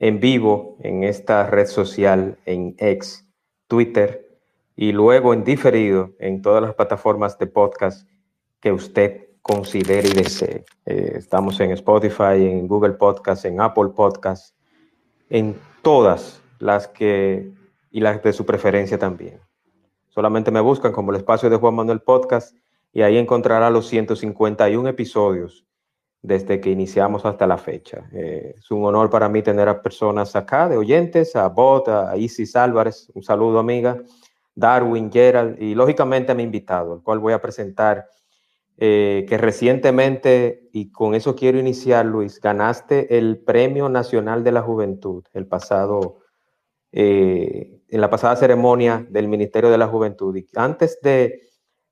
en 0.00 0.18
vivo 0.18 0.76
en 0.80 1.04
esta 1.04 1.46
red 1.46 1.66
social, 1.66 2.38
en 2.46 2.74
X, 2.78 3.28
Twitter, 3.68 4.26
y 4.74 4.92
luego 4.92 5.34
en 5.34 5.44
diferido 5.44 6.14
en 6.18 6.40
todas 6.40 6.62
las 6.62 6.74
plataformas 6.74 7.38
de 7.38 7.46
podcast 7.46 8.08
que 8.60 8.72
usted 8.72 9.28
considere 9.42 10.08
y 10.08 10.12
desee. 10.12 10.64
Eh, 10.86 11.12
estamos 11.16 11.60
en 11.60 11.72
Spotify, 11.72 12.36
en 12.36 12.66
Google 12.66 12.94
Podcast, 12.94 13.44
en 13.44 13.60
Apple 13.60 13.90
Podcast, 13.94 14.56
en 15.28 15.54
todas 15.82 16.42
las 16.58 16.88
que 16.88 17.52
y 17.90 18.00
las 18.00 18.22
de 18.22 18.32
su 18.32 18.46
preferencia 18.46 18.98
también. 18.98 19.38
Solamente 20.08 20.50
me 20.50 20.60
buscan 20.60 20.92
como 20.92 21.10
el 21.10 21.18
espacio 21.18 21.50
de 21.50 21.56
Juan 21.56 21.74
Manuel 21.74 22.00
Podcast 22.00 22.56
y 22.92 23.02
ahí 23.02 23.18
encontrará 23.18 23.68
los 23.68 23.86
151 23.88 24.88
episodios 24.88 25.66
desde 26.22 26.60
que 26.60 26.70
iniciamos 26.70 27.24
hasta 27.24 27.46
la 27.46 27.56
fecha. 27.56 28.08
Eh, 28.12 28.54
es 28.58 28.70
un 28.70 28.84
honor 28.84 29.08
para 29.08 29.28
mí 29.28 29.42
tener 29.42 29.68
a 29.68 29.80
personas 29.80 30.36
acá, 30.36 30.68
de 30.68 30.76
oyentes, 30.76 31.34
a 31.34 31.48
Bot, 31.48 31.88
a 31.88 32.16
Isis 32.16 32.56
Álvarez, 32.56 33.10
un 33.14 33.22
saludo 33.22 33.58
amiga, 33.58 34.02
Darwin, 34.54 35.10
Gerald 35.10 35.60
y 35.60 35.74
lógicamente 35.74 36.32
a 36.32 36.34
mi 36.34 36.42
invitado, 36.42 36.94
el 36.94 37.02
cual 37.02 37.20
voy 37.20 37.32
a 37.32 37.40
presentar, 37.40 38.06
eh, 38.76 39.24
que 39.28 39.38
recientemente, 39.38 40.68
y 40.72 40.90
con 40.90 41.14
eso 41.14 41.34
quiero 41.34 41.58
iniciar 41.58 42.04
Luis, 42.04 42.40
ganaste 42.40 43.16
el 43.16 43.38
Premio 43.38 43.88
Nacional 43.88 44.44
de 44.44 44.52
la 44.52 44.62
Juventud 44.62 45.24
el 45.32 45.46
pasado, 45.46 46.18
eh, 46.92 47.80
en 47.88 48.00
la 48.00 48.10
pasada 48.10 48.36
ceremonia 48.36 49.06
del 49.08 49.28
Ministerio 49.28 49.70
de 49.70 49.78
la 49.78 49.86
Juventud. 49.86 50.36
Y 50.36 50.46
antes 50.54 50.98
de 51.02 51.49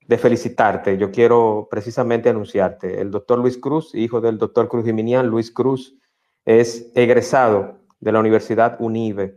de 0.09 0.17
felicitarte. 0.17 0.97
Yo 0.97 1.11
quiero 1.11 1.67
precisamente 1.69 2.29
anunciarte. 2.29 2.99
El 2.99 3.11
doctor 3.11 3.37
Luis 3.37 3.59
Cruz, 3.59 3.93
hijo 3.93 4.19
del 4.21 4.39
doctor 4.39 4.67
Cruz 4.67 4.83
Jiminián, 4.83 5.27
Luis 5.27 5.51
Cruz, 5.51 5.99
es 6.45 6.91
egresado 6.95 7.77
de 7.99 8.11
la 8.11 8.19
Universidad 8.19 8.75
UNIVE 8.79 9.35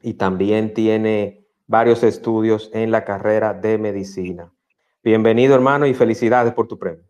y 0.00 0.14
también 0.14 0.74
tiene 0.74 1.46
varios 1.68 2.02
estudios 2.02 2.68
en 2.74 2.90
la 2.90 3.04
carrera 3.04 3.54
de 3.54 3.78
medicina. 3.78 4.52
Bienvenido, 5.04 5.54
hermano, 5.54 5.86
y 5.86 5.94
felicidades 5.94 6.52
por 6.52 6.66
tu 6.66 6.80
premio. 6.80 7.04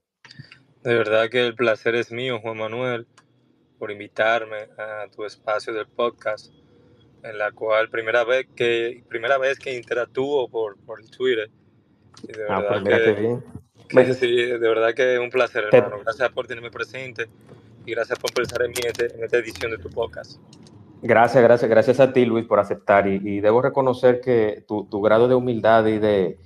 De 0.82 0.94
verdad 0.94 1.30
que 1.30 1.46
el 1.46 1.54
placer 1.54 1.94
es 1.94 2.12
mío, 2.12 2.40
Juan 2.42 2.58
Manuel, 2.58 3.06
por 3.78 3.90
invitarme 3.90 4.68
a 4.76 5.06
tu 5.08 5.24
espacio 5.24 5.72
del 5.72 5.86
podcast, 5.86 6.52
en 7.22 7.38
la 7.38 7.52
cual 7.52 7.88
primera 7.88 8.24
vez 8.24 8.48
que, 8.54 9.02
primera 9.08 9.38
vez 9.38 9.58
que 9.58 9.74
interactúo 9.74 10.50
por, 10.50 10.76
por 10.84 11.00
Twitter 11.08 11.50
de 12.22 12.44
ah, 12.48 12.64
pues 12.68 12.82
verdad 12.82 13.40
que, 13.88 14.14
sí, 14.14 14.34
de 14.34 14.58
verdad 14.58 14.94
que 14.94 15.14
es 15.14 15.20
un 15.20 15.30
placer, 15.30 15.64
hermano. 15.70 16.00
Gracias 16.02 16.30
por 16.30 16.46
tenerme 16.46 16.70
presente 16.70 17.28
y 17.84 17.92
gracias 17.92 18.18
por 18.18 18.32
pensar 18.32 18.62
en 18.62 18.70
mí 18.70 18.80
este, 18.84 19.14
en 19.14 19.24
esta 19.24 19.38
edición 19.38 19.70
de 19.70 19.78
tu 19.78 19.90
podcast. 19.90 20.40
Gracias, 21.02 21.42
gracias, 21.42 21.68
gracias 21.68 22.00
a 22.00 22.12
ti, 22.12 22.24
Luis, 22.24 22.46
por 22.46 22.60
aceptar. 22.60 23.08
Y, 23.08 23.40
debo 23.40 23.60
reconocer 23.60 24.20
que 24.20 24.64
tu, 24.68 24.84
tu, 24.84 25.00
grado 25.00 25.26
de 25.26 25.34
humildad 25.34 25.84
y 25.86 25.98
de, 25.98 26.38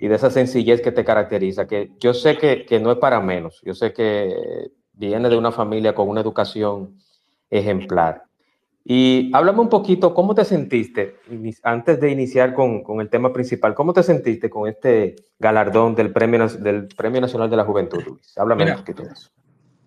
y 0.00 0.06
de 0.06 0.14
esa 0.14 0.30
sencillez 0.30 0.80
que 0.80 0.92
te 0.92 1.04
caracteriza, 1.04 1.66
que 1.66 1.90
yo 1.98 2.14
sé 2.14 2.38
que, 2.38 2.64
que 2.66 2.78
no 2.78 2.92
es 2.92 2.98
para 2.98 3.20
menos. 3.20 3.60
Yo 3.64 3.74
sé 3.74 3.92
que 3.92 4.70
viene 4.92 5.28
de 5.28 5.36
una 5.36 5.50
familia 5.50 5.94
con 5.94 6.08
una 6.08 6.20
educación 6.20 6.96
ejemplar. 7.50 8.25
Y 8.88 9.32
háblame 9.34 9.58
un 9.62 9.68
poquito, 9.68 10.14
¿cómo 10.14 10.32
te 10.32 10.44
sentiste, 10.44 11.16
antes 11.64 12.00
de 12.00 12.08
iniciar 12.08 12.54
con, 12.54 12.84
con, 12.84 13.00
el 13.00 13.10
tema 13.10 13.32
principal, 13.32 13.74
cómo 13.74 13.92
te 13.92 14.04
sentiste 14.04 14.48
con 14.48 14.68
este 14.68 15.16
galardón 15.40 15.96
del 15.96 16.12
Premio, 16.12 16.46
del 16.46 16.86
Premio 16.86 17.20
Nacional 17.20 17.50
de 17.50 17.56
la 17.56 17.64
Juventud, 17.64 18.00
Luis? 18.06 18.38
Háblame 18.38 18.70
un 18.70 18.76
poquito 18.78 19.02
de 19.02 19.12
eso. 19.12 19.28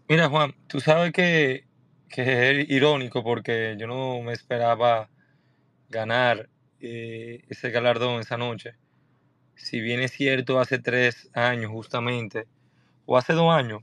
Mira, 0.09 0.27
Juan, 0.27 0.53
tú 0.67 0.81
sabes 0.81 1.13
que, 1.13 1.63
que, 2.09 2.51
es 2.61 2.69
irónico 2.69 3.23
porque 3.23 3.77
yo 3.79 3.87
no 3.87 4.21
me 4.21 4.33
esperaba 4.33 5.09
ganar 5.87 6.49
eh, 6.81 7.45
ese 7.47 7.71
galardón 7.71 8.19
esa 8.19 8.35
noche. 8.35 8.73
Si 9.55 9.79
bien 9.79 10.01
es 10.01 10.11
cierto, 10.11 10.59
hace 10.59 10.77
tres 10.77 11.29
años 11.33 11.71
justamente, 11.71 12.47
o 13.05 13.15
hace 13.15 13.31
dos 13.31 13.49
años, 13.53 13.81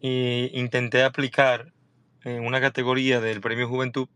eh, 0.00 0.50
intenté 0.54 1.04
aplicar 1.04 1.72
en 2.24 2.44
una 2.44 2.60
categoría 2.60 3.20
del 3.20 3.40
Premio 3.40 3.68
Juventud 3.68 4.08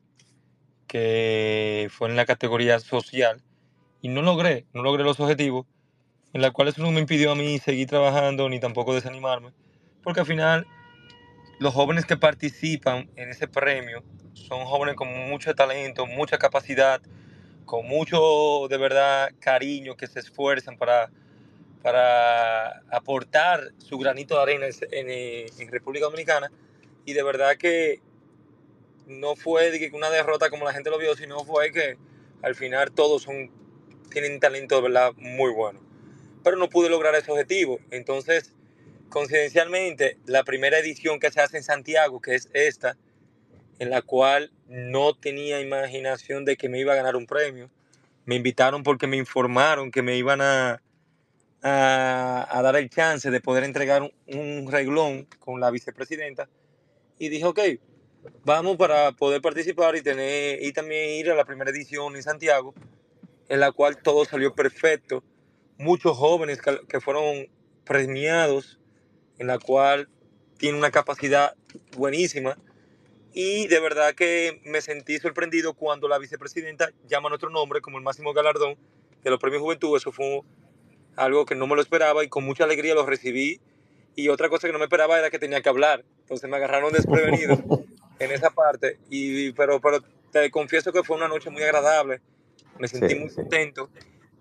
que 0.86 1.88
fue 1.90 2.08
en 2.08 2.16
la 2.16 2.26
categoría 2.26 2.78
social 2.80 3.42
y 4.02 4.08
no 4.08 4.22
logré, 4.22 4.66
no 4.72 4.82
logré 4.82 5.04
los 5.04 5.18
objetivos, 5.20 5.66
en 6.32 6.42
la 6.42 6.50
cual 6.50 6.68
eso 6.68 6.82
no 6.82 6.90
me 6.90 7.00
impidió 7.00 7.32
a 7.32 7.34
mí 7.34 7.58
seguir 7.58 7.88
trabajando 7.88 8.48
ni 8.48 8.60
tampoco 8.60 8.94
desanimarme, 8.94 9.52
porque 10.02 10.20
al 10.20 10.26
final 10.26 10.66
los 11.58 11.72
jóvenes 11.72 12.04
que 12.04 12.16
participan 12.16 13.08
en 13.16 13.30
ese 13.30 13.48
premio 13.48 14.02
son 14.32 14.64
jóvenes 14.64 14.96
con 14.96 15.08
mucho 15.28 15.54
talento, 15.54 16.06
mucha 16.06 16.38
capacidad, 16.38 17.00
con 17.64 17.86
mucho 17.86 18.66
de 18.68 18.76
verdad 18.76 19.30
cariño, 19.38 19.96
que 19.96 20.06
se 20.06 20.20
esfuerzan 20.20 20.76
para, 20.76 21.10
para 21.82 22.82
aportar 22.90 23.72
su 23.78 23.96
granito 23.98 24.34
de 24.36 24.42
arena 24.42 24.66
en, 24.90 25.08
en 25.08 25.68
República 25.70 26.06
Dominicana 26.06 26.50
y 27.04 27.12
de 27.12 27.22
verdad 27.22 27.56
que 27.56 28.00
no 29.06 29.36
fue 29.36 29.90
una 29.92 30.10
derrota 30.10 30.50
como 30.50 30.64
la 30.64 30.72
gente 30.72 30.90
lo 30.90 30.98
vio, 30.98 31.14
sino 31.16 31.44
fue 31.44 31.72
que 31.72 31.96
al 32.42 32.54
final 32.54 32.92
todos 32.92 33.22
son, 33.22 33.50
tienen 34.10 34.40
talento 34.40 34.76
de 34.76 34.82
verdad 34.82 35.12
muy 35.16 35.52
bueno. 35.52 35.80
Pero 36.42 36.56
no 36.56 36.68
pude 36.68 36.90
lograr 36.90 37.14
ese 37.14 37.30
objetivo. 37.30 37.80
Entonces, 37.90 38.54
coincidencialmente, 39.08 40.18
la 40.26 40.44
primera 40.44 40.78
edición 40.78 41.18
que 41.18 41.30
se 41.30 41.40
hace 41.40 41.58
en 41.58 41.62
Santiago, 41.62 42.20
que 42.20 42.34
es 42.34 42.48
esta, 42.52 42.96
en 43.78 43.90
la 43.90 44.02
cual 44.02 44.52
no 44.68 45.14
tenía 45.14 45.60
imaginación 45.60 46.44
de 46.44 46.56
que 46.56 46.68
me 46.68 46.78
iba 46.78 46.92
a 46.92 46.96
ganar 46.96 47.16
un 47.16 47.26
premio, 47.26 47.70
me 48.26 48.36
invitaron 48.36 48.82
porque 48.82 49.06
me 49.06 49.16
informaron 49.16 49.90
que 49.90 50.02
me 50.02 50.16
iban 50.16 50.40
a, 50.40 50.82
a, 51.62 52.60
dar 52.62 52.76
el 52.76 52.88
chance 52.90 53.30
de 53.30 53.40
poder 53.40 53.64
entregar 53.64 54.02
un, 54.02 54.12
un 54.26 54.70
reglón 54.70 55.26
con 55.38 55.60
la 55.60 55.70
vicepresidenta. 55.70 56.48
Y 57.18 57.28
dije, 57.28 57.44
ok, 57.44 57.60
vamos 58.44 58.76
para 58.76 59.12
poder 59.12 59.40
participar 59.40 59.96
y 59.96 60.02
tener 60.02 60.62
y 60.62 60.72
también 60.72 61.10
ir 61.10 61.30
a 61.30 61.34
la 61.34 61.44
primera 61.44 61.70
edición 61.70 62.16
en 62.16 62.22
Santiago, 62.22 62.74
en 63.48 63.60
la 63.60 63.72
cual 63.72 63.96
todo 64.02 64.24
salió 64.24 64.54
perfecto. 64.54 65.22
Muchos 65.78 66.16
jóvenes 66.16 66.60
que, 66.62 67.00
fueron 67.00 67.48
premiados, 67.84 68.78
en 69.38 69.48
la 69.48 69.58
cual 69.58 70.08
tiene 70.56 70.78
una 70.78 70.90
capacidad 70.90 71.54
buenísima. 71.96 72.56
Y 73.32 73.66
de 73.66 73.80
verdad 73.80 74.14
que 74.14 74.60
me 74.64 74.80
sentí 74.80 75.18
sorprendido 75.18 75.74
cuando 75.74 76.06
la 76.06 76.18
vicepresidenta 76.18 76.90
llama 77.08 77.28
nuestro 77.28 77.50
nombre 77.50 77.80
como 77.80 77.98
el 77.98 78.04
máximo 78.04 78.32
galardón 78.32 78.76
de 79.24 79.30
los 79.30 79.40
premios 79.40 79.60
Juventud. 79.60 79.96
Eso 79.96 80.12
fue 80.12 80.42
algo 81.16 81.44
que 81.44 81.56
no 81.56 81.66
me 81.66 81.74
lo 81.74 81.82
esperaba 81.82 82.22
y 82.22 82.28
con 82.28 82.44
mucha 82.44 82.62
alegría 82.62 82.94
lo 82.94 83.04
recibí. 83.04 83.60
Y 84.14 84.28
otra 84.28 84.48
cosa 84.48 84.68
que 84.68 84.72
no 84.72 84.78
me 84.78 84.84
esperaba 84.84 85.18
era 85.18 85.30
que 85.30 85.40
tenía 85.40 85.60
que 85.60 85.68
hablar. 85.68 86.04
Entonces 86.20 86.48
me 86.48 86.56
agarraron 86.56 86.92
desprevenido. 86.92 87.58
en 88.18 88.30
esa 88.30 88.50
parte, 88.50 88.98
y, 89.10 89.52
pero, 89.52 89.80
pero 89.80 89.98
te 90.30 90.50
confieso 90.50 90.92
que 90.92 91.02
fue 91.02 91.16
una 91.16 91.28
noche 91.28 91.50
muy 91.50 91.62
agradable, 91.62 92.20
me 92.78 92.88
sentí 92.88 93.14
muy 93.14 93.30
contento 93.30 93.88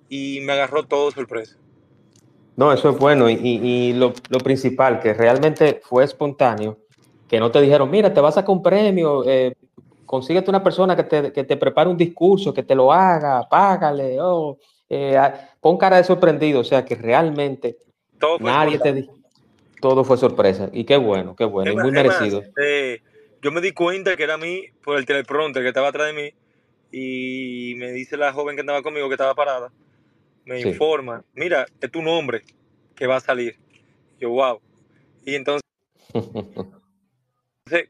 y 0.10 0.42
me 0.42 0.54
agarró 0.54 0.84
todo 0.84 1.12
sorpresa. 1.12 1.58
No, 2.56 2.72
eso 2.72 2.90
es 2.90 2.98
bueno 2.98 3.30
y, 3.30 3.34
y 3.36 3.94
lo, 3.94 4.14
lo, 4.30 4.40
principal, 4.40 5.00
que 5.00 5.14
realmente 5.14 5.82
fue 5.84 6.04
espontáneo, 6.04 6.78
que 7.28 7.40
no 7.40 7.50
te 7.50 7.62
dijeron, 7.62 7.90
mira, 7.90 8.14
te 8.14 8.22
vas 8.22 8.38
a 8.38 8.42
sacar 8.42 8.56
un 8.56 8.62
premio, 8.62 9.28
eh, 9.28 9.56
consíguete 10.06 10.52
una 10.52 10.64
persona 10.64 10.96
que 10.96 11.04
te, 11.04 11.32
que 11.32 11.44
te, 11.44 11.58
prepare 11.58 11.90
un 11.90 11.98
discurso, 11.98 12.54
que 12.54 12.62
te 12.62 12.76
lo 12.76 12.94
haga, 12.94 13.48
págale, 13.50 14.22
oh, 14.22 14.60
eh, 14.88 15.20
pon 15.60 15.78
cara 15.78 15.98
de 15.98 16.04
sorprendido, 16.04 16.60
o 16.60 16.64
sea 16.64 16.86
que 16.86 16.94
realmente 16.94 17.78
nadie 18.40 18.78
te 18.78 18.94
dijo, 18.94 19.16
todo 19.82 20.04
fue 20.04 20.18
sorpresa 20.18 20.70
y 20.72 20.84
qué 20.84 20.98
bueno, 20.98 21.36
qué 21.36 21.46
bueno, 21.46 21.72
y 21.72 21.76
muy 21.76 21.92
merecido. 21.92 22.44
Eh, 22.62 23.02
yo 23.44 23.52
me 23.52 23.60
di 23.60 23.74
cuenta 23.74 24.16
que 24.16 24.24
era 24.24 24.36
a 24.36 24.38
mí 24.38 24.70
por 24.84 24.98
el 24.98 25.06
teleprompter 25.06 25.62
que 25.62 25.68
estaba 25.68 25.90
atrás 25.90 26.08
de 26.08 26.14
mí 26.14 26.34
y 26.92 27.76
me 27.76 27.92
dice 27.92 28.16
la 28.16 28.32
joven 28.32 28.56
que 28.56 28.62
andaba 28.62 28.82
conmigo 28.82 29.10
que 29.10 29.16
estaba 29.16 29.36
parada, 29.36 29.72
me 30.46 30.62
informa, 30.62 31.26
mira, 31.34 31.66
es 31.82 31.92
tu 31.92 32.02
nombre 32.02 32.44
que 32.96 33.06
va 33.06 33.18
a 33.18 33.20
salir. 33.20 33.58
Yo, 34.20 34.30
wow. 34.30 34.62
Y 35.26 35.36
entonces, 35.36 35.64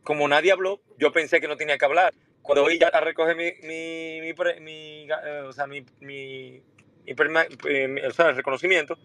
como 0.02 0.28
nadie 0.28 0.52
habló, 0.52 0.82
yo 0.98 1.12
pensé 1.12 1.40
que 1.40 1.48
no 1.48 1.58
tenía 1.58 1.78
que 1.78 1.86
hablar. 1.86 2.16
Cuando 2.42 2.64
voy 2.64 2.80
ya 2.80 2.88
a 2.88 3.02
recoger 3.02 3.36
mi, 3.36 3.52
mi, 3.62 4.22
mi, 4.22 4.34
mi 4.60 5.08
eh, 5.08 5.42
o 5.46 5.54
sea, 5.54 5.68
mi, 5.68 5.86
mi, 6.00 6.64
eh, 7.06 8.08
o 8.08 8.12
sea, 8.12 8.30
el 8.30 8.36
reconocimiento, 8.36 8.98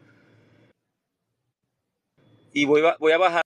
y 2.53 2.65
voy, 2.65 2.83
voy 2.99 3.13
a 3.13 3.19
bajar 3.19 3.43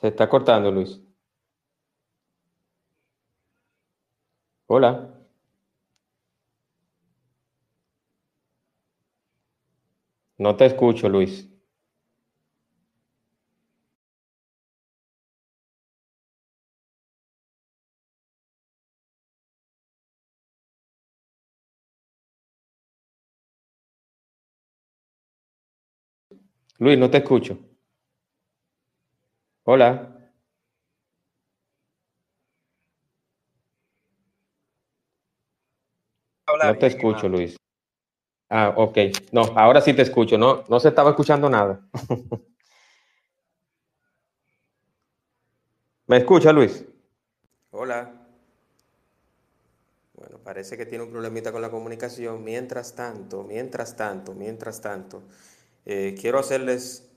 Se 0.00 0.08
está 0.08 0.28
cortando, 0.28 0.70
Luis. 0.72 1.00
Hola. 4.66 5.14
No 10.38 10.56
te 10.56 10.64
escucho, 10.64 11.08
Luis. 11.08 11.48
Luis, 26.78 26.98
no 26.98 27.08
te 27.10 27.18
escucho. 27.18 27.67
Hola. 29.70 30.32
no 36.64 36.78
te 36.78 36.86
escucho, 36.86 37.28
Luis. 37.28 37.54
Ah, 38.48 38.72
ok. 38.74 38.96
No, 39.30 39.42
ahora 39.54 39.82
sí 39.82 39.92
te 39.92 40.00
escucho. 40.00 40.38
No, 40.38 40.64
no 40.70 40.80
se 40.80 40.88
estaba 40.88 41.10
escuchando 41.10 41.50
nada. 41.50 41.86
¿Me 46.06 46.16
escucha, 46.16 46.50
Luis? 46.50 46.82
Hola. 47.70 48.10
Bueno, 50.14 50.38
parece 50.38 50.78
que 50.78 50.86
tiene 50.86 51.04
un 51.04 51.10
problemita 51.10 51.52
con 51.52 51.60
la 51.60 51.70
comunicación. 51.70 52.42
Mientras 52.42 52.94
tanto, 52.94 53.44
mientras 53.44 53.98
tanto, 53.98 54.32
mientras 54.32 54.80
tanto, 54.80 55.24
eh, 55.84 56.16
quiero 56.18 56.38
hacerles 56.38 57.07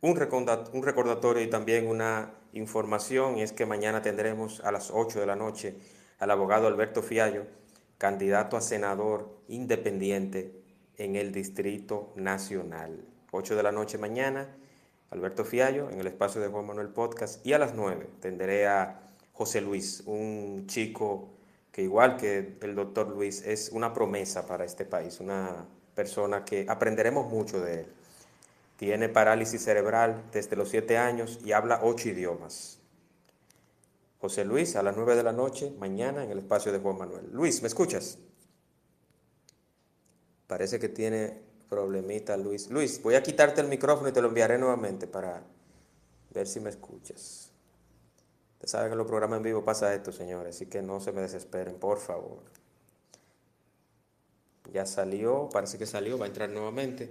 un, 0.00 0.16
recordatorio 0.16 1.42
y 1.42 1.50
también 1.50 1.88
una 1.88 2.32
información, 2.52 3.38
es 3.38 3.52
que 3.52 3.66
mañana 3.66 4.02
tendremos 4.02 4.60
a 4.60 4.72
las 4.72 4.90
8 4.92 5.20
de 5.20 5.26
la 5.26 5.36
noche 5.36 5.76
al 6.18 6.30
abogado 6.30 6.66
Alberto 6.66 7.02
Fiallo, 7.02 7.44
candidato 7.98 8.56
a 8.56 8.60
senador 8.60 9.28
independiente 9.48 10.52
en 10.96 11.16
el 11.16 11.32
Distrito 11.32 12.12
Nacional. 12.16 13.04
8 13.32 13.56
de 13.56 13.62
la 13.62 13.72
noche 13.72 13.98
mañana, 13.98 14.48
Alberto 15.10 15.44
Fiallo 15.44 15.90
en 15.90 16.00
el 16.00 16.06
espacio 16.06 16.40
de 16.40 16.48
Juan 16.48 16.66
Manuel 16.66 16.88
Podcast 16.88 17.44
y 17.46 17.52
a 17.52 17.58
las 17.58 17.74
9 17.74 18.08
tendré 18.20 18.66
a 18.66 19.00
José 19.32 19.60
Luis, 19.60 20.02
un 20.06 20.66
chico 20.66 21.30
que 21.72 21.82
igual 21.82 22.16
que 22.16 22.56
el 22.60 22.74
doctor 22.74 23.08
Luis 23.08 23.42
es 23.46 23.70
una 23.72 23.92
promesa 23.92 24.46
para 24.46 24.64
este 24.64 24.84
país, 24.84 25.20
una 25.20 25.66
persona 25.94 26.44
que 26.44 26.66
aprenderemos 26.68 27.30
mucho 27.30 27.60
de 27.60 27.80
él. 27.80 27.86
Tiene 28.78 29.08
parálisis 29.08 29.64
cerebral 29.64 30.22
desde 30.30 30.54
los 30.54 30.68
7 30.68 30.96
años 30.98 31.40
y 31.44 31.50
habla 31.50 31.80
8 31.82 32.10
idiomas. 32.10 32.78
José 34.20 34.44
Luis, 34.44 34.76
a 34.76 34.84
las 34.84 34.94
9 34.94 35.16
de 35.16 35.24
la 35.24 35.32
noche, 35.32 35.72
mañana, 35.80 36.22
en 36.22 36.30
el 36.30 36.38
espacio 36.38 36.70
de 36.70 36.78
Juan 36.78 36.96
Manuel. 36.96 37.28
Luis, 37.32 37.60
¿me 37.60 37.66
escuchas? 37.66 38.18
Parece 40.46 40.78
que 40.78 40.88
tiene 40.88 41.42
problemita 41.68 42.36
Luis. 42.36 42.70
Luis, 42.70 43.02
voy 43.02 43.16
a 43.16 43.22
quitarte 43.24 43.60
el 43.60 43.66
micrófono 43.66 44.10
y 44.10 44.12
te 44.12 44.22
lo 44.22 44.28
enviaré 44.28 44.58
nuevamente 44.58 45.08
para 45.08 45.42
ver 46.30 46.46
si 46.46 46.60
me 46.60 46.70
escuchas. 46.70 47.50
Usted 48.54 48.68
sabe 48.68 48.86
que 48.86 48.92
en 48.92 48.98
los 48.98 49.08
programas 49.08 49.38
en 49.38 49.42
vivo 49.42 49.64
pasa 49.64 49.92
esto, 49.92 50.12
señores, 50.12 50.54
así 50.54 50.66
que 50.66 50.82
no 50.82 51.00
se 51.00 51.10
me 51.10 51.20
desesperen, 51.20 51.80
por 51.80 51.98
favor. 51.98 52.44
Ya 54.72 54.86
salió, 54.86 55.48
parece 55.52 55.78
que 55.78 55.86
salió, 55.86 56.16
va 56.16 56.26
a 56.26 56.28
entrar 56.28 56.48
nuevamente. 56.48 57.10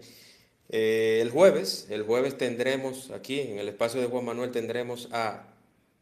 Eh, 0.69 1.19
el 1.21 1.31
jueves, 1.31 1.87
el 1.89 2.03
jueves 2.03 2.37
tendremos 2.37 3.11
aquí 3.11 3.39
en 3.39 3.59
el 3.59 3.69
espacio 3.69 4.01
de 4.01 4.07
Juan 4.07 4.25
Manuel 4.25 4.51
tendremos 4.51 5.07
a 5.11 5.47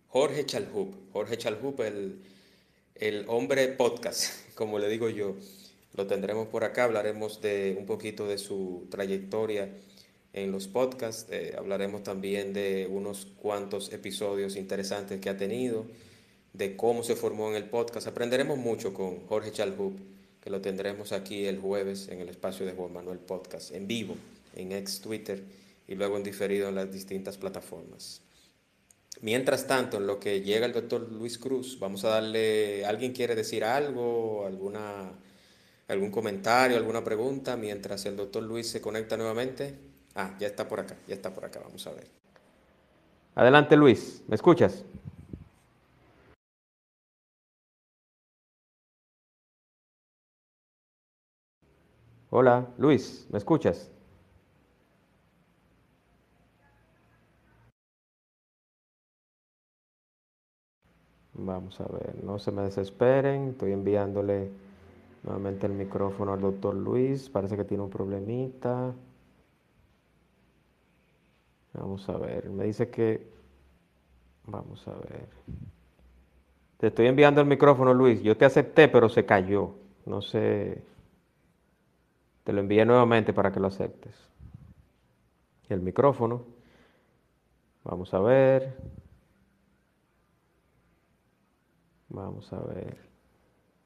Jorge 0.09 0.45
Chalhup. 0.45 0.95
Jorge 1.13 1.37
Chalhup, 1.37 1.81
el, 1.81 2.21
el 2.95 3.25
hombre 3.27 3.67
podcast, 3.67 4.31
como 4.55 4.79
le 4.79 4.89
digo 4.89 5.09
yo. 5.09 5.35
Lo 5.95 6.07
tendremos 6.07 6.47
por 6.47 6.63
acá, 6.63 6.85
hablaremos 6.85 7.41
de 7.41 7.75
un 7.77 7.85
poquito 7.85 8.27
de 8.27 8.37
su 8.37 8.87
trayectoria 8.89 9.69
en 10.33 10.51
los 10.51 10.67
podcasts, 10.67 11.27
eh, 11.31 11.55
hablaremos 11.57 12.03
también 12.03 12.51
de 12.51 12.87
unos 12.91 13.27
cuantos 13.41 13.93
episodios 13.93 14.57
interesantes 14.57 15.21
que 15.21 15.29
ha 15.29 15.37
tenido, 15.37 15.85
de 16.51 16.75
cómo 16.75 17.03
se 17.03 17.15
formó 17.15 17.49
en 17.49 17.55
el 17.55 17.69
podcast. 17.69 18.07
Aprenderemos 18.07 18.57
mucho 18.57 18.93
con 18.93 19.25
Jorge 19.27 19.53
Chalhub, 19.53 19.97
que 20.41 20.49
lo 20.49 20.59
tendremos 20.59 21.13
aquí 21.13 21.45
el 21.45 21.59
jueves 21.59 22.09
en 22.09 22.19
el 22.19 22.27
espacio 22.27 22.65
de 22.65 22.73
Juan 22.73 22.91
Manuel 22.91 23.19
Podcast, 23.19 23.71
en 23.73 23.87
vivo, 23.87 24.17
en 24.55 24.71
ex 24.71 25.01
Twitter 25.01 25.43
y 25.87 25.95
luego 25.95 26.17
en 26.17 26.23
diferido 26.23 26.69
en 26.69 26.75
las 26.75 26.91
distintas 26.91 27.37
plataformas. 27.37 28.21
Mientras 29.21 29.67
tanto, 29.67 29.97
en 29.97 30.07
lo 30.07 30.19
que 30.19 30.41
llega 30.41 30.65
el 30.65 30.73
doctor 30.73 31.11
Luis 31.11 31.37
Cruz, 31.37 31.79
vamos 31.79 32.03
a 32.03 32.09
darle, 32.09 32.85
¿alguien 32.85 33.13
quiere 33.13 33.35
decir 33.35 33.63
algo? 33.63 34.45
¿Alguna 34.45 35.13
algún 35.87 36.11
comentario, 36.11 36.77
alguna 36.77 37.03
pregunta 37.03 37.55
mientras 37.57 38.05
el 38.05 38.15
doctor 38.15 38.43
Luis 38.43 38.69
se 38.69 38.81
conecta 38.81 39.17
nuevamente. 39.17 39.77
Ah, 40.15 40.35
ya 40.39 40.47
está 40.47 40.67
por 40.67 40.79
acá, 40.79 40.95
ya 41.07 41.15
está 41.15 41.33
por 41.33 41.45
acá, 41.45 41.59
vamos 41.63 41.85
a 41.87 41.91
ver. 41.91 42.07
Adelante 43.35 43.75
Luis, 43.75 44.23
¿me 44.27 44.35
escuchas? 44.35 44.83
Hola, 52.29 52.67
Luis, 52.77 53.27
¿me 53.29 53.37
escuchas? 53.37 53.89
Vamos 61.37 61.79
a 61.81 61.85
ver, 61.85 62.23
no 62.23 62.39
se 62.39 62.51
me 62.51 62.63
desesperen, 62.63 63.49
estoy 63.49 63.73
enviándole 63.73 64.49
Nuevamente 65.25 65.65
el 65.65 65.73
micrófono 65.73 66.33
al 66.33 66.41
doctor 66.41 66.75
Luis. 66.75 67.29
Parece 67.29 67.57
que 67.57 67.63
tiene 67.63 67.81
un 67.81 67.89
problemita. 67.89 68.93
Vamos 71.73 72.07
a 72.09 72.17
ver. 72.17 72.47
Me 72.51 72.65
dice 72.65 72.89
que... 72.89 73.27
Vamos 74.45 74.87
a 74.87 74.91
ver. 74.91 75.27
Te 76.77 76.87
estoy 76.87 77.07
enviando 77.07 77.41
el 77.41 77.47
micrófono, 77.47 77.91
Luis. 77.91 78.21
Yo 78.21 78.37
te 78.37 78.45
acepté, 78.45 78.87
pero 78.87 79.09
se 79.09 79.25
cayó. 79.25 79.71
No 80.05 80.21
sé. 80.21 80.83
Te 82.43 82.53
lo 82.53 82.59
envié 82.59 82.85
nuevamente 82.85 83.33
para 83.33 83.51
que 83.51 83.59
lo 83.59 83.67
aceptes. 83.67 84.13
El 85.69 85.81
micrófono. 85.81 86.43
Vamos 87.83 88.13
a 88.13 88.19
ver. 88.19 88.77
Vamos 92.15 92.53
a 92.53 92.61
ver. 92.61 92.97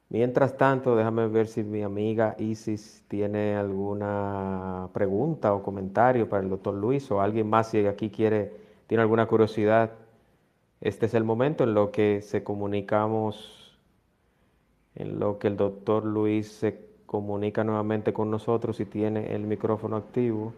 Mientras 0.08 0.56
tanto, 0.56 0.94
déjame 0.94 1.26
ver 1.26 1.48
si 1.48 1.64
mi 1.64 1.82
amiga 1.82 2.36
Isis 2.38 3.04
tiene 3.08 3.56
alguna 3.56 4.88
pregunta 4.92 5.52
o 5.52 5.64
comentario 5.64 6.28
para 6.28 6.42
el 6.44 6.48
doctor 6.48 6.74
Luis 6.74 7.10
o 7.10 7.20
alguien 7.20 7.50
más 7.50 7.70
si 7.70 7.84
aquí 7.86 8.08
quiere, 8.08 8.52
tiene 8.86 9.02
alguna 9.02 9.26
curiosidad. 9.26 9.90
Este 10.80 11.06
es 11.06 11.14
el 11.14 11.24
momento 11.24 11.64
en 11.64 11.74
lo 11.74 11.90
que 11.90 12.22
se 12.22 12.44
comunicamos, 12.44 13.76
en 14.94 15.18
lo 15.18 15.38
que 15.40 15.48
el 15.48 15.56
doctor 15.56 16.04
Luis 16.04 16.52
se 16.52 16.88
comunica 17.06 17.64
nuevamente 17.64 18.12
con 18.12 18.30
nosotros 18.30 18.78
y 18.78 18.84
tiene 18.84 19.34
el 19.34 19.42
micrófono 19.42 19.96
activo. 19.96 20.54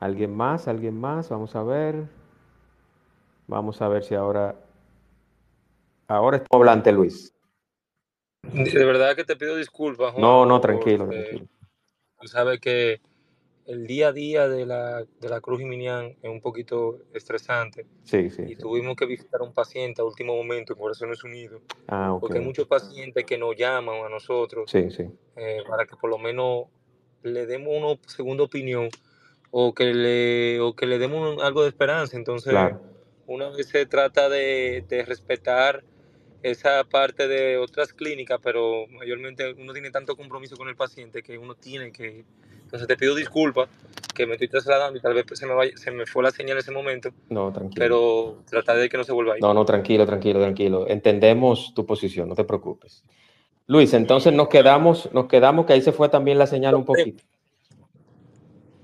¿Alguien 0.00 0.36
más? 0.36 0.68
¿Alguien 0.68 1.00
más? 1.00 1.30
Vamos 1.30 1.56
a 1.56 1.62
ver. 1.62 2.04
Vamos 3.46 3.80
a 3.80 3.88
ver 3.88 4.04
si 4.04 4.14
ahora... 4.14 4.54
Ahora 6.10 6.38
está 6.38 6.56
hablante 6.56 6.90
Luis. 6.90 7.32
De 8.42 8.84
verdad 8.84 9.14
que 9.14 9.22
te 9.22 9.36
pido 9.36 9.56
disculpas. 9.56 10.10
Juan, 10.10 10.20
no, 10.20 10.44
no, 10.44 10.60
tranquilo, 10.60 11.08
tranquilo. 11.08 11.46
Tú 12.20 12.26
sabes 12.26 12.58
que 12.58 13.00
el 13.66 13.86
día 13.86 14.08
a 14.08 14.12
día 14.12 14.48
de 14.48 14.66
la, 14.66 15.04
de 15.20 15.28
la 15.28 15.40
Cruz 15.40 15.60
Minian 15.60 16.16
es 16.20 16.28
un 16.28 16.40
poquito 16.40 16.98
estresante. 17.14 17.86
Sí, 18.02 18.28
sí. 18.28 18.42
Y 18.44 18.56
tuvimos 18.56 18.96
que 18.96 19.06
visitar 19.06 19.40
a 19.40 19.44
un 19.44 19.54
paciente 19.54 20.02
a 20.02 20.04
último 20.04 20.34
momento 20.34 20.72
en 20.72 20.80
Corazones 20.80 21.22
Unidos. 21.22 21.62
Ah, 21.86 22.16
Porque 22.20 22.38
hay 22.38 22.44
muchos 22.44 22.66
pacientes 22.66 23.24
que 23.24 23.38
nos 23.38 23.54
llaman 23.54 24.04
a 24.04 24.08
nosotros 24.08 24.68
sí, 24.68 24.90
sí. 24.90 25.04
Eh, 25.36 25.62
para 25.68 25.86
que 25.86 25.94
por 25.94 26.10
lo 26.10 26.18
menos 26.18 26.64
le 27.22 27.46
demos 27.46 27.72
una 27.76 27.96
segunda 28.08 28.42
opinión 28.42 28.88
o 29.52 29.72
que 29.72 29.94
le, 29.94 30.58
o 30.60 30.74
que 30.74 30.86
le 30.86 30.98
demos 30.98 31.40
algo 31.40 31.62
de 31.62 31.68
esperanza. 31.68 32.16
Entonces, 32.16 32.52
una 33.26 33.50
vez 33.50 33.68
se 33.68 33.86
trata 33.86 34.28
de, 34.28 34.84
de 34.88 35.04
respetar 35.04 35.84
esa 36.42 36.84
parte 36.84 37.28
de 37.28 37.58
otras 37.58 37.92
clínicas, 37.92 38.40
pero 38.42 38.86
mayormente 38.88 39.54
uno 39.58 39.72
tiene 39.72 39.90
tanto 39.90 40.16
compromiso 40.16 40.56
con 40.56 40.68
el 40.68 40.76
paciente 40.76 41.22
que 41.22 41.38
uno 41.38 41.54
tiene 41.54 41.92
que... 41.92 42.24
Entonces 42.62 42.86
te 42.86 42.96
pido 42.96 43.14
disculpas 43.14 43.68
que 44.14 44.26
me 44.26 44.34
estoy 44.34 44.48
trasladando 44.48 44.98
y 44.98 45.02
tal 45.02 45.14
vez 45.14 45.24
se 45.32 45.46
me, 45.46 45.54
vaya, 45.54 45.76
se 45.76 45.90
me 45.90 46.06
fue 46.06 46.22
la 46.22 46.30
señal 46.30 46.52
en 46.52 46.58
ese 46.58 46.70
momento. 46.70 47.10
No, 47.28 47.52
tranquilo. 47.52 47.78
Pero 47.78 48.44
tratar 48.48 48.76
de 48.76 48.88
que 48.88 48.96
no 48.96 49.04
se 49.04 49.12
vuelva 49.12 49.34
ahí. 49.34 49.40
No, 49.40 49.52
no, 49.52 49.64
tranquilo, 49.64 50.06
tranquilo, 50.06 50.40
tranquilo. 50.40 50.86
Entendemos 50.88 51.72
tu 51.74 51.84
posición, 51.84 52.28
no 52.28 52.34
te 52.36 52.44
preocupes. 52.44 53.02
Luis, 53.66 53.92
entonces 53.92 54.32
nos 54.32 54.48
quedamos, 54.48 55.12
nos 55.12 55.26
quedamos 55.26 55.66
que 55.66 55.72
ahí 55.72 55.82
se 55.82 55.92
fue 55.92 56.08
también 56.08 56.38
la 56.38 56.46
señal 56.46 56.74
un 56.74 56.84
poquito. 56.84 57.24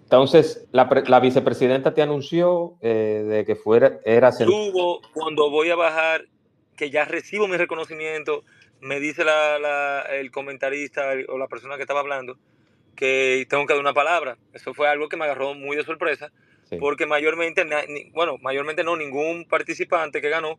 Entonces, 0.03 0.69
la, 0.71 0.89
la 1.09 1.19
vicepresidenta 1.19 1.93
te 1.93 2.03
anunció 2.03 2.77
eh, 2.81 3.25
de 3.29 3.45
que 3.45 3.57
fuera, 3.57 3.99
era... 4.05 4.31
Subo 4.31 5.01
cuando 5.13 5.51
voy 5.51 5.71
a 5.71 5.77
bajar 5.77 6.27
que 6.76 6.90
ya 6.90 7.04
recibo 7.04 7.49
mi 7.49 7.56
reconocimiento, 7.56 8.45
me 8.80 9.00
dice 9.00 9.25
el 10.11 10.30
comentarista 10.30 11.12
o 11.28 11.38
la 11.38 11.49
persona 11.49 11.76
que 11.76 11.83
estaba 11.83 12.00
hablando 12.00 12.38
que 12.95 13.47
tengo 13.49 13.66
que 13.66 13.75
dar 13.75 13.80
una 13.80 13.92
palabra. 13.92 14.38
Eso 14.52 14.73
fue 14.73 14.88
algo 14.88 15.09
que 15.09 15.16
me 15.16 15.25
agarró 15.25 15.54
muy 15.54 15.76
de 15.76 15.85
sorpresa, 15.85 16.30
porque 16.80 17.06
mayormente, 17.06 17.64
bueno, 18.12 18.38
mayormente 18.40 18.85
no, 18.85 18.97
ningún 18.97 19.47
participante 19.47 20.21
que 20.21 20.30
ganó 20.30 20.59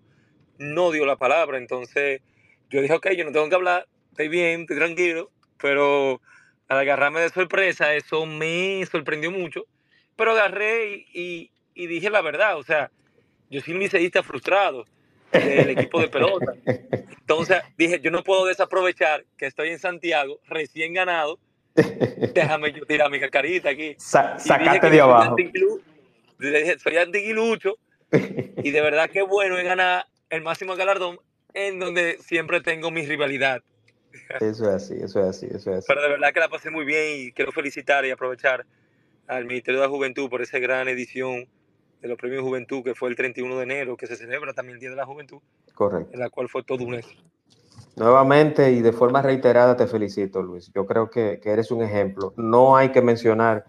no 0.60 0.92
dio 0.92 1.06
la 1.06 1.16
palabra. 1.16 1.58
Entonces 1.58 2.22
yo 2.70 2.82
dije, 2.82 2.94
ok, 2.94 3.10
yo 3.12 3.26
no 3.26 3.32
tengo 3.32 3.50
que 3.50 3.56
hablar, 3.56 3.88
estoy 4.12 4.28
bien, 4.28 4.62
estoy 4.62 4.78
tranquilo, 4.78 5.32
pero 5.60 6.22
al 6.68 6.80
agarrarme 6.80 7.22
de 7.22 7.30
sorpresa, 7.30 7.96
eso 7.96 8.26
me 8.26 8.86
sorprendió 8.86 9.32
mucho 9.32 9.66
pero 10.18 10.32
agarré 10.32 10.90
y, 10.90 11.06
y, 11.14 11.52
y 11.76 11.88
dije 11.88 12.10
la 12.10 12.22
verdad, 12.22 12.58
o 12.58 12.64
sea, 12.64 12.92
yo 13.50 13.62
soy 13.62 13.76
un 13.76 13.80
liceísta 13.80 14.24
frustrado 14.24 14.86
del 15.46 15.70
equipo 15.70 16.00
de 16.00 16.08
pelota. 16.08 16.54
Entonces 17.20 17.58
dije, 17.78 18.00
yo 18.00 18.12
no 18.12 18.24
puedo 18.24 18.46
desaprovechar 18.46 19.26
que 19.38 19.46
estoy 19.48 19.70
en 19.70 19.80
Santiago, 19.80 20.40
recién 20.48 20.94
ganado, 20.94 21.40
déjame 22.34 22.72
yo 22.74 22.86
tirar 22.86 23.12
mi 23.12 23.20
cacarita 23.20 23.70
aquí. 23.70 23.96
Sa- 23.98 24.40
sacate 24.40 24.90
de 24.90 25.02
abajo. 25.02 25.36
le 26.40 26.60
dije, 26.62 26.80
soy 26.80 26.98
antiguilucho 26.98 27.78
y 28.12 28.72
de 28.72 28.82
verdad 28.82 29.10
que 29.10 29.22
bueno 29.22 29.58
es 29.58 29.66
ganar 29.66 30.06
el 30.30 30.42
máximo 30.42 30.76
galardón 30.76 31.20
en 31.54 31.80
donde 31.80 32.18
siempre 32.20 32.62
tengo 32.62 32.92
mi 32.92 33.06
rivalidad. 33.06 33.62
Eso 34.40 34.64
es 34.70 34.84
así, 34.84 34.94
eso 34.96 35.20
es 35.22 35.26
así, 35.28 35.46
eso 35.48 35.72
es 35.72 35.78
así. 35.80 35.86
Pero 35.88 36.02
de 36.02 36.10
verdad 36.10 36.34
que 36.34 36.40
la 36.40 36.50
pasé 36.50 36.70
muy 36.70 36.86
bien 36.86 37.20
y 37.28 37.32
quiero 37.32 37.52
felicitar 37.52 38.06
y 38.06 38.12
aprovechar 38.12 38.66
al 39.28 39.46
Ministerio 39.46 39.80
de 39.82 39.86
la 39.88 39.92
Juventud 39.92 40.30
por 40.30 40.42
esa 40.42 40.60
gran 40.60 40.88
edición 40.88 41.48
de 42.02 42.08
los 42.08 42.18
premios 42.18 42.44
Juventud 42.44 42.84
que 42.84 42.96
fue 42.96 43.10
el 43.10 43.16
31 43.16 43.58
de 43.58 43.64
enero, 43.64 43.98
que 43.98 44.08
se 44.08 44.16
celebra 44.16 44.54
también 44.54 44.76
el 44.76 44.80
Día 44.80 44.90
de 44.92 44.96
la 44.96 45.06
Juventud, 45.06 45.40
Correcto. 45.74 46.14
en 46.14 46.20
la 46.20 46.30
cual 46.30 46.50
fue 46.50 46.64
todo 46.64 46.84
un 46.84 46.96
éxito. 46.96 47.22
Nuevamente 47.96 48.72
y 48.72 48.82
de 48.82 48.94
forma 48.94 49.22
reiterada 49.22 49.76
te 49.76 49.88
felicito, 49.88 50.42
Luis. 50.42 50.72
Yo 50.74 50.86
creo 50.86 51.10
que, 51.10 51.40
que 51.42 51.50
eres 51.50 51.72
un 51.72 51.82
ejemplo. 51.82 52.34
No 52.38 52.78
hay 52.78 52.90
que 52.92 53.02
mencionar 53.02 53.66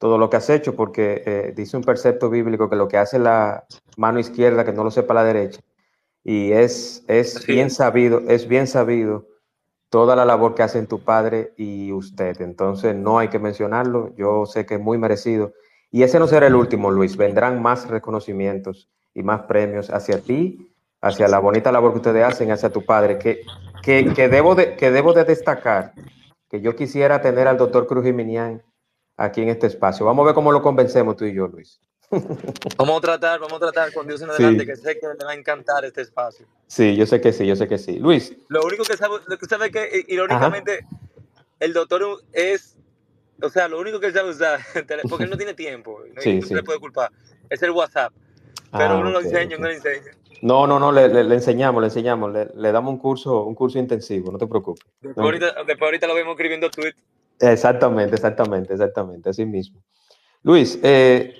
todo 0.00 0.18
lo 0.18 0.28
que 0.28 0.38
has 0.38 0.50
hecho 0.50 0.74
porque 0.74 1.22
eh, 1.24 1.52
dice 1.54 1.76
un 1.76 1.84
precepto 1.84 2.30
bíblico 2.30 2.68
que 2.68 2.74
lo 2.74 2.88
que 2.88 2.96
hace 2.96 3.18
la 3.18 3.64
mano 3.96 4.18
izquierda, 4.18 4.64
que 4.64 4.72
no 4.72 4.82
lo 4.82 4.90
sepa 4.90 5.14
la 5.14 5.24
derecha. 5.24 5.60
Y 6.24 6.52
es, 6.52 7.04
es 7.06 7.36
Así 7.36 7.52
bien 7.52 7.68
es. 7.68 7.74
sabido, 7.76 8.20
es 8.26 8.48
bien 8.48 8.66
sabido 8.66 9.26
toda 9.88 10.16
la 10.16 10.24
labor 10.24 10.54
que 10.54 10.62
hacen 10.62 10.86
tu 10.86 11.04
padre 11.04 11.52
y 11.56 11.92
usted. 11.92 12.40
Entonces 12.40 12.96
no 12.96 13.18
hay 13.18 13.28
que 13.28 13.38
mencionarlo. 13.38 14.14
Yo 14.16 14.46
sé 14.46 14.66
que 14.66 14.74
es 14.74 14.80
muy 14.80 14.98
merecido. 14.98 15.52
Y 15.90 16.02
ese 16.02 16.18
no 16.18 16.26
será 16.26 16.46
el 16.46 16.54
último, 16.54 16.90
Luis. 16.90 17.16
Vendrán 17.16 17.60
más 17.60 17.88
reconocimientos 17.88 18.88
y 19.14 19.22
más 19.22 19.42
premios 19.42 19.90
hacia 19.90 20.20
ti, 20.20 20.72
hacia 21.00 21.26
la 21.28 21.38
bonita 21.38 21.72
labor 21.72 21.92
que 21.92 21.98
ustedes 21.98 22.24
hacen, 22.24 22.52
hacia 22.52 22.70
tu 22.70 22.84
padre, 22.84 23.18
que, 23.18 23.42
que, 23.82 24.12
que 24.14 24.28
debo, 24.28 24.54
de, 24.54 24.76
que 24.76 24.90
debo 24.90 25.12
de 25.12 25.24
destacar, 25.24 25.94
que 26.48 26.60
yo 26.60 26.76
quisiera 26.76 27.20
tener 27.20 27.48
al 27.48 27.56
doctor 27.56 27.86
Cruz 27.86 28.04
Jiminián 28.04 28.62
aquí 29.16 29.42
en 29.42 29.48
este 29.48 29.66
espacio. 29.66 30.06
Vamos 30.06 30.22
a 30.22 30.26
ver 30.26 30.34
cómo 30.34 30.52
lo 30.52 30.62
convencemos 30.62 31.16
tú 31.16 31.24
y 31.24 31.34
yo, 31.34 31.48
Luis. 31.48 31.80
Vamos 32.76 32.98
a 32.98 33.00
tratar, 33.00 33.38
vamos 33.38 33.54
a 33.54 33.58
tratar 33.60 33.92
con 33.92 34.04
Dios 34.04 34.20
en 34.20 34.28
Sí. 34.28 34.32
adelante, 34.34 34.66
que 34.66 34.74
sé 34.74 34.98
que 34.98 35.06
le 35.06 35.24
va 35.24 35.30
a 35.30 35.34
encantar 35.34 35.84
este 35.84 36.02
espacio. 36.02 36.44
Sí, 36.66 36.96
yo 36.96 37.06
sé 37.06 37.20
que 37.20 37.32
sí, 37.32 37.46
yo 37.46 37.54
sé 37.54 37.68
que 37.68 37.78
sí. 37.78 38.00
Luis, 38.00 38.36
Lo 38.48 38.64
único 38.64 38.82
que 38.82 38.96
sabe, 38.96 39.14
lo 39.28 39.38
que 39.38 39.46
sabe 39.46 39.70
que 39.70 39.84
eh, 39.84 40.04
irónicamente 40.08 40.84
el 41.60 41.72
doctor 41.72 42.02
es, 42.32 42.76
o 43.42 43.48
sea, 43.48 43.68
lo 43.68 43.80
único 43.80 44.00
que 44.00 44.06
él 44.06 44.12
sabe 44.14 44.30
usar, 44.30 44.60
porque 45.08 45.24
él 45.24 45.30
no 45.30 45.36
tiene 45.36 45.54
tiempo, 45.54 46.00
¿no? 46.14 46.20
Sí, 46.20 46.30
y 46.30 46.34
no 46.36 46.42
se 46.42 46.48
sí. 46.48 46.54
le 46.54 46.62
puede 46.62 46.78
culpar, 46.80 47.10
es 47.48 47.62
el 47.62 47.70
WhatsApp. 47.70 48.12
Pero 48.72 48.94
Ah, 48.94 48.98
uno 49.00 49.10
lo 49.10 49.20
enseña, 49.20 49.56
ok. 49.56 49.58
uno 49.58 49.68
lo 49.68 49.74
enseña. 49.74 50.12
No, 50.42 50.66
no, 50.66 50.78
no, 50.78 50.90
le, 50.92 51.08
le- 51.08 51.24
le 51.24 51.34
enseñamos, 51.34 51.80
le 51.82 51.88
enseñamos, 51.88 52.32
le, 52.32 52.46
le 52.54 52.72
damos 52.72 52.92
un 52.92 52.98
curso, 52.98 53.44
un 53.44 53.54
curso 53.54 53.78
intensivo, 53.78 54.30
no 54.32 54.38
te 54.38 54.46
preocupes. 54.46 54.84
Después, 55.00 55.16
No. 55.16 55.24
ahorita, 55.24 55.46
después 55.64 55.82
ahorita 55.88 56.06
lo 56.06 56.14
vemos 56.14 56.32
escribiendo 56.32 56.70
tweet. 56.70 56.94
Exactamente, 57.40 58.14
exactamente, 58.14 58.72
exactamente, 58.72 59.30
así 59.30 59.44
mismo. 59.44 59.82
Luis, 60.42 60.78
eh, 60.82 61.34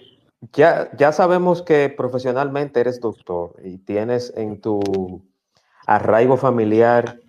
ya, 0.53 0.91
ya 0.97 1.13
sabemos 1.13 1.63
que 1.63 1.89
profesionalmente 1.89 2.81
eres 2.81 3.01
doctor 3.01 3.55
y 3.63 3.79
tienes 3.79 4.33
en 4.37 4.61
tu 4.61 5.23
arraigo 5.87 6.37
familiar 6.37 7.21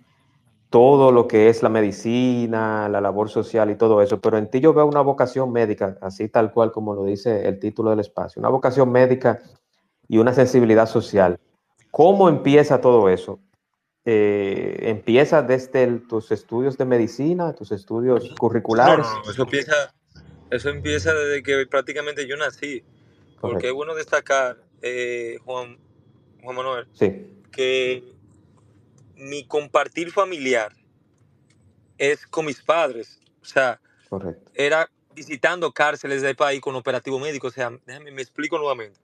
todo 0.72 1.12
lo 1.12 1.28
que 1.28 1.50
es 1.50 1.62
la 1.62 1.68
medicina, 1.68 2.88
la 2.88 3.02
labor 3.02 3.28
social 3.28 3.70
y 3.70 3.76
todo 3.76 4.00
eso, 4.00 4.20
pero 4.22 4.38
en 4.38 4.48
ti 4.50 4.58
yo 4.58 4.72
veo 4.72 4.86
una 4.86 5.02
vocación 5.02 5.52
médica, 5.52 5.98
así 6.00 6.30
tal 6.30 6.50
cual 6.50 6.72
como 6.72 6.94
lo 6.94 7.04
dice 7.04 7.46
el 7.46 7.58
título 7.58 7.90
del 7.90 8.00
espacio, 8.00 8.40
una 8.40 8.48
vocación 8.48 8.90
médica 8.90 9.38
y 10.08 10.16
una 10.16 10.32
sensibilidad 10.32 10.86
social. 10.86 11.38
¿Cómo 11.90 12.30
empieza 12.30 12.80
todo 12.80 13.10
eso? 13.10 13.38
Eh, 14.06 14.78
¿Empieza 14.88 15.42
desde 15.42 15.84
el- 15.84 16.08
tus 16.08 16.32
estudios 16.32 16.78
de 16.78 16.86
medicina, 16.86 17.52
tus 17.52 17.70
estudios 17.70 18.30
curriculares? 18.38 19.06
no, 19.06 19.22
no, 19.24 19.30
eso 19.30 19.42
empieza, 19.42 19.74
eso 20.50 20.70
empieza 20.70 21.12
desde 21.12 21.42
que 21.42 21.66
prácticamente 21.66 22.26
yo 22.26 22.36
nací. 22.38 22.82
Porque 22.82 23.40
Correcto. 23.40 23.66
es 23.66 23.72
bueno 23.74 23.94
destacar, 23.94 24.56
eh, 24.80 25.36
Juan, 25.44 25.76
Juan 26.42 26.56
Manuel, 26.56 26.86
Sí, 26.92 27.42
que 27.50 28.02
mi 29.22 29.46
compartir 29.46 30.10
familiar 30.10 30.72
es 31.98 32.26
con 32.26 32.46
mis 32.46 32.60
padres. 32.60 33.20
O 33.40 33.44
sea, 33.44 33.80
correcto. 34.08 34.50
era 34.54 34.90
visitando 35.14 35.72
cárceles 35.72 36.22
del 36.22 36.36
país 36.36 36.60
con 36.60 36.74
operativo 36.74 37.18
médico. 37.18 37.48
O 37.48 37.50
sea, 37.50 37.70
déjame, 37.86 38.10
me 38.10 38.22
explico 38.22 38.58
nuevamente. 38.58 38.98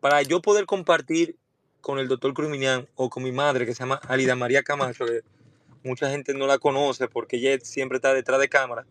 Para 0.00 0.22
yo 0.22 0.40
poder 0.40 0.66
compartir 0.66 1.36
con 1.80 1.98
el 1.98 2.08
doctor 2.08 2.32
Cruminian 2.34 2.88
o 2.94 3.10
con 3.10 3.22
mi 3.22 3.32
madre, 3.32 3.66
que 3.66 3.74
se 3.74 3.80
llama 3.80 4.00
Alida 4.08 4.36
María 4.36 4.62
Camacho, 4.62 5.06
que 5.06 5.22
mucha 5.82 6.10
gente 6.10 6.34
no 6.34 6.46
la 6.46 6.58
conoce 6.58 7.08
porque 7.08 7.36
ella 7.36 7.58
siempre 7.62 7.96
está 7.96 8.14
detrás 8.14 8.38
de 8.40 8.48
cámara, 8.48 8.86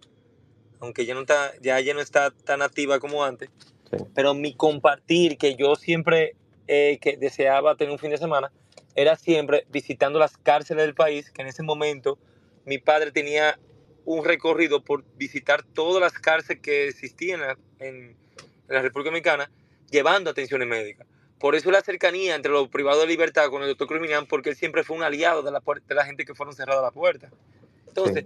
aunque 0.80 1.06
ya 1.06 1.14
no 1.14 1.22
está, 1.22 1.54
ya 1.62 1.80
ella 1.80 1.94
no 1.94 2.02
está 2.02 2.32
tan 2.32 2.62
activa 2.62 3.00
como 3.00 3.24
antes. 3.24 3.50
Sí. 3.92 3.98
Pero 4.14 4.34
mi 4.34 4.54
compartir, 4.54 5.38
que 5.38 5.56
yo 5.56 5.76
siempre 5.76 6.36
eh, 6.68 7.00
que 7.02 7.18
deseaba 7.18 7.76
tener 7.76 7.92
un 7.92 7.98
fin 7.98 8.12
de 8.12 8.18
semana, 8.18 8.52
era 8.96 9.16
siempre 9.16 9.66
visitando 9.70 10.20
las 10.20 10.38
cárceles 10.38 10.86
del 10.86 10.96
país, 10.96 11.32
que 11.32 11.42
en 11.42 11.48
ese 11.48 11.64
momento 11.64 12.18
mi 12.66 12.78
padre 12.78 13.12
tenía 13.12 13.60
un 14.06 14.26
recorrido 14.26 14.84
por 14.84 15.04
visitar 15.16 15.64
todas 15.64 16.02
las 16.02 16.14
cárceles 16.14 16.62
que 16.62 16.88
existían 16.88 17.42
en 17.80 18.16
la, 18.68 18.82
República 18.82 19.10
Dominicana, 19.10 19.52
llevando 19.92 20.32
atenciones 20.32 20.68
médicas. 20.68 21.08
Por 21.40 21.56
eso 21.56 21.72
la 21.72 21.82
cercanía 21.82 22.36
entre 22.36 22.52
los 22.52 22.68
privados 22.70 23.02
de 23.02 23.08
libertad 23.08 23.50
con 23.50 23.62
el 23.62 23.70
doctor 23.70 23.88
Cruminian, 23.88 24.26
porque 24.26 24.50
él 24.50 24.56
siempre 24.56 24.84
fue 24.84 24.98
un 24.98 25.04
aliado 25.04 25.42
de 25.42 25.52
la, 25.52 25.62
de 25.88 25.96
la 25.96 26.06
gente 26.06 26.26
que 26.26 26.36
fueron 26.36 26.54
cerradas 26.54 26.82
las 26.82 26.92
puertas. 26.92 27.32
Entonces, 27.88 28.26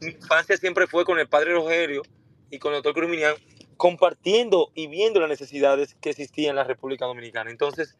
mi 0.00 0.10
infancia 0.10 0.56
siempre 0.56 0.86
fue 0.86 1.04
con 1.04 1.18
el 1.18 1.28
padre 1.28 1.52
Rogelio 1.52 2.02
y 2.50 2.58
con 2.58 2.72
el 2.72 2.82
doctor 2.82 2.94
Cruminian, 2.94 3.34
compartiendo 3.76 4.70
y 4.74 4.86
viendo 4.86 5.20
las 5.20 5.28
necesidades 5.28 5.96
que 6.00 6.10
existían 6.10 6.50
en 6.50 6.56
la 6.56 6.64
República 6.64 7.04
Dominicana. 7.04 7.50
Entonces, 7.50 7.96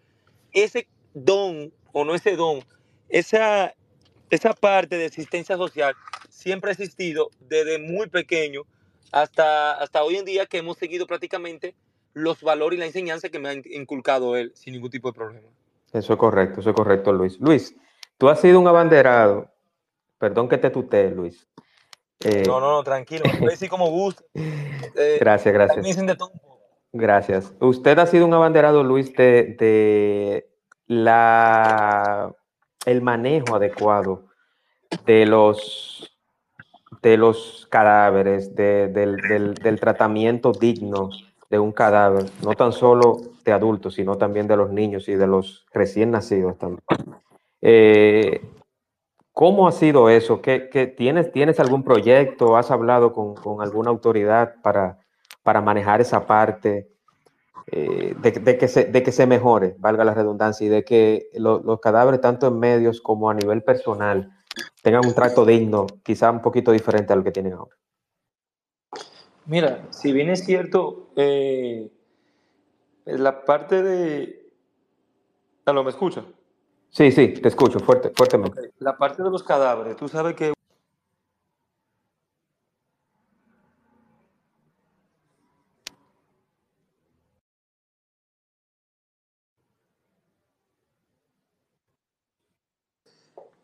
ese 0.52 0.88
don, 1.14 1.72
o 1.98 2.04
no 2.04 2.14
ese 2.14 2.36
don, 2.36 2.62
esa, 3.08 3.72
esa 4.28 4.52
parte 4.52 4.98
de 4.98 5.06
existencia 5.06 5.56
social 5.56 5.94
siempre 6.28 6.68
ha 6.70 6.72
existido 6.72 7.30
desde 7.40 7.78
muy 7.78 8.06
pequeño 8.10 8.62
hasta, 9.12 9.72
hasta 9.72 10.02
hoy 10.04 10.16
en 10.16 10.26
día 10.26 10.44
que 10.44 10.58
hemos 10.58 10.76
seguido 10.76 11.06
prácticamente 11.06 11.74
los 12.12 12.42
valores 12.42 12.76
y 12.76 12.80
la 12.80 12.86
enseñanza 12.86 13.30
que 13.30 13.38
me 13.38 13.48
ha 13.48 13.54
in- 13.54 13.62
inculcado 13.70 14.36
él 14.36 14.52
sin 14.54 14.74
ningún 14.74 14.90
tipo 14.90 15.08
de 15.08 15.14
problema. 15.14 15.48
Eso 15.90 16.12
es 16.12 16.18
correcto, 16.18 16.60
eso 16.60 16.68
es 16.70 16.76
correcto, 16.76 17.12
Luis. 17.14 17.40
Luis, 17.40 17.74
tú 18.18 18.28
has 18.28 18.42
sido 18.42 18.60
un 18.60 18.68
abanderado, 18.68 19.50
perdón 20.18 20.50
que 20.50 20.58
te 20.58 20.68
tutee, 20.68 21.10
Luis. 21.12 21.48
Eh, 22.20 22.42
No, 22.46 22.60
no, 22.60 22.72
no, 22.72 22.82
tranquilo, 22.84 23.24
me 23.24 23.38
puede 23.38 23.52
decir 23.52 23.70
como 23.70 23.88
gusta. 23.90 24.22
Eh, 24.98 25.16
Gracias, 25.18 25.52
gracias. 25.54 26.06
de 26.06 26.14
todo. 26.14 26.32
Gracias. 26.92 27.52
Usted 27.60 27.98
ha 27.98 28.06
sido 28.06 28.26
un 28.26 28.34
abanderado, 28.34 28.82
Luis, 28.82 29.14
de, 29.14 29.56
de 29.58 30.48
la, 30.86 32.32
el 32.84 33.02
manejo 33.02 33.56
adecuado 33.56 34.24
de 35.04 35.26
los, 35.26 36.16
de 37.02 37.16
los 37.16 37.66
cadáveres, 37.70 38.54
de- 38.54 38.88
del, 38.88 39.16
del- 39.16 39.54
del 39.54 39.80
tratamiento 39.80 40.52
digno 40.52 41.10
de 41.50 41.58
un 41.58 41.72
cadáver, 41.72 42.24
no 42.42 42.54
tan 42.54 42.72
solo 42.72 43.18
de 43.44 43.52
adultos, 43.52 43.94
sino 43.94 44.16
también 44.16 44.48
de 44.48 44.56
los 44.56 44.70
niños 44.70 45.08
y 45.08 45.14
de 45.14 45.26
los 45.26 45.64
recién 45.72 46.10
nacidos 46.10 46.58
también. 46.58 46.82
Eh, 47.62 48.40
¿Cómo 49.32 49.68
ha 49.68 49.72
sido 49.72 50.08
eso? 50.08 50.40
¿Qué, 50.40 50.68
qué- 50.70 50.86
tienes, 50.86 51.30
¿Tienes 51.30 51.60
algún 51.60 51.82
proyecto? 51.84 52.56
¿Has 52.56 52.70
hablado 52.70 53.12
con, 53.12 53.34
con 53.34 53.60
alguna 53.60 53.90
autoridad 53.90 54.54
para, 54.62 54.98
para 55.42 55.60
manejar 55.60 56.00
esa 56.00 56.26
parte? 56.26 56.88
Eh, 57.68 58.14
de, 58.20 58.30
de 58.32 58.58
que 58.58 58.68
se, 58.68 58.84
de 58.84 59.02
que 59.02 59.12
se 59.12 59.26
mejore, 59.26 59.74
valga 59.78 60.04
la 60.04 60.14
redundancia, 60.14 60.66
y 60.66 60.70
de 60.70 60.84
que 60.84 61.28
lo- 61.34 61.60
los 61.62 61.80
cadáveres, 61.80 62.20
tanto 62.20 62.46
en 62.48 62.58
medios 62.58 63.00
como 63.00 63.28
a 63.30 63.34
nivel 63.34 63.62
personal, 63.62 64.30
tengan 64.82 65.04
un 65.06 65.14
trato 65.14 65.44
digno, 65.44 65.86
quizá 66.04 66.30
un 66.30 66.42
poquito 66.42 66.70
diferente 66.72 67.12
a 67.12 67.16
lo 67.16 67.24
que 67.24 67.32
tienen 67.32 67.54
ahora. 67.54 67.76
Mira, 69.46 69.86
si 69.90 70.12
bien 70.12 70.30
es 70.30 70.44
cierto, 70.44 71.10
eh, 71.16 71.90
la 73.04 73.44
parte 73.44 73.82
de... 73.82 74.48
¿Aló, 75.64 75.84
me 75.84 75.90
escucha? 75.90 76.24
Sí, 76.90 77.10
sí, 77.12 77.28
te 77.28 77.48
escucho 77.48 77.78
fuerte, 77.80 78.10
fuertemente. 78.16 78.70
La 78.78 78.96
parte 78.96 79.22
de 79.22 79.30
los 79.30 79.42
cadáveres, 79.42 79.96
tú 79.96 80.08
sabes 80.08 80.34
que 80.34 80.52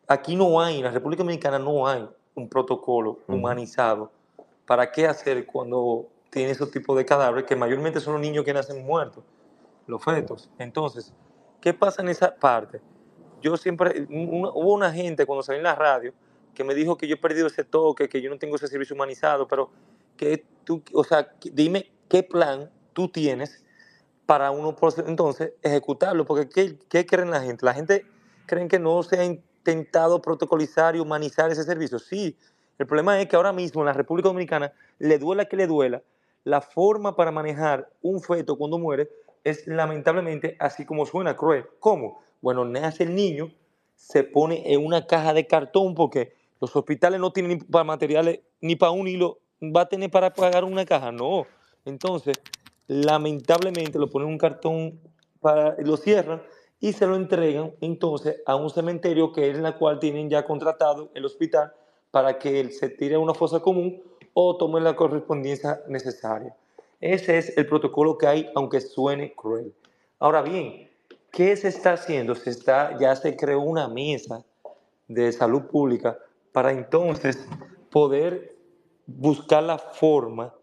aquí 0.07 0.35
no 0.35 0.61
hay, 0.61 0.77
en 0.77 0.83
la 0.83 0.91
República 0.91 1.23
Dominicana 1.23 1.59
no 1.59 1.87
hay 1.87 2.07
un 2.35 2.49
protocolo 2.49 3.19
humanizado 3.27 4.11
para 4.65 4.91
qué 4.91 5.07
hacer 5.07 5.45
cuando 5.45 6.07
tiene 6.29 6.51
esos 6.51 6.71
tipos 6.71 6.97
de 6.97 7.05
cadáveres 7.05 7.45
que 7.45 7.55
mayormente 7.55 7.99
son 7.99 8.13
los 8.13 8.21
niños 8.21 8.43
que 8.43 8.53
nacen 8.53 8.83
muertos, 8.85 9.23
los 9.87 10.03
fetos. 10.03 10.49
Entonces, 10.57 11.13
¿qué 11.61 11.73
pasa 11.73 12.01
en 12.01 12.09
esa 12.09 12.35
parte? 12.35 12.81
Yo 13.41 13.55
siempre, 13.57 14.07
hubo 14.09 14.73
una 14.73 14.91
gente 14.91 15.25
cuando 15.25 15.43
salí 15.43 15.57
en 15.57 15.63
la 15.63 15.75
radio 15.75 16.13
que 16.53 16.63
me 16.63 16.73
dijo 16.73 16.97
que 16.97 17.07
yo 17.07 17.15
he 17.15 17.17
perdido 17.17 17.47
ese 17.47 17.63
toque, 17.63 18.07
que 18.07 18.21
yo 18.21 18.29
no 18.29 18.37
tengo 18.37 18.55
ese 18.55 18.67
servicio 18.67 18.95
humanizado, 18.95 19.47
pero 19.47 19.69
que 20.17 20.45
tú, 20.63 20.81
o 20.93 21.03
sea, 21.03 21.33
dime 21.51 21.91
qué 22.07 22.23
plan 22.23 22.71
tú 22.93 23.09
tienes 23.09 23.63
para 24.25 24.51
uno 24.51 24.75
entonces 25.05 25.53
ejecutarlo, 25.61 26.25
porque 26.25 26.47
¿qué, 26.47 26.79
qué 26.87 27.05
creen 27.05 27.31
la 27.31 27.41
gente? 27.41 27.65
La 27.65 27.73
gente 27.73 28.05
creen 28.45 28.67
que 28.67 28.79
no 28.79 29.03
se 29.03 29.19
ha 29.19 29.23
intentado 29.63 30.21
protocolizar 30.21 30.95
y 30.95 30.99
humanizar 30.99 31.49
ese 31.49 31.63
servicio. 31.63 31.97
Sí, 31.97 32.35
el 32.77 32.85
problema 32.85 33.19
es 33.21 33.27
que 33.27 33.37
ahora 33.37 33.53
mismo 33.53 33.81
en 33.81 33.85
la 33.85 33.93
República 33.93 34.27
Dominicana, 34.27 34.73
le 34.99 35.17
duela 35.17 35.45
que 35.45 35.55
le 35.55 35.67
duela, 35.67 36.03
la 36.43 36.59
forma 36.59 37.15
para 37.15 37.31
manejar 37.31 37.89
un 38.01 38.21
feto 38.21 38.57
cuando 38.57 38.77
muere 38.77 39.09
es 39.45 39.65
lamentablemente 39.65 40.57
así 40.59 40.85
como 40.85 41.05
suena 41.05 41.37
cruel. 41.37 41.65
¿Cómo? 41.79 42.21
Bueno, 42.41 42.65
nace 42.65 43.03
el 43.03 43.15
niño, 43.15 43.53
se 43.95 44.23
pone 44.23 44.73
en 44.73 44.85
una 44.85 45.07
caja 45.07 45.33
de 45.33 45.47
cartón 45.47 45.95
porque 45.95 46.35
los 46.59 46.75
hospitales 46.75 47.21
no 47.21 47.31
tienen 47.31 47.57
ni 47.57 47.63
para 47.63 47.85
materiales 47.85 48.41
ni 48.59 48.75
para 48.75 48.91
un 48.91 49.07
hilo, 49.07 49.39
va 49.61 49.81
a 49.81 49.89
tener 49.89 50.11
para 50.11 50.33
pagar 50.33 50.65
una 50.65 50.85
caja, 50.85 51.13
no. 51.13 51.47
Entonces, 51.85 52.35
lamentablemente 52.87 53.97
lo 53.97 54.09
ponen 54.09 54.27
en 54.27 54.33
un 54.33 54.39
cartón, 54.39 54.99
para, 55.39 55.75
lo 55.79 55.95
cierran 55.95 56.41
y 56.83 56.91
se 56.91 57.07
lo 57.07 57.15
entregan 57.15 57.73
entonces 57.79 58.41
a 58.45 58.57
un 58.57 58.69
cementerio 58.69 59.31
que 59.31 59.49
es 59.49 59.57
la 59.57 59.77
cual 59.77 59.99
tienen 59.99 60.29
ya 60.29 60.43
contratado 60.43 61.09
el 61.13 61.23
hospital 61.23 61.71
para 62.11 62.37
que 62.37 62.69
se 62.71 62.89
tire 62.89 63.15
a 63.15 63.19
una 63.19 63.33
fosa 63.33 63.61
común 63.61 64.03
o 64.33 64.57
tome 64.57 64.81
la 64.81 64.93
correspondencia 64.93 65.81
necesaria. 65.87 66.53
Ese 66.99 67.37
es 67.37 67.57
el 67.57 67.67
protocolo 67.67 68.17
que 68.17 68.27
hay, 68.27 68.49
aunque 68.53 68.81
suene 68.81 69.33
cruel. 69.33 69.73
Ahora 70.19 70.41
bien, 70.41 70.89
¿qué 71.31 71.55
se 71.55 71.69
está 71.69 71.93
haciendo? 71.93 72.35
Se 72.35 72.49
está, 72.49 72.99
ya 72.99 73.15
se 73.15 73.37
creó 73.37 73.61
una 73.61 73.87
mesa 73.87 74.43
de 75.07 75.31
salud 75.31 75.61
pública 75.61 76.19
para 76.51 76.73
entonces 76.73 77.47
poder 77.91 78.57
buscar 79.05 79.63
la 79.63 79.77
forma 79.77 80.53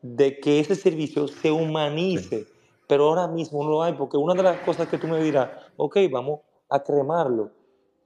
de 0.00 0.40
que 0.40 0.58
ese 0.58 0.74
servicio 0.74 1.28
se 1.28 1.52
humanice. 1.52 2.46
Pero 2.86 3.08
ahora 3.08 3.26
mismo 3.26 3.62
no 3.64 3.70
lo 3.70 3.82
hay, 3.82 3.94
porque 3.94 4.16
una 4.16 4.34
de 4.34 4.42
las 4.42 4.60
cosas 4.60 4.88
que 4.88 4.98
tú 4.98 5.08
me 5.08 5.22
dirás, 5.22 5.50
ok, 5.76 5.98
vamos 6.10 6.40
a 6.68 6.82
cremarlo, 6.82 7.50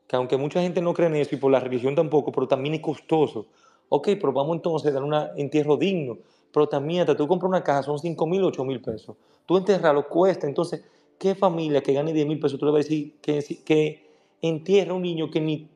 que 0.06 0.16
aunque 0.16 0.36
mucha 0.36 0.60
gente 0.60 0.80
no 0.80 0.94
cree 0.94 1.08
en 1.08 1.16
eso 1.16 1.34
y 1.34 1.38
por 1.38 1.52
la 1.52 1.60
religión 1.60 1.94
tampoco, 1.94 2.32
pero 2.32 2.48
también 2.48 2.74
es 2.74 2.80
costoso. 2.80 3.46
Ok, 3.88 4.08
pero 4.20 4.32
vamos 4.32 4.56
entonces 4.56 4.90
a 4.90 4.94
dar 4.94 5.02
un 5.02 5.14
entierro 5.36 5.76
digno. 5.76 6.18
Pero 6.52 6.68
también, 6.68 7.06
tú 7.16 7.28
compras 7.28 7.48
una 7.48 7.62
caja, 7.62 7.82
son 7.82 7.98
5 7.98 8.26
mil, 8.26 8.42
8 8.42 8.64
mil 8.64 8.80
pesos. 8.80 9.16
Tú 9.46 9.56
enterrarlo 9.56 10.08
cuesta. 10.08 10.46
Entonces, 10.46 10.84
¿qué 11.18 11.34
familia 11.34 11.82
que 11.82 11.92
gane 11.92 12.12
10 12.12 12.26
mil 12.26 12.40
pesos 12.40 12.58
tú 12.58 12.66
le 12.66 12.72
vas 12.72 12.86
a 12.86 12.88
decir 12.88 13.20
que, 13.20 13.40
que 13.64 14.10
entierra 14.42 14.92
a 14.92 14.94
un 14.94 15.02
niño 15.02 15.30
que 15.30 15.40
ni, 15.40 15.68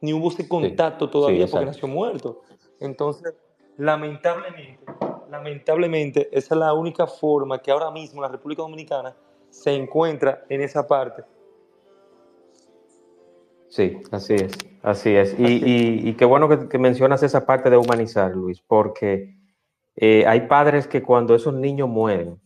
ni 0.00 0.12
hubo 0.12 0.28
ese 0.28 0.48
contacto 0.48 1.10
todavía 1.10 1.46
porque 1.46 1.66
nació 1.66 1.88
muerto? 1.88 2.42
Entonces, 2.78 3.34
lamentablemente, 3.76 4.78
lamentablemente, 5.30 6.28
esa 6.32 6.54
es 6.54 6.58
la 6.58 6.74
única 6.74 7.06
forma 7.06 7.60
que 7.60 7.70
ahora 7.70 7.90
mismo 7.90 8.20
la 8.20 8.28
República 8.28 8.62
Dominicana 8.62 9.14
se 9.48 9.74
encuentra 9.74 10.44
en 10.48 10.60
esa 10.60 10.86
parte. 10.86 11.22
Sí, 13.68 13.98
así 14.10 14.34
es, 14.34 14.52
así 14.82 15.14
es. 15.14 15.36
Y, 15.38 16.12
qué 16.14 16.24
bueno 16.24 16.68
que, 16.68 16.78
mencionas 16.78 17.22
esa 17.22 17.46
parte 17.46 17.70
de 17.70 17.76
humanizar, 17.76 18.34
Luis, 18.34 18.60
porque 18.66 19.36
eh, 19.94 20.24
hay 20.26 20.42
padres 20.42 20.88
que 20.88 21.02
cuando 21.02 21.34
esos 21.34 21.54
niños 21.54 21.88
mueren, 21.88 22.40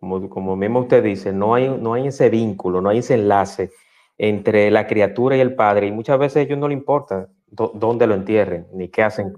como, 0.00 0.28
como 0.28 0.56
mismo 0.56 0.80
usted 0.80 1.02
dice, 1.02 1.32
no 1.32 1.54
hay, 1.54 1.68
no 1.68 1.94
hay 1.94 2.08
ese 2.08 2.28
vínculo, 2.28 2.80
no 2.80 2.88
hay 2.88 2.98
ese 2.98 3.14
enlace 3.14 3.70
entre 4.16 4.70
la 4.72 4.88
criatura 4.88 5.36
y 5.36 5.40
el 5.40 5.54
padre, 5.54 5.86
y 5.86 5.92
muchas 5.92 6.18
veces 6.18 6.38
a 6.38 6.40
ellos 6.40 6.58
no 6.58 6.66
le 6.66 6.74
importa 6.74 7.28
dónde 7.46 8.06
lo 8.08 8.14
entierren, 8.14 8.66
ni 8.72 8.88
qué 8.88 9.04
hacen. 9.04 9.36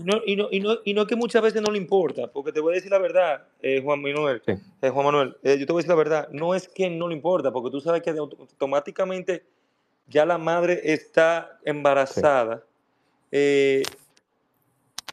Y 0.00 0.04
no, 0.04 0.20
y, 0.24 0.36
no, 0.36 0.48
y, 0.50 0.60
no, 0.60 0.78
y 0.84 0.94
no 0.94 1.06
que 1.06 1.16
muchas 1.16 1.42
veces 1.42 1.60
no 1.62 1.70
le 1.70 1.78
importa, 1.78 2.28
porque 2.28 2.52
te 2.52 2.60
voy 2.60 2.72
a 2.72 2.76
decir 2.76 2.90
la 2.90 2.98
verdad, 2.98 3.44
eh, 3.60 3.80
Juan 3.82 4.00
Manuel, 4.00 4.42
eh, 4.46 4.88
Juan 4.88 5.04
Manuel, 5.04 5.36
yo 5.42 5.66
te 5.66 5.72
voy 5.72 5.80
a 5.80 5.82
decir 5.82 5.90
la 5.90 5.94
verdad, 5.94 6.28
no 6.30 6.54
es 6.54 6.68
que 6.68 6.88
no 6.88 7.08
le 7.08 7.14
importa, 7.14 7.52
porque 7.52 7.70
tú 7.70 7.80
sabes 7.80 8.02
que 8.02 8.10
automáticamente 8.10 9.44
ya 10.08 10.24
la 10.24 10.38
madre 10.38 10.80
está 10.84 11.58
embarazada, 11.64 12.64
eh, 13.30 13.82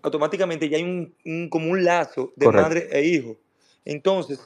automáticamente 0.01 0.69
ya 0.69 0.77
hay 0.77 0.83
un, 0.83 1.49
como 1.49 1.69
un 1.69 1.83
lazo 1.83 2.31
de 2.35 2.47
madre 2.47 2.87
e 2.91 3.05
hijo. 3.05 3.35
Entonces, 3.85 4.39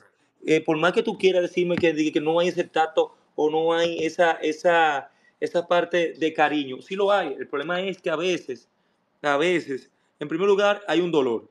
eh, 0.46 0.62
por 0.62 0.78
más 0.78 0.94
que 0.94 1.04
tú 1.04 1.18
quieras 1.18 1.44
decirme 1.44 1.76
que, 1.76 2.12
que 2.12 2.22
no 2.22 2.40
hay 2.40 2.50
ese 2.50 2.64
tacto 2.64 3.16
o 3.36 3.50
no 3.50 3.74
hay 3.74 4.06
esa, 4.06 4.34
esa, 4.34 5.10
esa 5.40 5.68
parte 5.68 6.14
de 6.14 6.34
cariño, 6.34 6.82
sí 6.82 6.96
lo 6.96 7.12
hay. 7.12 7.36
El 7.40 7.48
problema 7.48 7.82
es 7.82 8.02
que 8.02 8.10
a 8.10 8.16
veces, 8.16 8.68
a 9.22 9.38
veces, 9.38 9.90
en 10.22 10.28
primer 10.28 10.48
lugar, 10.48 10.84
hay 10.88 11.02
un 11.02 11.12
dolor. 11.12 11.50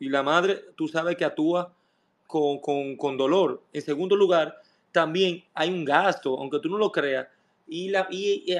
Y 0.00 0.08
la 0.08 0.22
madre, 0.22 0.60
tú 0.76 0.88
sabes 0.88 1.14
que 1.14 1.26
actúa 1.26 1.74
con, 2.26 2.58
con 2.96 3.16
dolor. 3.18 3.62
En 3.72 3.82
segundo 3.82 4.16
lugar, 4.16 4.56
también 4.92 5.44
hay 5.52 5.68
un 5.68 5.84
gasto, 5.84 6.38
aunque 6.38 6.58
tú 6.58 6.70
no 6.70 6.78
lo 6.78 6.90
creas, 6.90 7.28
y, 7.68 7.94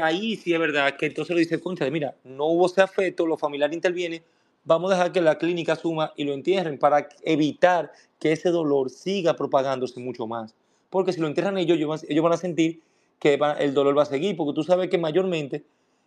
ahí 0.00 0.36
sí 0.36 0.52
es 0.52 0.60
verdad 0.60 0.96
que 0.96 1.06
entonces 1.06 1.34
lo 1.34 1.38
dice 1.38 1.60
concha, 1.60 1.88
mira, 1.90 2.14
no 2.24 2.46
hubo 2.46 2.66
ese 2.66 2.82
afecto, 2.82 3.26
los 3.26 3.40
familiares 3.40 3.74
intervienen, 3.74 4.22
vamos 4.64 4.90
a 4.90 4.94
dejar 4.96 5.12
que 5.12 5.20
la 5.20 5.38
clínica 5.38 5.76
suma 5.76 6.12
y 6.16 6.24
lo 6.24 6.32
entierren 6.32 6.78
para 6.78 7.08
evitar 7.22 7.90
que 8.18 8.32
ese 8.32 8.50
dolor 8.50 8.90
siga 8.90 9.34
propagándose 9.34 9.98
mucho 9.98 10.26
más. 10.26 10.54
Porque 10.88 11.12
si 11.12 11.20
lo 11.20 11.26
entierran 11.26 11.56
ellos, 11.58 12.04
ellos 12.08 12.22
van 12.22 12.32
a 12.32 12.36
sentir 12.36 12.82
que 13.18 13.38
el 13.58 13.72
dolor 13.74 13.96
va 13.96 14.02
a 14.02 14.06
seguir, 14.06 14.36
porque 14.36 14.54
tú 14.54 14.62
sabes 14.62 14.90
que 14.90 14.98
mayormente 14.98 15.64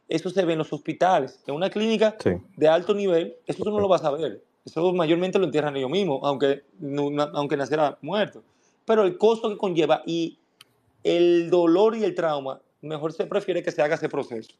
eso 0.07 0.29
se 0.29 0.45
ve 0.45 0.53
en 0.53 0.59
los 0.59 0.71
hospitales. 0.71 1.43
En 1.47 1.55
una 1.55 1.69
clínica 1.69 2.15
de 2.55 2.67
alto 2.67 2.93
nivel, 2.93 3.35
eso 3.47 3.63
tú 3.63 3.71
no 3.71 3.79
lo 3.79 3.87
vas 3.87 4.03
a 4.03 4.11
ver. 4.11 4.41
Eso 4.65 4.93
mayormente 4.93 5.37
lo 5.39 5.45
entierran 5.45 5.75
ellos 5.75 5.89
mismos, 5.89 6.19
aunque, 6.23 6.63
aunque 7.33 7.57
naciera 7.57 7.97
muerto. 8.01 8.43
Pero 8.85 9.03
el 9.03 9.17
costo 9.17 9.49
que 9.49 9.57
conlleva 9.57 10.01
y 10.05 10.37
el 11.03 11.49
dolor 11.49 11.95
y 11.95 12.03
el 12.03 12.15
trauma 12.15 12.61
mejor 12.81 13.13
se 13.13 13.25
prefiere 13.25 13.63
que 13.63 13.71
se 13.71 13.81
haga 13.81 13.95
ese 13.95 14.09
proceso. 14.09 14.53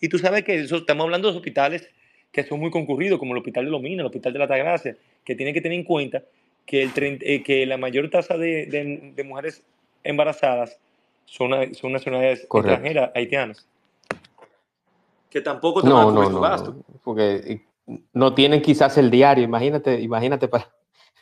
Y 0.00 0.08
tú 0.08 0.18
sabes 0.18 0.44
que 0.44 0.60
eso, 0.60 0.76
estamos 0.76 1.04
hablando 1.04 1.30
de 1.30 1.36
hospitales 1.36 1.88
que 2.32 2.42
son 2.42 2.58
muy 2.58 2.70
concurridos, 2.70 3.18
como 3.18 3.32
el 3.32 3.38
Hospital 3.38 3.64
de 3.64 3.70
Lomina, 3.70 4.02
el 4.02 4.06
Hospital 4.06 4.32
de 4.32 4.38
la 4.40 4.48
Tagracia, 4.48 4.96
que 5.24 5.36
tienen 5.36 5.54
que 5.54 5.60
tener 5.60 5.78
en 5.78 5.84
cuenta 5.84 6.24
que, 6.66 6.82
el, 6.82 6.90
eh, 6.96 7.42
que 7.44 7.64
la 7.64 7.76
mayor 7.76 8.10
tasa 8.10 8.36
de, 8.36 8.66
de, 9.14 9.24
mujeres 9.24 9.62
embarazadas 10.02 10.78
son, 11.26 11.74
son 11.74 11.92
nacionalidades 11.92 12.40
extranjeras, 12.42 13.12
haitianas. 13.14 13.68
Que 15.34 15.40
tampoco 15.40 15.82
te 15.82 15.88
no, 15.88 16.12
no, 16.12 16.30
no, 16.30 16.40
gasto. 16.40 16.76
porque 17.02 17.66
no 18.12 18.34
tienen 18.34 18.62
quizás 18.62 18.96
el 18.98 19.10
diario, 19.10 19.42
imagínate, 19.42 20.00
imagínate 20.00 20.46
para... 20.46 20.72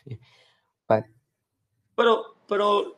Pero, 1.97 2.37
pero, 2.47 2.97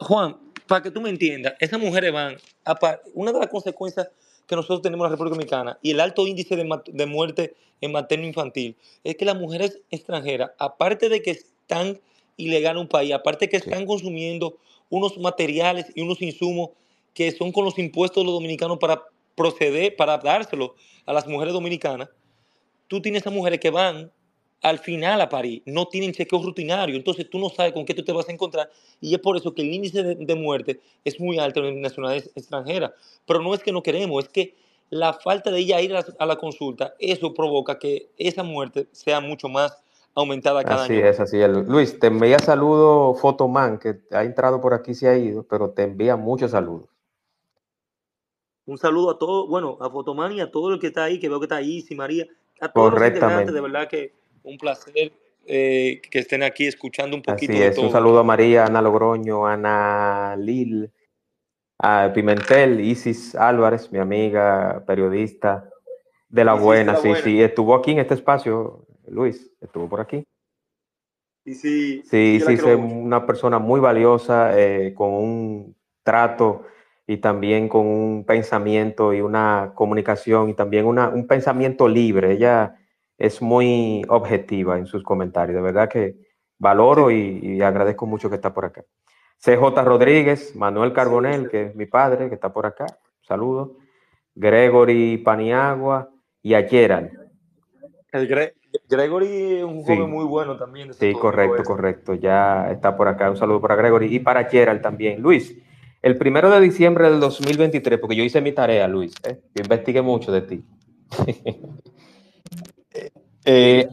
Juan, 0.00 0.36
para 0.66 0.82
que 0.82 0.90
tú 0.90 1.00
me 1.00 1.10
entiendas, 1.10 1.54
esas 1.60 1.78
mujeres 1.78 2.12
van 2.12 2.36
a... 2.64 2.76
Una 3.12 3.30
de 3.30 3.38
las 3.38 3.48
consecuencias 3.48 4.08
que 4.48 4.56
nosotros 4.56 4.82
tenemos 4.82 5.04
en 5.04 5.10
la 5.10 5.16
República 5.16 5.36
Dominicana 5.36 5.78
y 5.82 5.92
el 5.92 6.00
alto 6.00 6.26
índice 6.26 6.56
de, 6.56 7.06
muerte 7.06 7.54
en 7.80 7.92
materno-infantil 7.92 8.76
es 9.04 9.16
que 9.16 9.24
las 9.24 9.36
mujeres 9.36 9.82
extranjeras, 9.92 10.50
aparte 10.58 11.08
de 11.08 11.22
que 11.22 11.30
están 11.30 12.00
ilegal 12.36 12.74
en 12.74 12.82
un 12.82 12.88
país, 12.88 13.12
aparte 13.12 13.44
de 13.44 13.50
que 13.50 13.58
están 13.58 13.86
consumiendo 13.86 14.56
unos 14.90 15.16
materiales 15.18 15.92
y 15.94 16.02
unos 16.02 16.20
insumos 16.22 16.70
que 17.12 17.30
son 17.30 17.52
con 17.52 17.64
los 17.64 17.78
impuestos 17.78 18.22
de 18.22 18.26
los 18.26 18.34
dominicanos 18.34 18.78
para 18.78 19.00
proceder, 19.34 19.96
para 19.96 20.18
dárselo 20.18 20.74
a 21.06 21.12
las 21.12 21.26
mujeres 21.26 21.52
dominicanas, 21.54 22.08
tú 22.88 23.00
tienes 23.00 23.26
a 23.26 23.30
mujeres 23.30 23.60
que 23.60 23.70
van 23.70 24.10
al 24.64 24.78
final 24.78 25.20
a 25.20 25.28
París 25.28 25.60
no 25.66 25.86
tienen 25.88 26.12
chequeo 26.12 26.42
rutinario, 26.42 26.96
entonces 26.96 27.28
tú 27.28 27.38
no 27.38 27.50
sabes 27.50 27.74
con 27.74 27.84
qué 27.84 27.92
tú 27.92 28.02
te 28.02 28.12
vas 28.12 28.26
a 28.30 28.32
encontrar 28.32 28.70
y 28.98 29.14
es 29.14 29.20
por 29.20 29.36
eso 29.36 29.54
que 29.54 29.60
el 29.60 29.72
índice 29.72 30.02
de, 30.02 30.34
muerte 30.34 30.80
es 31.04 31.20
muy 31.20 31.38
alto 31.38 31.66
en 31.66 31.82
nacionales 31.82 32.30
extranjeras. 32.34 32.92
Pero 33.26 33.42
no 33.42 33.52
es 33.52 33.62
que 33.62 33.72
no 33.72 33.82
queremos, 33.82 34.24
es 34.24 34.30
que 34.30 34.54
la 34.88 35.12
falta 35.12 35.50
de 35.50 35.58
ella 35.58 35.82
ir 35.82 35.94
a 35.94 36.26
la, 36.26 36.36
consulta, 36.36 36.94
eso 36.98 37.34
provoca 37.34 37.78
que 37.78 38.08
esa 38.16 38.42
muerte 38.42 38.88
sea 38.92 39.20
mucho 39.20 39.50
más 39.50 39.76
aumentada 40.14 40.64
cada 40.64 40.84
año. 40.84 40.94
Así 40.94 41.08
es, 41.08 41.20
así 41.20 41.40
es. 41.42 41.48
Luis, 41.50 41.98
te 41.98 42.06
envía 42.06 42.38
saludo 42.38 43.14
Fotoman, 43.14 43.78
que 43.78 43.96
ha 44.12 44.24
entrado 44.24 44.62
por 44.62 44.72
aquí, 44.72 44.94
se 44.94 45.08
ha 45.08 45.18
ido, 45.18 45.42
pero 45.42 45.70
te 45.70 45.82
envía 45.82 46.16
muchos 46.16 46.52
saludos. 46.52 46.88
Un 48.66 48.78
saludo 48.78 49.10
a 49.10 49.18
todos, 49.18 49.48
bueno, 49.48 49.76
a 49.80 49.90
Fotoman 49.90 50.32
y 50.32 50.40
a 50.40 50.50
todo 50.50 50.72
el 50.72 50.80
que 50.80 50.86
está 50.86 51.04
ahí, 51.04 51.18
que 51.18 51.28
veo 51.28 51.38
que 51.38 51.44
está 51.44 51.56
ahí, 51.56 51.82
si 51.82 51.94
María, 51.94 52.26
a 52.60 52.68
todos 52.68 52.94
los 52.94 53.06
integrantes, 53.06 53.52
de 53.52 53.60
verdad 53.60 53.88
que 53.88 54.12
un 54.42 54.56
placer 54.56 55.12
eh, 55.46 56.00
que 56.10 56.18
estén 56.18 56.42
aquí 56.42 56.66
escuchando 56.66 57.16
un 57.16 57.22
poquito 57.22 57.52
Así 57.52 57.62
es, 57.62 57.76
Un 57.76 57.90
saludo 57.90 58.20
a 58.20 58.24
María, 58.24 58.64
Ana 58.64 58.80
Logroño, 58.80 59.46
Ana 59.46 60.34
Lil, 60.38 60.90
a 61.78 62.10
Pimentel, 62.14 62.80
Isis 62.80 63.34
Álvarez, 63.34 63.92
mi 63.92 63.98
amiga 63.98 64.82
periodista 64.86 65.68
de 66.28 66.44
la, 66.44 66.54
buena, 66.54 66.96
sí, 66.96 67.12
sí, 67.22 67.42
estuvo 67.42 67.74
aquí 67.74 67.92
en 67.92 67.98
este 67.98 68.14
espacio, 68.14 68.86
Luis, 69.06 69.52
estuvo 69.60 69.88
por 69.88 70.00
aquí. 70.00 70.24
Y 71.44 71.54
sí, 71.54 72.02
sí, 72.04 72.40
sí, 72.40 72.52
es 72.54 72.62
una 72.62 73.26
persona 73.26 73.58
muy 73.58 73.78
valiosa, 73.78 74.58
eh, 74.58 74.94
con 74.94 75.10
un 75.12 75.76
trato 76.02 76.64
y 77.06 77.18
también 77.18 77.68
con 77.68 77.86
un 77.86 78.24
pensamiento 78.24 79.12
y 79.12 79.20
una 79.20 79.72
comunicación 79.74 80.48
y 80.48 80.54
también 80.54 80.86
una, 80.86 81.08
un 81.08 81.26
pensamiento 81.26 81.88
libre. 81.88 82.32
Ella 82.32 82.76
es 83.18 83.42
muy 83.42 84.02
objetiva 84.08 84.78
en 84.78 84.86
sus 84.86 85.02
comentarios. 85.02 85.56
De 85.56 85.62
verdad 85.62 85.88
que 85.88 86.16
valoro 86.58 87.10
y, 87.10 87.60
agradezco 87.60 88.06
mucho 88.06 88.30
que 88.30 88.36
está 88.36 88.54
por 88.54 88.64
acá. 88.64 88.84
CJ 89.38 89.84
Rodríguez, 89.84 90.56
Manuel 90.56 90.92
Carbonel, 90.92 91.50
que 91.50 91.66
es 91.66 91.74
mi 91.74 91.86
padre, 91.86 92.28
que 92.28 92.34
está 92.34 92.52
por 92.52 92.64
acá. 92.64 92.86
Saludos. 93.20 93.72
Gregory 94.34 95.18
Paniagua 95.18 96.10
y 96.42 96.54
a 96.54 96.62
Gerald. 96.66 97.10
El 98.12 98.26
Gregory 98.88 99.56
es 99.58 99.64
un 99.64 99.82
joven 99.82 100.10
muy 100.10 100.24
bueno 100.24 100.56
también. 100.56 100.94
Sí, 100.94 101.12
correcto, 101.12 101.62
correcto. 101.64 102.14
Ya 102.14 102.70
está 102.70 102.96
por 102.96 103.08
acá. 103.08 103.30
Un 103.30 103.36
saludo 103.36 103.60
para 103.60 103.76
Gregory 103.76 104.14
y 104.14 104.20
para 104.20 104.44
Gerald 104.44 104.80
también. 104.80 105.20
Luis, 105.20 105.56
el 106.04 106.18
primero 106.18 106.50
de 106.50 106.60
diciembre 106.60 107.10
del 107.10 107.18
2023, 107.18 107.98
porque 107.98 108.14
yo 108.14 108.22
hice 108.22 108.42
mi 108.42 108.52
tarea, 108.52 108.86
Luis. 108.86 109.14
¿eh? 109.22 109.40
Yo 109.54 109.62
investigué 109.62 110.02
mucho 110.02 110.30
de 110.30 110.42
ti. 110.42 110.64
Eh, 113.46 113.86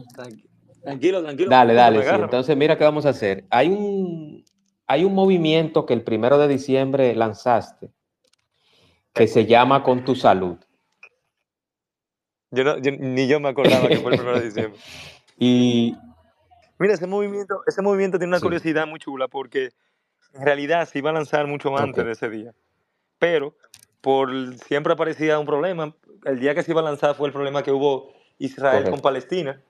tranquilo, 0.82 1.22
tranquilo. 1.22 1.50
Dale, 1.50 1.74
dale. 1.74 2.08
Entonces, 2.08 2.56
mira 2.56 2.78
qué 2.78 2.84
vamos 2.84 3.04
a 3.04 3.10
hacer. 3.10 3.44
Hay 3.50 3.68
un, 3.68 4.42
hay 4.86 5.04
un 5.04 5.14
movimiento 5.14 5.84
que 5.84 5.92
el 5.92 6.00
primero 6.00 6.38
de 6.38 6.48
diciembre 6.48 7.14
lanzaste 7.14 7.90
que 9.12 9.28
se 9.28 9.44
llama 9.44 9.82
Con 9.82 10.06
tu 10.06 10.14
salud. 10.14 10.56
Yo, 12.50 12.64
ni 12.80 13.28
yo 13.28 13.40
me 13.40 13.50
acordaba 13.50 13.88
que 13.88 13.98
fue 13.98 14.12
el 14.12 14.18
primero 14.20 14.38
de 14.38 14.46
diciembre. 14.46 14.80
y. 15.38 15.94
Mira, 16.78 16.94
ese 16.94 17.06
movimiento, 17.06 17.60
ese 17.66 17.82
movimiento 17.82 18.18
tiene 18.18 18.30
una 18.30 18.40
curiosidad 18.40 18.86
muy 18.86 19.00
chula 19.00 19.28
porque 19.28 19.68
en 20.34 20.44
realidad 20.44 20.88
se 20.88 20.98
iba 20.98 21.10
a 21.10 21.12
lanzar 21.12 21.46
mucho 21.46 21.76
antes 21.76 22.04
de 22.04 22.12
ese 22.12 22.28
día. 22.30 22.54
Pero 23.18 23.54
por 24.00 24.30
siempre 24.58 24.92
aparecía 24.92 25.38
un 25.38 25.46
problema. 25.46 25.94
El 26.24 26.40
día 26.40 26.54
que 26.54 26.62
se 26.62 26.72
iba 26.72 26.80
a 26.80 26.84
lanzar 26.84 27.14
fue 27.14 27.28
el 27.28 27.32
problema 27.32 27.62
que 27.62 27.72
hubo 27.72 28.12
Israel 28.38 28.90
con 28.90 29.00
Palestina. 29.00 29.60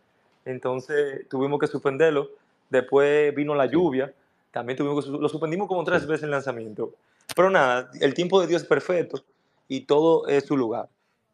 Entonces 0.45 1.29
tuvimos 1.29 1.61
que 1.61 1.67
suspenderlo. 1.67 2.31
Después 2.71 3.35
vino 3.35 3.55
la 3.55 3.67
lluvia. 3.67 4.13
También 4.51 4.77
tuvimos 4.77 5.05
que 5.05 5.11
lo 5.11 5.29
suspendimos 5.29 5.69
como 5.69 5.85
tres 5.85 6.07
veces 6.07 6.25
el 6.25 6.31
lanzamiento. 6.31 6.93
Pero 7.35 7.51
nada, 7.51 7.91
el 8.01 8.15
tiempo 8.15 8.41
de 8.41 8.47
Dios 8.47 8.63
es 8.63 8.69
perfecto 8.69 9.23
y 9.69 9.83
todo 9.83 10.27
es 10.27 10.45
su 10.45 10.57
lugar. 10.57 10.89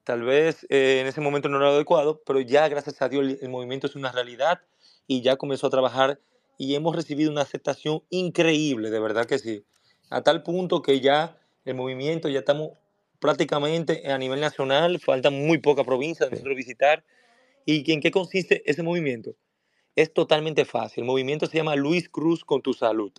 Tal 0.05 0.23
vez 0.23 0.65
eh, 0.71 1.01
en 1.01 1.07
ese 1.07 1.21
momento 1.21 1.49
no 1.49 1.59
era 1.59 1.69
adecuado, 1.69 2.21
pero 2.25 2.41
ya 2.41 2.69
gracias 2.69 3.03
a 3.03 3.09
Dios 3.09 3.37
el 3.41 3.49
movimiento 3.49 3.87
es 3.87 3.95
una 3.95 4.11
realidad 4.11 4.61
y 5.07 5.23
ya 5.23 5.37
comenzó 5.37 5.67
a 5.67 5.71
trabajar 5.71 6.19
y 6.59 6.75
hemos 6.75 6.95
recibido 6.95 7.31
una 7.31 7.43
aceptación 7.43 8.03
increíble, 8.11 8.91
de 8.91 8.99
verdad 8.99 9.27
que 9.27 9.39
sí. 9.39 9.65
A 10.11 10.23
tal 10.23 10.43
punto 10.43 10.83
que 10.83 11.01
ya 11.01 11.39
el 11.65 11.77
movimiento, 11.77 12.29
ya 12.29 12.41
estamos 12.41 12.73
prácticamente 13.21 14.11
a 14.11 14.19
nivel 14.19 14.41
nacional, 14.41 14.99
faltan 14.99 15.47
muy 15.47 15.59
pocas 15.59 15.87
provincias 15.87 16.29
de 16.29 16.33
nosotros 16.33 16.57
visitar. 16.57 17.05
¿Y 17.65 17.91
en 17.93 18.01
qué 18.01 18.11
consiste 18.11 18.69
ese 18.69 18.83
movimiento? 18.83 19.37
Es 19.95 20.13
totalmente 20.13 20.65
fácil. 20.65 21.03
El 21.03 21.07
movimiento 21.07 21.47
se 21.47 21.57
llama 21.57 21.77
Luis 21.77 22.09
Cruz 22.09 22.45
con 22.45 22.61
tu 22.61 22.75
salud. 22.75 23.13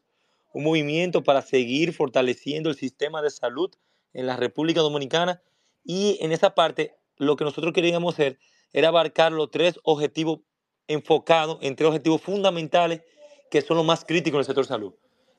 Un 0.53 0.63
movimiento 0.63 1.23
para 1.23 1.41
seguir 1.41 1.93
fortaleciendo 1.93 2.69
el 2.69 2.75
sistema 2.75 3.21
de 3.21 3.29
salud 3.29 3.71
en 4.13 4.25
la 4.25 4.35
República 4.35 4.81
Dominicana. 4.81 5.41
Y 5.85 6.17
en 6.21 6.33
esa 6.33 6.55
parte, 6.55 6.95
lo 7.17 7.37
que 7.37 7.45
nosotros 7.45 7.73
queríamos 7.73 8.15
hacer 8.15 8.37
era 8.73 8.89
abarcar 8.89 9.31
los 9.31 9.49
tres 9.49 9.79
objetivos 9.83 10.39
enfocados 10.87 11.59
en 11.61 11.75
tres 11.75 11.87
objetivos 11.87 12.21
fundamentales 12.21 13.01
que 13.49 13.61
son 13.61 13.77
los 13.77 13.85
más 13.85 14.05
críticos 14.05 14.37
en 14.37 14.39
el 14.39 14.45
sector 14.45 14.65
salud. 14.65 14.93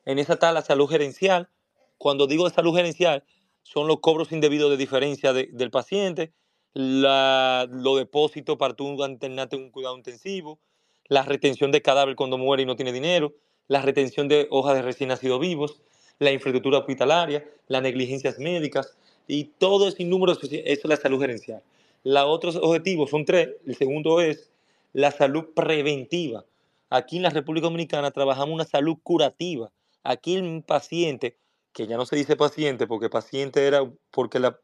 En 0.05 0.19
esa 0.19 0.33
está 0.33 0.51
la 0.51 0.61
salud 0.61 0.87
gerencial. 0.87 1.49
Cuando 1.97 2.27
digo 2.27 2.49
salud 2.49 2.75
gerencial, 2.75 3.23
son 3.63 3.87
los 3.87 3.99
cobros 3.99 4.31
indebidos 4.31 4.71
de 4.71 4.77
diferencia 4.77 5.33
del 5.33 5.71
paciente, 5.71 6.33
la, 6.73 7.67
los 7.69 7.97
depósitos 7.97 8.57
para 8.57 8.73
tú 8.73 8.87
internarte 9.03 9.55
un 9.55 9.69
cuidado 9.69 9.97
intensivo, 9.97 10.59
la 11.07 11.23
retención 11.23 11.71
de 11.71 11.81
cadáver 11.81 12.15
cuando 12.15 12.37
muere 12.37 12.63
y 12.63 12.65
no 12.65 12.75
tiene 12.75 12.91
dinero, 12.91 13.33
la 13.67 13.81
retención 13.81 14.27
de 14.27 14.47
hojas 14.49 14.75
de 14.75 14.81
recién 14.81 15.09
nacidos 15.09 15.39
vivos, 15.39 15.81
la 16.19 16.31
infraestructura 16.31 16.79
hospitalaria, 16.79 17.45
las 17.67 17.81
negligencias 17.81 18.39
médicas 18.39 18.97
y 19.27 19.45
todo 19.45 19.87
ese 19.87 20.03
número, 20.03 20.33
eso 20.33 20.47
es 20.51 20.85
la 20.85 20.97
salud 20.97 21.19
gerencial. 21.19 21.61
Los 22.03 22.25
otros 22.25 22.55
objetivos 22.55 23.09
son 23.11 23.25
tres. 23.25 23.49
El 23.65 23.75
segundo 23.75 24.21
es 24.21 24.51
la 24.93 25.11
salud 25.11 25.45
preventiva. 25.55 26.45
Aquí 26.91 27.15
en 27.15 27.23
la 27.23 27.29
República 27.29 27.67
Dominicana 27.67 28.11
trabajamos 28.11 28.53
una 28.53 28.65
salud 28.65 28.97
curativa. 29.01 29.71
Aquí 30.03 30.35
el 30.35 30.61
paciente, 30.61 31.37
que 31.71 31.87
ya 31.87 31.95
no 31.95 32.05
se 32.05 32.17
dice 32.17 32.35
paciente, 32.35 32.85
porque 32.85 33.09
paciente 33.09 33.65
era 33.65 33.89
porque 34.11 34.39
la, 34.39 34.59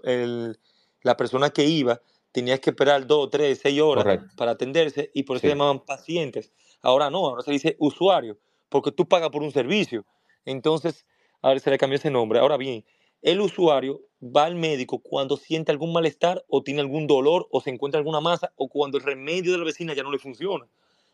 la 1.04 1.18
persona 1.18 1.50
que 1.52 1.64
iba 1.64 2.02
tenía 2.34 2.58
que 2.58 2.72
esperar 2.72 3.08
dos, 3.08 3.30
tres, 3.30 3.60
seis 3.64 3.80
horas 3.80 4.20
para 4.36 4.52
atenderse 4.52 5.10
y 5.14 5.24
por 5.24 5.38
eso 5.38 5.44
se 5.44 5.48
llamaban 5.48 5.80
pacientes. 5.86 6.52
Ahora 6.82 7.10
no, 7.10 7.26
ahora 7.26 7.44
se 7.44 7.52
dice 7.52 7.78
usuario, 7.80 8.38
porque 8.68 8.92
tú 8.92 9.08
pagas 9.08 9.30
por 9.30 9.42
un 9.42 9.54
servicio. 9.54 10.06
Entonces, 10.44 11.06
ahora 11.42 11.62
se 11.62 11.72
le 11.72 11.78
cambió 11.78 11.98
ese 11.98 12.12
nombre. 12.12 12.40
Ahora 12.40 12.58
bien, 12.58 12.84
el 13.22 13.40
usuario 13.40 14.02
va 14.22 14.44
al 14.44 14.56
médico 14.56 15.00
cuando 15.00 15.38
siente 15.38 15.72
algún 15.72 15.94
malestar 15.94 16.44
o 16.50 16.62
tiene 16.62 16.82
algún 16.82 17.08
dolor 17.08 17.48
o 17.52 17.62
se 17.62 17.70
encuentra 17.70 18.00
alguna 18.00 18.20
masa 18.20 18.52
o 18.58 18.68
cuando 18.68 18.98
el 18.98 19.06
remedio 19.06 19.54
de 19.54 19.60
la 19.60 19.64
vecina 19.64 19.94
ya 19.94 20.04
no 20.04 20.12
le 20.12 20.20
funciona. 20.20 20.68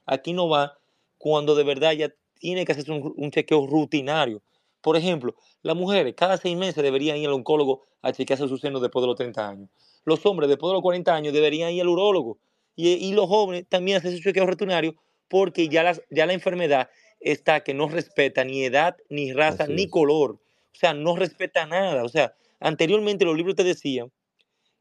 Aquí 0.08 0.34
no 0.34 0.50
va 0.50 0.80
cuando 1.24 1.56
de 1.56 1.64
verdad 1.64 1.94
ya 1.94 2.14
tiene 2.38 2.66
que 2.66 2.74
hacerse 2.74 2.92
un, 2.92 3.32
chequeo 3.32 3.66
rutinario. 3.66 4.42
Por 4.82 4.98
ejemplo, 4.98 5.34
las 5.62 5.74
mujeres 5.74 6.16
cada 6.18 6.36
seis 6.36 6.58
meses 6.58 6.84
deberían 6.84 7.16
ir 7.16 7.28
al 7.28 7.34
oncólogo 7.34 7.86
a 8.02 8.12
chequearse 8.12 8.46
sus 8.50 8.60
senos 8.60 8.82
después 8.82 9.04
de 9.04 9.08
los 9.08 9.16
30 9.16 9.48
años. 9.48 9.70
Los 10.04 10.26
hombres 10.26 10.50
después 10.50 10.70
de 10.70 10.74
los 10.74 10.82
40 10.82 11.16
años 11.16 11.34
deberían 11.34 11.72
ir 11.72 11.84
al 11.84 11.88
urólogo. 11.88 12.40
Y, 12.76 13.14
los 13.14 13.30
jóvenes 13.30 13.66
también 13.70 14.00
hacen 14.00 14.18
su 14.18 14.22
chequeo 14.22 14.46
rutinario 14.46 14.96
porque 15.30 15.70
ya, 15.70 15.94
ya 16.10 16.26
la 16.26 16.34
enfermedad 16.34 16.90
está 17.22 17.62
que 17.62 17.74
no 17.74 17.88
respeta 17.88 18.44
ni 18.44 18.66
edad, 18.66 18.98
ni 19.08 19.32
raza, 19.32 19.66
ni 19.66 19.88
color. 19.88 20.32
O 20.32 20.76
sea, 20.76 20.94
no 20.94 21.16
respeta 21.16 21.66
nada. 21.66 22.04
O 22.04 22.10
sea, 22.10 22.36
anteriormente 22.60 23.24
los 23.24 23.38
libros 23.38 23.56
te 23.56 23.64
decían 23.64 24.12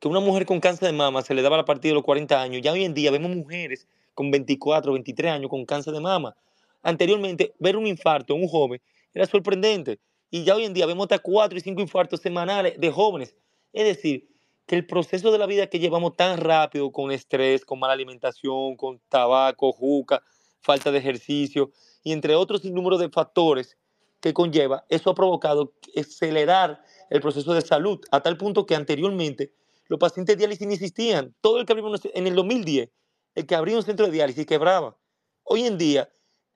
que 0.01 0.09
una 0.09 0.19
mujer 0.19 0.45
con 0.45 0.59
cáncer 0.59 0.89
de 0.89 0.93
mama 0.93 1.23
se 1.23 1.35
le 1.35 1.43
daba 1.43 1.61
a 1.61 1.65
partir 1.65 1.93
de 1.93 1.95
los 1.95 2.03
40 2.03 2.43
años. 2.43 2.63
Ya 2.63 2.73
hoy 2.73 2.85
en 2.85 2.95
día 2.95 3.13
vemos 3.13 3.31
mujeres 3.31 3.87
con 4.15 4.31
24, 4.31 4.93
23 4.93 5.33
años 5.33 5.51
con 5.51 5.65
cáncer 5.65 5.95
de 5.95 6.01
mama. 6.01 6.37
Anteriormente, 6.83 7.55
ver 7.59 7.77
un 7.77 7.87
infarto 7.87 8.35
en 8.35 8.43
un 8.43 8.49
joven 8.49 8.81
era 9.15 9.27
sorprendente. 9.27 9.99
Y 10.31 10.45
ya 10.45 10.57
hoy 10.57 10.65
en 10.65 10.75
día 10.75 10.87
vemos 10.87 11.05
hasta 11.05 11.19
4 11.19 11.59
y 11.59 11.61
5 11.61 11.81
infartos 11.81 12.21
semanales 12.21 12.79
de 12.79 12.91
jóvenes. 12.91 13.37
Es 13.73 13.85
decir, 13.85 14.29
que 14.67 14.77
el 14.77 14.87
proceso 14.87 15.31
de 15.31 15.39
la 15.39 15.47
vida 15.47 15.67
que 15.67 15.79
llevamos 15.79 16.17
tan 16.17 16.39
rápido, 16.39 16.91
con 16.93 17.11
estrés, 17.11 17.65
con 17.65 17.79
mala 17.79 17.95
alimentación, 17.95 18.77
con 18.77 19.01
tabaco, 19.09 19.73
juca, 19.73 20.23
falta 20.61 20.91
de 20.91 20.99
ejercicio 20.99 21.71
y 22.03 22.13
entre 22.13 22.35
otros 22.35 22.65
número 22.65 22.97
de 22.99 23.11
factores 23.11 23.77
que 24.21 24.33
conlleva, 24.33 24.85
eso 24.89 25.11
ha 25.11 25.15
provocado 25.15 25.73
acelerar 25.97 26.83
el 27.11 27.21
proceso 27.21 27.53
de 27.55 27.61
salud 27.61 28.01
a 28.13 28.21
tal 28.21 28.37
punto 28.37 28.65
que 28.65 28.77
anteriormente 28.77 29.53
los 29.89 29.99
pacientes 29.99 30.39
diálisis 30.39 30.67
ni 30.67 30.75
existían. 30.75 31.35
Todo 31.41 31.59
el 31.59 31.67
que 31.67 31.75
en 32.15 32.27
el 32.27 32.35
2010 32.35 32.89
el 33.35 33.47
que 33.47 33.55
abría 33.55 33.77
un 33.77 33.83
centro 33.83 34.07
de 34.07 34.13
diálisis 34.13 34.47
quebraba. 34.47 34.97
Hoy 35.45 35.67
en 35.67 35.79
día, 35.79 36.09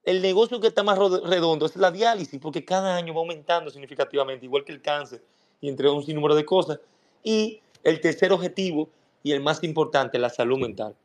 el 0.03 0.21
negocio 0.21 0.59
que 0.59 0.67
está 0.67 0.83
más 0.83 0.97
redondo 0.97 1.65
es 1.65 1.75
la 1.75 1.91
diálisis, 1.91 2.39
porque 2.39 2.63
cada 2.63 2.95
año 2.95 3.13
va 3.13 3.19
aumentando 3.19 3.69
significativamente, 3.69 4.45
igual 4.45 4.63
que 4.63 4.71
el 4.71 4.81
cáncer, 4.81 5.23
y 5.59 5.69
entre 5.69 5.89
un 5.89 6.03
sinnúmero 6.03 6.35
de 6.35 6.45
cosas. 6.45 6.79
Y 7.23 7.61
el 7.83 7.99
tercer 7.99 8.31
objetivo, 8.31 8.89
y 9.23 9.31
el 9.31 9.41
más 9.41 9.63
importante, 9.63 10.17
la 10.19 10.29
salud 10.29 10.59
mental. 10.59 10.95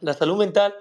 La 0.00 0.14
salud 0.14 0.36
mental 0.36 0.74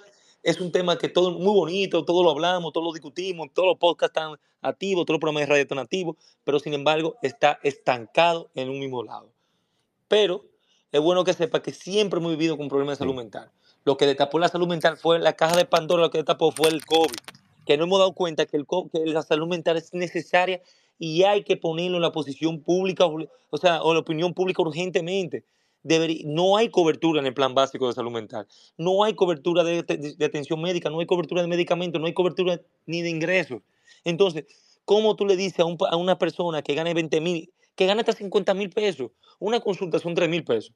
es 0.44 0.62
un 0.62 0.72
tema 0.72 0.98
que 0.98 1.10
todo 1.10 1.32
muy 1.32 1.54
bonito, 1.54 2.06
todo 2.06 2.24
lo 2.24 2.32
hablamos, 2.32 2.72
todo 2.72 2.86
lo 2.86 2.94
discutimos, 2.94 3.50
todos 3.54 3.68
los 3.68 3.78
podcasts 3.78 4.16
están 4.16 4.40
activos, 4.62 5.06
todos 5.06 5.16
los 5.16 5.20
programas 5.20 5.42
de 5.42 5.48
radio 5.48 5.64
están 5.64 5.80
activos, 5.80 6.16
pero 6.44 6.60
sin 6.60 6.74
embargo 6.74 7.18
está 7.22 7.60
estancado 7.64 8.50
en 8.56 8.70
un 8.70 8.80
mismo 8.80 9.04
lado. 9.04 9.30
Pero 10.08 10.46
es 10.92 11.02
bueno 11.02 11.24
que 11.26 11.34
sepa 11.34 11.62
que 11.62 11.74
siempre 11.74 12.20
hemos 12.20 12.32
vivido 12.32 12.58
con 12.58 12.70
problemas 12.70 12.98
de 12.98 13.04
salud 13.04 13.16
mental. 13.16 13.52
Lo 13.88 13.96
que 13.96 14.06
destapó 14.06 14.38
la 14.38 14.50
salud 14.50 14.68
mental 14.68 14.98
fue 14.98 15.18
la 15.18 15.32
caja 15.32 15.56
de 15.56 15.64
Pandora, 15.64 16.02
lo 16.02 16.12
que 16.12 16.18
destapó 16.18 16.52
fue 16.52 16.68
el 16.68 16.86
COVID. 16.86 17.16
Que 17.66 17.78
no 17.78 17.86
hemos 17.86 18.00
dado 18.00 18.12
cuenta 18.12 18.46
que, 18.46 18.58
el, 18.58 18.66
que 18.92 19.06
la 19.06 19.22
salud 19.22 19.48
mental 19.48 19.78
es 19.78 19.94
necesaria 19.94 20.62
y 21.00 21.24
hay 21.24 21.46
que 21.46 21.56
ponerlo 21.56 21.96
en 21.96 22.02
la 22.02 22.12
posición 22.12 22.62
pública, 22.62 23.06
o 23.06 23.58
sea, 23.58 23.82
o 23.82 23.94
la 23.94 24.02
opinión 24.02 24.34
pública 24.34 24.62
urgentemente. 24.62 25.46
no 26.26 26.58
hay 26.58 26.68
cobertura 26.68 27.22
en 27.22 27.28
el 27.28 27.34
plan 27.34 27.56
básico 27.56 27.88
de 27.88 27.94
salud 27.94 28.12
mental. 28.12 28.46
No 28.78 29.06
hay 29.06 29.14
cobertura 29.14 29.64
de, 29.64 29.80
atención 30.22 30.62
médica, 30.62 30.90
no 30.90 31.00
hay 31.00 31.06
cobertura 31.06 31.42
de 31.42 31.48
medicamentos, 31.48 32.02
no 32.02 32.08
hay 32.08 32.14
cobertura 32.14 32.60
ni 32.88 33.02
de 33.02 33.10
ingresos. 33.10 33.62
Entonces, 34.04 34.44
¿cómo 34.84 35.16
tú 35.16 35.26
le 35.26 35.38
dices 35.38 35.62
a, 35.62 35.64
a 35.64 35.96
una 35.96 36.20
persona 36.20 36.62
que 36.62 36.76
gane 36.76 36.94
20 36.94 37.22
mil, 37.22 37.54
que 37.74 37.86
gana 37.86 38.02
hasta 38.02 38.12
50 38.12 38.54
mil 38.54 38.70
pesos? 38.70 39.12
Una 39.40 39.62
consulta 39.62 39.98
son 39.98 40.14
3 40.14 40.28
mil 40.28 40.44
pesos. 40.44 40.74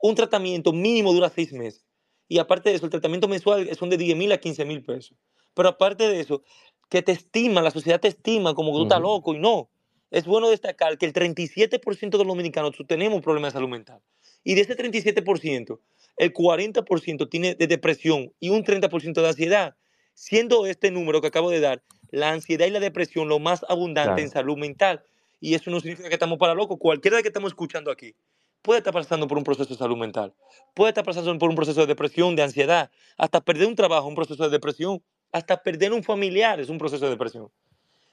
Un 0.00 0.14
tratamiento 0.14 0.72
mínimo 0.72 1.12
dura 1.12 1.28
6 1.28 1.52
meses. 1.52 1.84
Y 2.28 2.38
aparte 2.38 2.70
de 2.70 2.76
eso, 2.76 2.86
el 2.86 2.90
tratamiento 2.90 3.28
mensual 3.28 3.68
son 3.76 3.90
de 3.90 3.96
10 3.96 4.16
mil 4.16 4.32
a 4.32 4.38
15 4.38 4.64
mil 4.64 4.82
pesos. 4.82 5.16
Pero 5.54 5.68
aparte 5.68 6.08
de 6.08 6.20
eso, 6.20 6.42
que 6.88 7.02
te 7.02 7.12
estima, 7.12 7.62
la 7.62 7.70
sociedad 7.70 8.00
te 8.00 8.08
estima 8.08 8.54
como 8.54 8.72
que 8.72 8.78
tú 8.78 8.82
estás 8.84 9.00
loco 9.00 9.34
y 9.34 9.38
no. 9.38 9.70
Es 10.10 10.26
bueno 10.26 10.48
destacar 10.48 10.96
que 10.98 11.06
el 11.06 11.12
37% 11.12 12.10
de 12.10 12.18
los 12.18 12.26
dominicanos 12.26 12.72
tenemos 12.86 13.20
problemas 13.22 13.52
de 13.52 13.58
salud 13.58 13.68
mental. 13.68 14.00
Y 14.44 14.54
de 14.54 14.60
ese 14.60 14.76
37%, 14.76 15.80
el 16.18 16.32
40% 16.32 17.28
tiene 17.28 17.54
de 17.54 17.66
depresión 17.66 18.32
y 18.38 18.50
un 18.50 18.64
30% 18.64 19.20
de 19.20 19.28
ansiedad, 19.28 19.76
siendo 20.12 20.66
este 20.66 20.90
número 20.90 21.20
que 21.20 21.28
acabo 21.28 21.50
de 21.50 21.60
dar, 21.60 21.82
la 22.10 22.30
ansiedad 22.30 22.66
y 22.66 22.70
la 22.70 22.80
depresión 22.80 23.28
lo 23.28 23.38
más 23.38 23.64
abundante 23.68 24.22
en 24.22 24.30
salud 24.30 24.56
mental. 24.56 25.02
Y 25.40 25.54
eso 25.54 25.70
no 25.70 25.80
significa 25.80 26.08
que 26.08 26.14
estamos 26.14 26.38
para 26.38 26.54
locos. 26.54 26.78
Cualquiera 26.78 27.20
que 27.20 27.28
estamos 27.28 27.50
escuchando 27.50 27.90
aquí 27.90 28.14
puede 28.64 28.78
estar 28.78 28.94
pasando 28.94 29.28
por 29.28 29.36
un 29.36 29.44
proceso 29.44 29.68
de 29.68 29.76
salud 29.76 29.98
mental, 29.98 30.32
puede 30.72 30.88
estar 30.88 31.04
pasando 31.04 31.38
por 31.38 31.50
un 31.50 31.54
proceso 31.54 31.82
de 31.82 31.86
depresión, 31.86 32.34
de 32.34 32.42
ansiedad, 32.42 32.90
hasta 33.18 33.42
perder 33.42 33.68
un 33.68 33.76
trabajo, 33.76 34.08
un 34.08 34.14
proceso 34.14 34.42
de 34.42 34.48
depresión, 34.48 35.02
hasta 35.30 35.62
perder 35.62 35.92
un 35.92 36.02
familiar 36.02 36.58
es 36.60 36.70
un 36.70 36.78
proceso 36.78 37.04
de 37.04 37.10
depresión. 37.10 37.50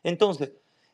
Entonces, 0.04 0.52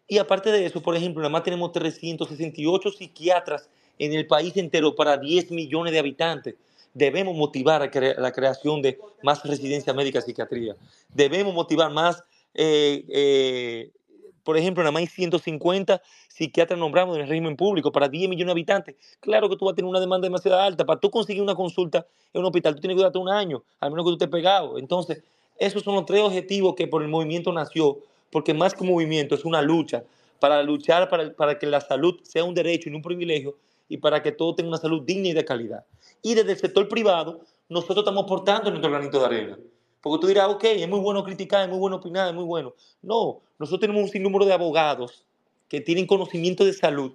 y 0.07 0.19
aparte 0.19 0.51
de 0.51 0.67
eso, 0.67 0.81
por 0.81 0.95
ejemplo, 0.95 1.21
nada 1.21 1.31
más 1.31 1.43
tenemos 1.43 1.71
368 1.71 2.91
psiquiatras 2.91 3.67
en 3.97 4.13
el 4.13 4.27
país 4.27 4.55
entero 4.57 4.95
para 4.95 5.17
10 5.17 5.49
millones 5.49 5.91
de 5.91 5.99
habitantes. 5.99 6.55
Debemos 6.93 7.35
motivar 7.35 7.81
la 7.81 8.31
creación 8.31 8.81
de 8.83 8.99
más 9.23 9.43
residencia 9.43 9.91
médica 9.91 10.21
psiquiatría. 10.21 10.75
Debemos 11.13 11.53
motivar 11.53 11.91
más, 11.91 12.23
eh, 12.53 13.03
eh, 13.09 13.91
por 14.47 14.55
ejemplo, 14.55 14.81
nada 14.81 14.93
más 14.93 15.01
hay 15.01 15.07
150 15.07 16.01
psiquiatras 16.29 16.79
nombrados 16.79 17.17
en 17.17 17.23
el 17.23 17.27
régimen 17.27 17.57
público 17.57 17.91
para 17.91 18.07
10 18.07 18.29
millones 18.29 18.45
de 18.45 18.51
habitantes. 18.53 18.95
Claro 19.19 19.49
que 19.49 19.57
tú 19.57 19.65
vas 19.65 19.73
a 19.73 19.75
tener 19.75 19.89
una 19.89 19.99
demanda 19.99 20.25
demasiado 20.25 20.57
alta. 20.57 20.85
Para 20.85 21.01
tú 21.01 21.11
conseguir 21.11 21.43
una 21.43 21.53
consulta 21.53 22.07
en 22.31 22.39
un 22.39 22.45
hospital, 22.45 22.73
tú 22.73 22.79
tienes 22.79 22.95
que 22.95 23.03
darte 23.03 23.17
un 23.17 23.27
año, 23.27 23.65
al 23.81 23.91
menos 23.91 24.05
que 24.05 24.11
tú 24.11 24.13
estés 24.13 24.29
pegado. 24.29 24.77
Entonces, 24.77 25.21
esos 25.59 25.83
son 25.83 25.95
los 25.95 26.05
tres 26.05 26.21
objetivos 26.21 26.75
que 26.75 26.87
por 26.87 27.01
el 27.01 27.09
movimiento 27.09 27.51
nació, 27.51 27.97
porque 28.31 28.53
más 28.53 28.73
que 28.73 28.83
un 28.83 28.91
movimiento 28.91 29.35
es 29.35 29.43
una 29.43 29.61
lucha, 29.61 30.05
para 30.39 30.63
luchar 30.63 31.09
para, 31.09 31.33
para 31.33 31.59
que 31.59 31.67
la 31.67 31.81
salud 31.81 32.17
sea 32.23 32.45
un 32.45 32.53
derecho 32.53 32.87
y 32.87 32.93
no 32.93 32.99
un 32.99 33.03
privilegio, 33.03 33.57
y 33.89 33.97
para 33.97 34.23
que 34.23 34.31
todo 34.31 34.55
tenga 34.55 34.69
una 34.69 34.77
salud 34.77 35.03
digna 35.03 35.27
y 35.27 35.33
de 35.33 35.43
calidad. 35.43 35.83
Y 36.21 36.35
desde 36.35 36.53
el 36.53 36.57
sector 36.57 36.87
privado, 36.87 37.41
nosotros 37.67 37.97
estamos 37.97 38.23
aportando 38.23 38.69
nuestro 38.69 38.91
granito 38.91 39.19
de 39.19 39.25
arena. 39.25 39.57
Porque 40.07 40.21
tú 40.21 40.27
dirás, 40.27 40.47
ok, 40.47 40.63
es 40.63 40.87
muy 40.87 40.99
bueno 40.99 41.23
criticar, 41.23 41.63
es 41.63 41.69
muy 41.69 41.79
bueno 41.79 41.97
opinar, 41.97 42.27
es 42.27 42.33
muy 42.33 42.43
bueno. 42.43 42.73
No, 43.01 43.41
nosotros 43.59 43.81
tenemos 43.81 44.03
un 44.03 44.09
sinnúmero 44.09 44.45
de 44.45 44.53
abogados 44.53 45.25
que 45.67 45.81
tienen 45.81 46.07
conocimiento 46.07 46.63
de 46.65 46.73
salud, 46.73 47.11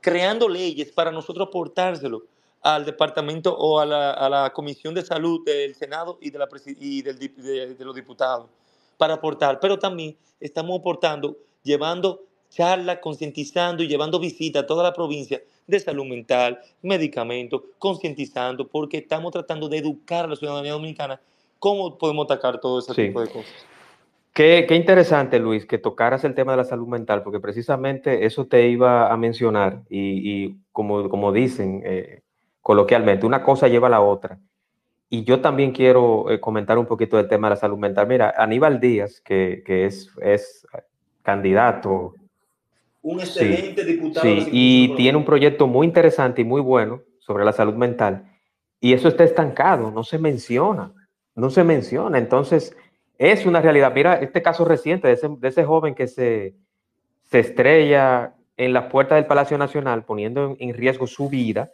creando 0.00 0.48
leyes 0.48 0.92
para 0.92 1.10
nosotros 1.10 1.48
aportárselo 1.48 2.24
al 2.62 2.84
departamento 2.84 3.56
o 3.56 3.80
a 3.80 3.86
la, 3.86 4.52
Comisión 4.54 4.94
de 4.94 5.02
Salud 5.02 5.44
del 5.44 5.74
Senado 5.74 6.18
y, 6.20 6.30
de, 6.30 6.38
la, 6.38 6.48
y 6.66 7.02
de, 7.02 7.12
de 7.74 7.84
los 7.84 7.94
diputados 7.94 8.48
para 8.96 9.14
aportar. 9.14 9.60
Pero 9.60 9.78
también 9.78 10.16
estamos 10.40 10.78
aportando, 10.78 11.36
llevando 11.62 12.24
charlas, 12.50 12.98
concientizando 13.00 13.82
y 13.82 13.88
llevando 13.88 14.18
visitas 14.18 14.62
a 14.62 14.66
toda 14.66 14.82
la 14.82 14.92
provincia 14.92 15.42
de 15.66 15.80
salud 15.80 16.06
mental, 16.06 16.58
medicamentos, 16.82 17.62
concientizando, 17.78 18.66
porque 18.66 18.98
estamos 18.98 19.32
tratando 19.32 19.68
de 19.68 19.78
educar 19.78 20.24
a 20.24 20.28
la 20.28 20.36
ciudadanía 20.36 20.72
dominicana 20.72 21.20
cómo 21.58 21.98
podemos 21.98 22.24
atacar 22.24 22.60
todo 22.60 22.78
ese 22.78 22.94
tipo 22.94 23.20
de 23.20 23.28
cosas. 23.28 23.66
Qué, 24.32 24.66
qué, 24.68 24.76
interesante, 24.76 25.38
Luis, 25.38 25.66
que 25.66 25.78
tocaras 25.78 26.22
el 26.24 26.34
tema 26.34 26.52
de 26.52 26.58
la 26.58 26.64
salud 26.64 26.86
mental, 26.86 27.22
porque 27.22 27.40
precisamente 27.40 28.24
eso 28.24 28.46
te 28.46 28.68
iba 28.68 29.12
a 29.12 29.16
mencionar 29.16 29.82
y, 29.88 30.44
y 30.44 30.56
como, 30.70 31.08
como 31.08 31.32
dicen 31.32 31.82
eh, 31.84 32.22
coloquialmente, 32.60 33.26
una 33.26 33.42
cosa 33.42 33.66
lleva 33.66 33.88
a 33.88 33.90
la 33.90 34.00
otra. 34.00 34.38
Y 35.10 35.24
yo 35.24 35.40
también 35.40 35.72
quiero 35.72 36.30
eh, 36.30 36.38
comentar 36.38 36.78
un 36.78 36.86
poquito 36.86 37.16
del 37.16 37.28
tema 37.28 37.48
de 37.48 37.54
la 37.54 37.60
salud 37.60 37.78
mental. 37.78 38.06
Mira, 38.06 38.34
Aníbal 38.36 38.78
Díaz, 38.78 39.20
que, 39.20 39.62
que 39.64 39.86
es, 39.86 40.12
es 40.20 40.66
candidato 41.22 42.14
un 43.02 43.20
excelente 43.20 43.84
diputado. 43.84 44.26
Sí, 44.26 44.48
y 44.52 44.94
tiene 44.96 45.16
un 45.16 45.24
proyecto 45.24 45.66
muy 45.66 45.86
interesante 45.86 46.42
y 46.42 46.44
muy 46.44 46.60
bueno 46.60 47.02
sobre 47.20 47.44
la 47.44 47.52
salud 47.52 47.74
mental. 47.74 48.30
Y 48.80 48.92
eso 48.92 49.08
está 49.08 49.24
estancado, 49.24 49.90
no 49.90 50.04
se 50.04 50.18
menciona, 50.18 50.92
no 51.38 51.50
se 51.50 51.64
menciona. 51.64 52.18
Entonces, 52.18 52.76
es 53.16 53.46
una 53.46 53.60
realidad. 53.60 53.92
Mira 53.94 54.14
este 54.16 54.42
caso 54.42 54.64
reciente 54.64 55.08
de 55.08 55.48
ese, 55.48 55.64
joven 55.64 55.94
que 55.94 56.08
se, 56.08 56.54
estrella 57.30 58.34
en 58.56 58.72
la 58.72 58.88
puerta 58.88 59.14
del 59.14 59.26
Palacio 59.26 59.56
Nacional, 59.56 60.04
poniendo 60.04 60.56
en, 60.58 60.74
riesgo 60.74 61.06
su 61.06 61.28
vida, 61.28 61.70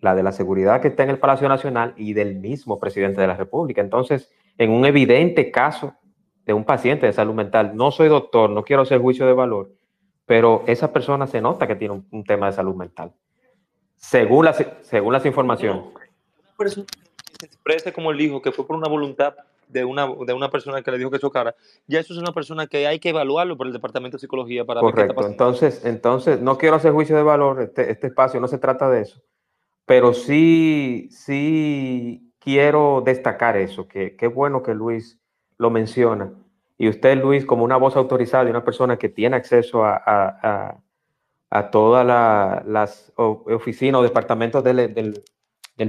la 0.00 0.14
de 0.14 0.22
la 0.22 0.32
seguridad 0.32 0.80
que 0.80 0.88
está 0.88 1.02
en 1.02 1.10
el 1.10 1.18
Palacio 1.18 1.48
Nacional 1.48 1.94
y 1.96 2.12
del 2.12 2.36
mismo 2.36 2.78
presidente 2.78 3.20
de 3.20 3.26
la 3.26 3.36
República. 3.36 3.80
Entonces, 3.80 4.30
en 4.58 4.70
un 4.70 4.84
evidente 4.86 5.50
caso 5.50 5.94
de 6.46 6.52
un 6.52 6.64
paciente 6.64 7.06
de 7.06 7.12
salud 7.12 7.34
mental, 7.34 7.72
no 7.74 7.90
soy 7.90 8.08
doctor, 8.08 8.50
no 8.50 8.62
quiero 8.62 8.82
hacer 8.82 9.00
juicio 9.00 9.26
de 9.26 9.32
valor, 9.32 9.72
pero 10.24 10.62
esa 10.66 10.92
persona 10.92 11.26
se 11.26 11.40
nota 11.40 11.66
que 11.66 11.74
tiene 11.74 12.04
un, 12.10 12.24
tema 12.24 12.46
de 12.46 12.52
salud 12.52 12.76
mental, 12.76 13.12
según 13.96 14.44
las, 14.44 14.64
según 14.82 15.12
las 15.12 15.26
informaciones. 15.26 15.82
Se 17.38 17.46
exprese 17.46 17.92
como 17.92 18.10
él 18.10 18.18
dijo, 18.18 18.42
que 18.42 18.52
fue 18.52 18.66
por 18.66 18.76
una 18.76 18.88
voluntad 18.88 19.34
de 19.68 19.84
una, 19.84 20.06
de 20.06 20.32
una 20.32 20.50
persona 20.50 20.82
que 20.82 20.90
le 20.90 20.98
dijo 20.98 21.10
que 21.10 21.18
chocara, 21.18 21.54
ya 21.86 22.00
eso 22.00 22.12
es 22.12 22.18
una 22.18 22.32
persona 22.32 22.66
que 22.66 22.86
hay 22.86 22.98
que 22.98 23.08
evaluarlo 23.08 23.56
por 23.56 23.66
el 23.66 23.72
Departamento 23.72 24.16
de 24.16 24.20
Psicología 24.20 24.64
para 24.64 24.80
Correcto. 24.80 24.98
ver 24.98 25.06
qué 25.06 25.10
está 25.10 25.16
pasando. 25.16 25.32
Entonces, 25.32 25.84
entonces, 25.84 26.40
no 26.40 26.58
quiero 26.58 26.76
hacer 26.76 26.92
juicio 26.92 27.16
de 27.16 27.22
valor, 27.22 27.60
este, 27.62 27.90
este 27.90 28.08
espacio 28.08 28.40
no 28.40 28.48
se 28.48 28.58
trata 28.58 28.90
de 28.90 29.02
eso, 29.02 29.22
pero 29.86 30.14
sí, 30.14 31.08
sí 31.10 32.32
quiero 32.38 33.02
destacar 33.04 33.56
eso, 33.56 33.88
que 33.88 34.16
qué 34.16 34.26
bueno 34.26 34.62
que 34.62 34.74
Luis 34.74 35.18
lo 35.56 35.70
menciona 35.70 36.32
y 36.76 36.88
usted, 36.88 37.20
Luis, 37.20 37.44
como 37.44 37.64
una 37.64 37.76
voz 37.76 37.96
autorizada 37.96 38.44
y 38.44 38.50
una 38.50 38.64
persona 38.64 38.98
que 38.98 39.08
tiene 39.08 39.36
acceso 39.36 39.84
a, 39.84 40.80
todas 41.70 42.04
las 42.66 43.12
oficinas 43.16 44.00
o 44.00 44.02
departamentos 44.02 44.64
del, 44.64 45.22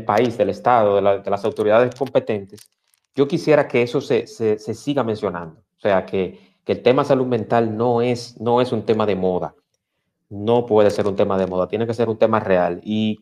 país, 0.06 0.38
del 0.38 0.50
Estado, 0.50 0.95
de, 0.95 1.02
las 1.02 1.45
autoridades 1.45 1.93
competentes, 1.95 2.69
yo 3.15 3.28
quisiera 3.28 3.67
que 3.67 3.82
eso 3.82 4.02
se, 4.02 4.28
siga 4.28 5.04
mencionando. 5.04 5.62
O 5.78 5.80
sea, 5.80 6.06
que, 6.06 6.56
el 6.65 6.82
tema 6.82 7.06
salud 7.06 7.28
mental 7.28 7.78
no 7.78 8.02
es, 8.02 8.41
no 8.41 8.60
es 8.60 8.71
un 8.71 8.84
tema 8.84 9.06
de 9.06 9.15
moda. 9.15 9.54
No 10.30 10.65
puede 10.65 10.89
ser 10.89 11.06
un 11.06 11.15
tema 11.15 11.38
de 11.38 11.45
moda, 11.45 11.67
tiene 11.67 11.86
que 11.86 11.93
ser 11.93 12.10
un 12.10 12.17
tema 12.17 12.39
real. 12.39 12.82
Y 12.84 13.19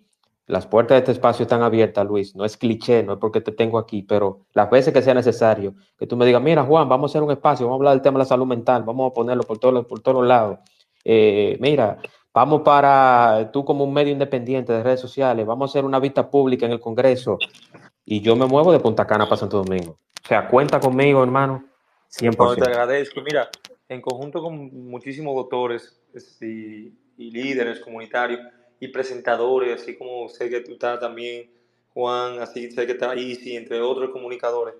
las 0.47 0.65
puertas 0.65 0.95
de 0.95 0.99
este 0.99 1.11
espacio 1.11 1.43
están 1.43 1.61
abiertas, 1.61 2.05
Luis. 2.07 2.35
No 2.35 2.45
es 2.45 2.55
cliché, 2.55 3.03
no 3.03 3.13
es 3.13 3.19
porque 3.19 3.41
te 3.41 3.51
tengo 3.51 3.77
aquí, 3.77 4.01
pero 4.01 4.45
las 4.53 4.69
veces 4.69 4.93
que 4.93 5.01
sea 5.01 5.13
necesario, 5.13 5.75
que 5.97 6.07
tú 6.07 6.15
me 6.15 6.25
digas, 6.25 6.41
mira, 6.41 6.63
Juan, 6.63 6.87
vamos 6.87 7.09
a 7.09 7.11
hacer 7.11 7.23
un 7.23 7.31
espacio, 7.31 7.65
vamos 7.65 7.75
a 7.75 7.79
hablar 7.79 7.93
del 7.95 8.01
tema 8.01 8.17
de 8.17 8.23
la 8.23 8.29
salud 8.29 8.45
mental, 8.45 8.83
vamos 8.83 9.11
a 9.11 9.13
ponerlo 9.13 9.43
por 9.43 9.57
todos, 9.57 9.85
por 9.85 9.99
todos 9.99 10.25
lados. 10.25 10.59
Eh, 11.03 11.57
mira, 11.59 11.97
vamos 12.33 12.61
para, 12.61 13.49
tú 13.53 13.63
como 13.63 13.83
un 13.83 13.93
medio 13.93 14.11
independiente 14.11 14.73
de 14.73 14.83
redes 14.83 14.99
sociales, 14.99 15.45
vamos 15.45 15.69
a 15.69 15.71
hacer 15.71 15.85
una 15.85 15.99
vista 15.99 16.29
pública 16.29 16.65
en 16.65 16.71
el 16.71 16.79
Congreso 16.79 17.37
y 18.05 18.21
yo 18.21 18.35
me 18.35 18.45
muevo 18.45 18.71
de 18.71 18.79
Punta 18.79 19.05
Cana 19.05 19.25
para 19.25 19.37
Santo 19.37 19.63
Domingo. 19.63 19.97
O 20.23 20.27
sea, 20.27 20.47
cuenta 20.47 20.79
conmigo, 20.79 21.23
hermano, 21.23 21.63
100%. 22.11 22.55
te 22.55 22.69
agradezco. 22.69 23.21
Mira, 23.21 23.49
en 23.87 24.01
conjunto 24.01 24.41
con 24.41 24.89
muchísimos 24.89 25.35
doctores 25.35 26.01
este, 26.13 26.91
y 27.17 27.31
líderes 27.31 27.79
comunitarios, 27.79 28.39
y 28.79 28.89
presentadores, 28.89 29.81
así 29.81 29.95
como 29.95 30.27
sé 30.27 30.49
que 30.49 30.59
tú 30.59 30.73
estás 30.73 30.99
también, 30.99 31.49
Juan, 31.93 32.41
así 32.41 32.69
sé 32.69 32.85
que 32.85 32.91
está 32.93 33.15
Isi, 33.15 33.55
entre 33.55 33.79
otros 33.79 34.09
comunicadores. 34.09 34.75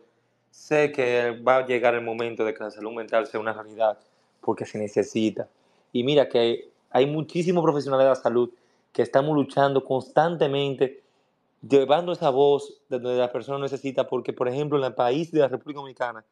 Sé 0.51 0.91
que 0.91 1.31
va 1.47 1.57
a 1.57 1.65
llegar 1.65 1.95
el 1.95 2.01
momento 2.01 2.43
de 2.43 2.53
que 2.53 2.63
la 2.63 2.69
salud 2.69 2.91
mental 2.91 3.27
sea 3.27 3.39
una 3.39 3.53
realidad, 3.53 3.97
porque 4.41 4.65
se 4.65 4.77
necesita. 4.77 5.47
Y 5.93 6.03
mira 6.03 6.27
que 6.27 6.72
hay 6.93 7.07
muchísimos 7.07 7.63
profesionales 7.63 8.05
de 8.05 8.09
la 8.09 8.15
salud 8.15 8.51
que 8.93 9.01
estamos 9.01 9.35
luchando 9.35 9.83
constantemente, 9.83 11.01
llevando 11.67 12.11
esa 12.11 12.29
voz 12.29 12.81
de 12.87 12.99
donde 12.99 13.17
la 13.17 13.31
persona 13.31 13.57
necesita, 13.57 14.07
porque 14.07 14.31
por 14.31 14.47
ejemplo 14.47 14.77
en 14.77 14.85
el 14.85 14.93
país 14.93 15.31
de 15.31 15.39
la 15.39 15.47
República 15.47 15.79
Dominicana 15.79 16.23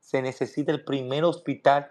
se 0.00 0.20
necesita 0.20 0.72
el 0.72 0.82
primer 0.82 1.24
hospital 1.24 1.88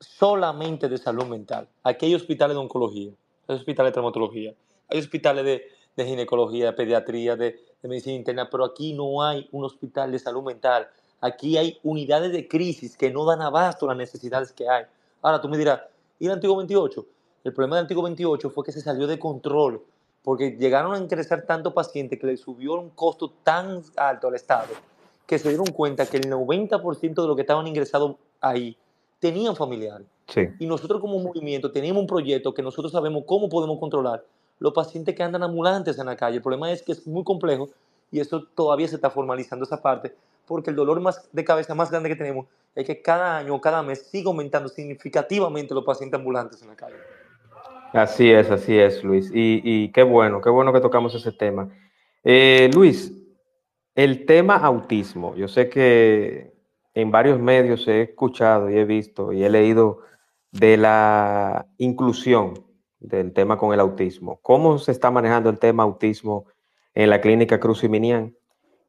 solamente 0.00 0.88
de 0.88 0.98
salud 0.98 1.26
mental. 1.26 1.68
Aquí 1.84 2.06
hay 2.06 2.16
hospitales 2.16 2.56
de 2.56 2.60
oncología, 2.60 3.12
hay 3.46 3.56
hospitales 3.56 3.90
de 3.90 3.94
traumatología, 3.94 4.54
hay 4.88 4.98
hospitales 4.98 5.44
de, 5.44 6.04
ginecología, 6.04 6.66
de 6.66 6.72
pediatría, 6.72 7.36
de, 7.36 7.64
medicina 7.82 8.16
interna, 8.16 8.50
pero 8.50 8.64
aquí 8.64 8.92
no 8.92 9.22
hay 9.22 9.48
un 9.52 9.64
hospital 9.64 10.10
de 10.10 10.18
salud 10.18 10.42
mental. 10.42 10.88
Aquí 11.20 11.56
hay 11.56 11.78
unidades 11.84 12.32
de 12.32 12.48
crisis 12.48 12.96
que 12.96 13.12
no 13.12 13.24
dan 13.24 13.40
abasto 13.40 13.86
a 13.86 13.90
las 13.90 13.96
necesidades 13.96 14.50
que 14.50 14.68
hay. 14.68 14.84
Ahora 15.22 15.40
tú 15.40 15.48
me 15.48 15.56
dirás, 15.56 15.82
¿y 16.18 16.26
el 16.26 16.32
antiguo 16.32 16.56
28? 16.56 17.06
El 17.46 17.52
problema 17.52 17.76
del 17.76 17.84
antiguo 17.84 18.02
28 18.02 18.50
fue 18.50 18.64
que 18.64 18.72
se 18.72 18.80
salió 18.80 19.06
de 19.06 19.20
control 19.20 19.80
porque 20.24 20.56
llegaron 20.58 20.92
a 20.92 20.98
ingresar 20.98 21.42
tantos 21.42 21.72
pacientes 21.72 22.18
que 22.18 22.26
le 22.26 22.36
subió 22.36 22.74
un 22.74 22.90
costo 22.90 23.32
tan 23.44 23.82
alto 23.94 24.26
al 24.26 24.34
Estado 24.34 24.74
que 25.24 25.38
se 25.38 25.50
dieron 25.50 25.68
cuenta 25.68 26.06
que 26.06 26.16
el 26.16 26.28
90% 26.28 27.14
de 27.14 27.26
los 27.28 27.36
que 27.36 27.42
estaban 27.42 27.68
ingresados 27.68 28.16
ahí 28.40 28.76
tenían 29.20 29.54
familiares. 29.54 30.08
Y 30.58 30.66
nosotros 30.66 31.00
como 31.00 31.20
movimiento 31.20 31.70
tenemos 31.70 32.00
un 32.00 32.08
proyecto 32.08 32.52
que 32.52 32.62
nosotros 32.62 32.90
sabemos 32.90 33.22
cómo 33.24 33.48
podemos 33.48 33.78
controlar 33.78 34.24
los 34.58 34.72
pacientes 34.72 35.14
que 35.14 35.22
andan 35.22 35.44
ambulantes 35.44 36.00
en 36.00 36.06
la 36.06 36.16
calle. 36.16 36.38
El 36.38 36.42
problema 36.42 36.72
es 36.72 36.82
que 36.82 36.90
es 36.90 37.06
muy 37.06 37.22
complejo 37.22 37.68
y 38.10 38.18
eso 38.18 38.42
todavía 38.56 38.88
se 38.88 38.96
está 38.96 39.08
formalizando 39.08 39.64
esa 39.64 39.80
parte 39.80 40.16
porque 40.48 40.70
el 40.70 40.76
dolor 40.76 40.98
más 40.98 41.28
de 41.30 41.44
cabeza 41.44 41.76
más 41.76 41.92
grande 41.92 42.08
que 42.08 42.16
tenemos 42.16 42.46
es 42.74 42.84
que 42.84 43.00
cada 43.00 43.38
año 43.38 43.54
o 43.54 43.60
cada 43.60 43.84
mes 43.84 44.02
sigue 44.10 44.26
aumentando 44.26 44.68
significativamente 44.68 45.74
los 45.74 45.84
pacientes 45.84 46.18
ambulantes 46.18 46.60
en 46.62 46.68
la 46.68 46.74
calle. 46.74 46.96
Así 47.96 48.30
es, 48.30 48.50
así 48.50 48.78
es, 48.78 49.02
Luis. 49.02 49.30
Y, 49.32 49.90
qué 49.92 50.02
bueno, 50.02 50.40
qué 50.40 50.50
bueno 50.50 50.72
que 50.72 50.80
tocamos 50.80 51.14
ese 51.14 51.32
tema. 51.32 51.70
Eh, 52.22 52.70
Luis, 52.74 53.12
el 53.94 54.26
tema 54.26 54.56
autismo, 54.56 55.34
yo 55.34 55.48
sé 55.48 55.70
que 55.70 56.52
en 56.92 57.10
varios 57.10 57.40
medios 57.40 57.88
he 57.88 58.02
escuchado 58.02 58.68
y 58.70 58.76
he 58.76 58.84
visto 58.84 59.32
y 59.32 59.44
he 59.44 59.50
leído 59.50 60.00
de 60.52 60.76
la 60.76 61.66
inclusión 61.78 62.66
del 63.00 63.32
tema 63.32 63.56
con 63.56 63.72
el 63.72 63.80
autismo. 63.80 64.40
¿Cómo 64.42 64.78
se 64.78 64.92
está 64.92 65.10
manejando 65.10 65.48
el 65.48 65.58
tema 65.58 65.82
autismo 65.82 66.46
en 66.94 67.08
la 67.08 67.20
clínica 67.20 67.58
Cruz 67.60 67.84
y 67.84 67.88
Minian? 67.88 68.36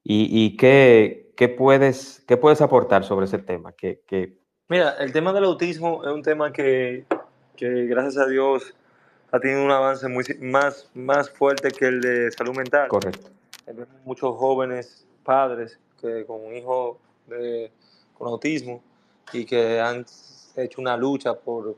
¿Y, 0.04 0.56
qué, 0.58 1.34
puedes, 1.58 2.24
qué 2.28 2.38
puedes 2.38 2.62
aportar 2.62 3.04
sobre 3.04 3.26
ese 3.26 3.40
tema? 3.40 3.74
Que, 3.74 4.38
Mira, 4.70 4.96
el 5.00 5.14
tema 5.14 5.32
del 5.32 5.46
autismo 5.46 6.04
es 6.04 6.12
un 6.12 6.24
tema 6.24 6.52
que, 6.52 7.06
gracias 7.58 8.18
a 8.18 8.28
Dios 8.28 8.74
ha 9.32 9.40
tenido 9.40 9.64
un 9.64 9.72
avance 9.72 10.08
muy, 10.08 10.24
más, 10.40 10.90
más 10.94 11.30
fuerte 11.30 11.72
que 11.72 11.86
el 11.86 12.02
de 12.02 12.32
salud 12.32 12.56
mental. 12.56 12.88
Correcto. 12.88 13.30
muchos 14.06 14.36
jóvenes 14.38 15.06
padres 15.24 15.80
que, 16.00 16.26
con 16.26 16.44
un 16.46 16.56
hijo 16.56 17.00
con 18.18 18.28
autismo 18.30 18.82
y 19.34 19.46
que 19.46 19.80
han 19.80 20.06
hecho 20.56 20.82
una 20.82 20.96
lucha 20.96 21.36
por, 21.36 21.76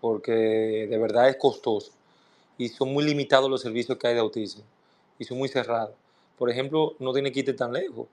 porque 0.00 0.86
de 0.90 0.98
verdad 0.98 1.28
es 1.28 1.36
costoso 1.36 1.92
y 2.58 2.68
son 2.68 2.92
muy 2.92 3.04
limitados 3.04 3.50
los 3.50 3.62
servicios 3.62 3.96
que 3.98 4.08
hay 4.08 4.14
de 4.14 4.20
autismo 4.20 4.62
y 5.18 5.24
son 5.24 5.38
muy 5.38 5.48
cerrados. 5.48 5.94
Por 6.36 6.50
ejemplo, 6.50 6.96
no 6.98 7.12
tiene 7.12 7.32
que 7.32 7.40
irte 7.40 7.54
tan 7.54 7.72
lejos. 7.72 8.08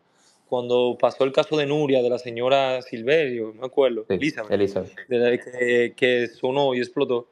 Cuando 0.48 0.98
pasó 1.00 1.24
el 1.24 1.32
caso 1.32 1.58
de 1.58 1.66
Nuria, 1.66 2.02
de 2.02 2.10
la 2.10 2.18
señora 2.18 2.82
Silverio, 2.82 3.54
me 3.54 3.66
acuerdo, 3.66 4.06
Elizabeth, 4.10 4.90
que, 5.08 5.94
que, 5.96 6.28
sonó 6.28 6.74
y 6.74 6.80
explotó, 6.80 7.28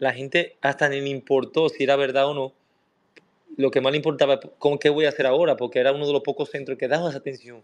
la 0.00 0.12
gente 0.12 0.56
hasta 0.62 0.88
ni 0.88 1.00
le 1.00 1.10
importó 1.10 1.68
si 1.68 1.84
era 1.84 1.94
verdad 1.94 2.26
o 2.26 2.34
no. 2.34 2.52
Lo 3.56 3.70
que 3.70 3.80
más 3.80 3.92
le 3.92 3.98
importaba, 3.98 4.40
¿con 4.40 4.78
qué 4.78 4.88
voy 4.88 5.04
a 5.04 5.10
hacer 5.10 5.26
ahora? 5.26 5.56
Porque 5.56 5.78
era 5.78 5.92
uno 5.92 6.06
de 6.06 6.12
los 6.12 6.22
pocos 6.22 6.50
centros 6.50 6.78
que 6.78 6.88
daban 6.88 7.10
esa 7.10 7.18
atención 7.18 7.62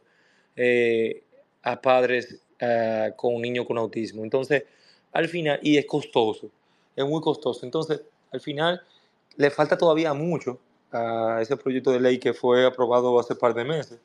eh, 0.54 1.22
a 1.62 1.80
padres 1.80 2.40
eh, 2.60 3.12
con 3.16 3.34
un 3.34 3.42
niño 3.42 3.64
con 3.64 3.78
autismo. 3.78 4.22
Entonces, 4.22 4.64
al 5.12 5.28
final, 5.28 5.58
y 5.62 5.78
es 5.78 5.86
costoso, 5.86 6.50
es 6.94 7.04
muy 7.06 7.22
costoso. 7.22 7.64
Entonces, 7.64 8.02
al 8.30 8.40
final, 8.40 8.82
le 9.36 9.50
falta 9.50 9.78
todavía 9.78 10.12
mucho 10.12 10.58
a 10.92 11.38
ese 11.40 11.56
proyecto 11.56 11.90
de 11.90 12.00
ley 12.00 12.18
que 12.18 12.34
fue 12.34 12.66
aprobado 12.66 13.18
hace 13.18 13.34
par 13.34 13.54
de 13.54 13.64
meses, 13.64 13.98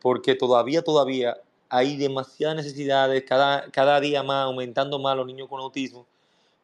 porque 0.00 0.34
todavía, 0.34 0.82
todavía 0.82 1.36
hay 1.68 1.96
demasiadas 1.96 2.56
necesidades, 2.56 3.22
cada, 3.24 3.70
cada 3.70 4.00
día 4.00 4.24
más, 4.24 4.46
aumentando 4.46 4.98
más 4.98 5.16
los 5.16 5.26
niños 5.26 5.48
con 5.48 5.60
autismo, 5.60 6.06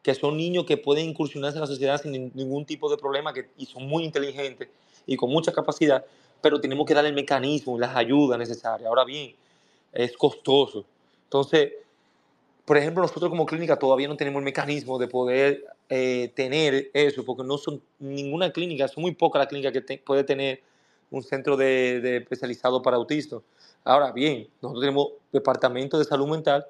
que 0.05 0.13
son 0.13 0.37
niños 0.37 0.65
que 0.65 0.77
pueden 0.77 1.09
incursionarse 1.09 1.57
en 1.57 1.61
la 1.61 1.65
sociedad 1.67 1.99
sin 1.99 2.31
ningún 2.35 2.63
tipo 2.63 2.91
de 2.91 2.95
problema 2.95 3.33
que, 3.33 3.49
y 3.57 3.65
son 3.65 3.87
muy 3.87 4.03
inteligentes 4.03 4.67
y 5.07 5.15
con 5.15 5.31
mucha 5.31 5.51
capacidad, 5.51 6.05
pero 6.41 6.61
tenemos 6.61 6.85
que 6.85 6.93
darle 6.93 7.09
el 7.09 7.15
mecanismo 7.15 7.79
las 7.79 7.95
ayudas 7.95 8.37
necesarias. 8.37 8.87
Ahora 8.87 9.03
bien, 9.03 9.33
es 9.91 10.15
costoso. 10.15 10.85
Entonces, 11.23 11.73
por 12.65 12.77
ejemplo, 12.77 13.01
nosotros 13.01 13.31
como 13.31 13.47
clínica 13.47 13.79
todavía 13.79 14.07
no 14.07 14.15
tenemos 14.15 14.41
el 14.41 14.45
mecanismo 14.45 14.99
de 14.99 15.07
poder 15.07 15.65
eh, 15.89 16.31
tener 16.35 16.91
eso, 16.93 17.25
porque 17.25 17.41
no 17.41 17.57
son 17.57 17.81
ninguna 17.97 18.51
clínica, 18.51 18.87
son 18.87 19.01
muy 19.01 19.15
pocas 19.15 19.39
las 19.39 19.47
clínicas 19.47 19.73
que 19.73 19.97
puede 19.97 20.23
tener 20.23 20.61
un 21.09 21.23
centro 21.23 21.57
de, 21.57 22.17
especializado 22.17 22.79
para 22.83 22.97
autistas. 22.97 23.41
Ahora 23.83 24.11
bien, 24.11 24.49
nosotros 24.61 24.83
tenemos 24.83 25.07
departamentos 25.31 25.99
de 25.99 26.05
salud 26.05 26.27
mental, 26.27 26.63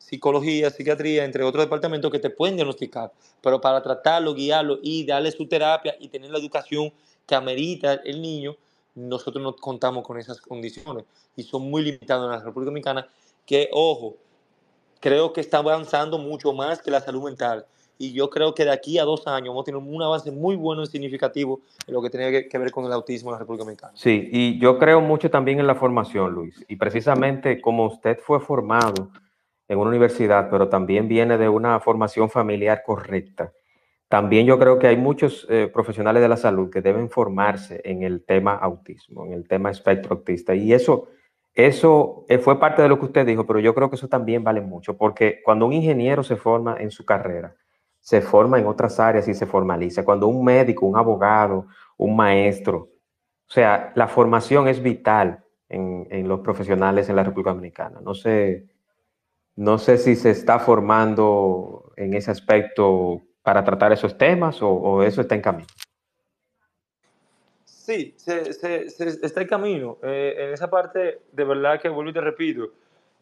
psicología, 0.00 0.70
psiquiatría, 0.70 1.24
entre 1.24 1.44
otros 1.44 1.64
departamentos 1.64 2.10
que 2.10 2.18
te 2.18 2.30
pueden 2.30 2.56
diagnosticar, 2.56 3.12
pero 3.42 3.60
para 3.60 3.82
tratarlo, 3.82 4.34
guiarlo 4.34 4.78
y 4.82 5.04
darle 5.04 5.30
su 5.30 5.46
terapia 5.46 5.94
y 6.00 6.08
tener 6.08 6.30
la 6.30 6.38
educación 6.38 6.92
que 7.26 7.34
amerita 7.34 7.94
el 8.04 8.20
niño, 8.20 8.56
nosotros 8.94 9.42
no 9.42 9.54
contamos 9.54 10.04
con 10.04 10.18
esas 10.18 10.40
condiciones 10.40 11.04
y 11.36 11.42
son 11.42 11.70
muy 11.70 11.82
limitados 11.82 12.24
en 12.24 12.32
la 12.32 12.44
República 12.44 12.70
Dominicana, 12.70 13.06
que, 13.46 13.68
ojo, 13.72 14.16
creo 15.00 15.32
que 15.32 15.42
está 15.42 15.58
avanzando 15.58 16.18
mucho 16.18 16.52
más 16.52 16.80
que 16.82 16.90
la 16.90 17.00
salud 17.00 17.24
mental. 17.24 17.66
Y 17.98 18.12
yo 18.12 18.30
creo 18.30 18.54
que 18.54 18.64
de 18.64 18.70
aquí 18.70 18.98
a 18.98 19.04
dos 19.04 19.26
años 19.26 19.48
vamos 19.48 19.62
a 19.62 19.66
tener 19.66 19.78
un 19.78 20.02
avance 20.02 20.30
muy 20.30 20.56
bueno 20.56 20.82
y 20.82 20.86
significativo 20.86 21.60
en 21.86 21.92
lo 21.92 22.00
que 22.00 22.08
tiene 22.08 22.48
que 22.48 22.58
ver 22.58 22.70
con 22.70 22.86
el 22.86 22.92
autismo 22.92 23.28
en 23.28 23.34
la 23.34 23.38
República 23.40 23.64
Dominicana. 23.64 23.92
Sí, 23.94 24.28
y 24.32 24.58
yo 24.58 24.78
creo 24.78 25.02
mucho 25.02 25.30
también 25.30 25.60
en 25.60 25.66
la 25.66 25.74
formación, 25.74 26.32
Luis. 26.32 26.64
Y 26.66 26.76
precisamente 26.76 27.60
como 27.60 27.86
usted 27.86 28.18
fue 28.18 28.40
formado 28.40 29.10
en 29.70 29.78
una 29.78 29.88
universidad, 29.88 30.50
pero 30.50 30.68
también 30.68 31.08
viene 31.08 31.38
de 31.38 31.48
una 31.48 31.80
formación 31.80 32.28
familiar 32.28 32.82
correcta, 32.84 33.52
también 34.08 34.44
yo 34.44 34.58
creo 34.58 34.78
que 34.78 34.88
hay 34.88 34.96
muchos 34.96 35.46
eh, 35.48 35.70
profesionales 35.72 36.20
de 36.20 36.28
la 36.28 36.36
salud 36.36 36.68
que 36.68 36.82
deben 36.82 37.08
formarse 37.08 37.80
en 37.84 38.02
el 38.02 38.24
tema 38.24 38.54
autismo, 38.54 39.24
en 39.24 39.32
el 39.32 39.46
tema 39.46 39.70
espectro 39.70 40.16
autista. 40.16 40.52
Y 40.52 40.72
eso 40.72 41.08
eso 41.54 42.24
eh, 42.28 42.38
fue 42.38 42.60
parte 42.60 42.82
de 42.82 42.88
lo 42.88 42.98
que 42.98 43.06
usted 43.06 43.26
dijo, 43.26 43.44
pero 43.46 43.58
yo 43.58 43.74
creo 43.74 43.90
que 43.90 43.96
eso 43.96 44.08
también 44.08 44.44
vale 44.44 44.60
mucho, 44.60 44.96
porque 44.96 45.40
cuando 45.44 45.66
un 45.66 45.72
ingeniero 45.72 46.22
se 46.22 46.36
forma 46.36 46.76
en 46.78 46.90
su 46.90 47.04
carrera, 47.04 47.56
se 47.98 48.20
forma 48.20 48.58
en 48.58 48.66
otras 48.66 49.00
áreas 49.00 49.26
y 49.28 49.34
se 49.34 49.46
formaliza. 49.46 50.04
Cuando 50.04 50.28
un 50.28 50.44
médico, 50.44 50.86
un 50.86 50.96
abogado, 50.96 51.66
un 51.96 52.16
maestro, 52.16 52.88
o 53.48 53.52
sea, 53.52 53.92
la 53.96 54.06
formación 54.06 54.68
es 54.68 54.82
vital 54.82 55.44
en, 55.68 56.28
los 56.28 56.40
profesionales 56.40 57.08
en 57.08 57.16
la 57.16 57.24
República 57.24 57.50
Dominicana. 57.50 58.00
No 58.00 58.14
sé, 58.14 58.66
no 59.60 59.76
sé 59.76 59.98
si 59.98 60.16
se 60.16 60.30
está 60.30 60.58
formando 60.58 61.92
en 61.94 62.14
ese 62.14 62.30
aspecto 62.30 63.20
para 63.42 63.62
tratar 63.62 63.92
esos 63.92 64.16
temas 64.16 64.58
o, 64.62 65.02
eso 65.02 65.20
está 65.20 65.34
en 65.34 65.42
camino. 65.42 65.68
Sí, 67.66 68.14
se, 68.16 68.48
está 68.48 69.42
en 69.42 69.46
camino. 69.46 69.98
Eh, 70.02 70.34
en 70.38 70.54
esa 70.54 70.70
parte, 70.70 71.20
de 71.30 71.44
verdad 71.44 71.78
que 71.78 71.90
vuelvo 71.90 72.08
y 72.08 72.14
te 72.14 72.22
repito, 72.22 72.70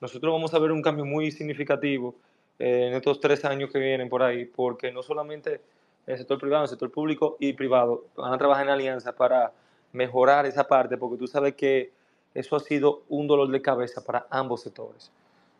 nosotros 0.00 0.32
vamos 0.32 0.54
a 0.54 0.60
ver 0.60 0.70
un 0.70 0.80
cambio 0.80 1.04
muy 1.04 1.32
significativo 1.32 2.14
eh, 2.60 2.86
en 2.86 2.94
estos 2.94 3.18
tres 3.18 3.44
años 3.44 3.72
que 3.72 3.80
vienen 3.80 4.08
por 4.08 4.22
ahí, 4.22 4.44
porque 4.44 4.92
no 4.92 5.02
solamente 5.02 5.60
el 6.06 6.18
sector 6.18 6.38
privado, 6.38 6.62
el 6.62 6.70
sector 6.70 6.92
público 6.92 7.36
y 7.40 7.52
privado 7.52 8.04
van 8.14 8.32
a 8.32 8.38
trabajar 8.38 8.64
en 8.64 8.70
alianza 8.70 9.12
para 9.12 9.50
mejorar 9.92 10.46
esa 10.46 10.68
parte, 10.68 10.96
porque 10.98 11.16
tú 11.16 11.26
sabes 11.26 11.56
que 11.56 11.90
eso 12.32 12.54
ha 12.54 12.60
sido 12.60 13.02
un 13.08 13.26
dolor 13.26 13.48
de 13.50 13.60
cabeza 13.60 14.04
para 14.04 14.28
ambos 14.30 14.62
sectores. 14.62 15.10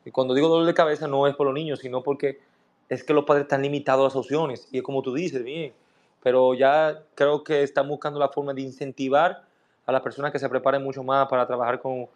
Y 0.08 0.10
cuando 0.10 0.32
digo 0.32 0.48
dolor 0.48 0.66
de 0.66 0.72
cabeza 0.72 1.06
no 1.06 1.26
es 1.26 1.36
por 1.36 1.44
los 1.44 1.54
niños, 1.54 1.80
sino 1.80 2.02
porque 2.02 2.40
es 2.88 3.04
que 3.04 3.12
los 3.12 3.26
padres 3.26 3.42
están 3.42 3.60
limitados 3.60 4.00
a 4.00 4.04
las 4.04 4.16
opciones. 4.16 4.66
Y 4.72 4.78
es 4.78 4.82
como 4.82 5.02
tú 5.02 5.12
dices, 5.12 5.44
bien, 5.44 5.74
pero 6.22 6.54
ya 6.54 7.02
creo 7.14 7.44
que 7.44 7.62
están 7.62 7.86
buscando 7.86 8.18
la 8.18 8.30
forma 8.30 8.54
de 8.54 8.62
incentivar 8.62 9.42
a 9.84 9.92
las 9.92 10.00
personas 10.00 10.32
que 10.32 10.38
se 10.38 10.48
preparen 10.48 10.82
mucho 10.82 11.02
más 11.02 11.28
para 11.28 11.46
trabajar 11.46 11.78
con, 11.78 12.06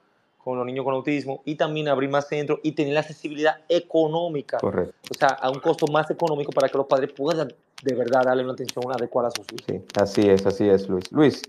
con 0.43 0.57
los 0.57 0.65
niños 0.65 0.87
con 0.87 0.95
autismo 0.95 1.43
y 1.45 1.55
también 1.55 1.87
abrir 1.87 2.09
más 2.09 2.29
centros 2.29 2.61
y 2.63 2.73
tener 2.73 2.95
la 2.95 3.01
accesibilidad 3.01 3.59
económica. 3.69 4.57
Correcto. 4.57 4.95
O 5.11 5.15
sea, 5.15 5.29
a 5.29 5.51
un 5.51 5.61
costo 5.61 5.87
más 5.87 6.11
económico 6.11 6.51
para 6.51 6.71
que 6.71 6.79
los 6.79 6.87
padres 6.87 7.13
puedan 7.13 7.53
de 7.83 7.95
verdad 7.95 8.23
darle 8.25 8.43
una 8.43 8.55
atención 8.55 8.91
adecuada 8.91 9.29
a 9.29 9.33
sus 9.33 9.47
hijos. 9.53 9.67
Sí, 9.69 9.83
así 10.01 10.31
es, 10.31 10.47
así 10.47 10.67
es, 10.67 10.89
Luis. 10.89 11.13
Luis, 11.13 11.43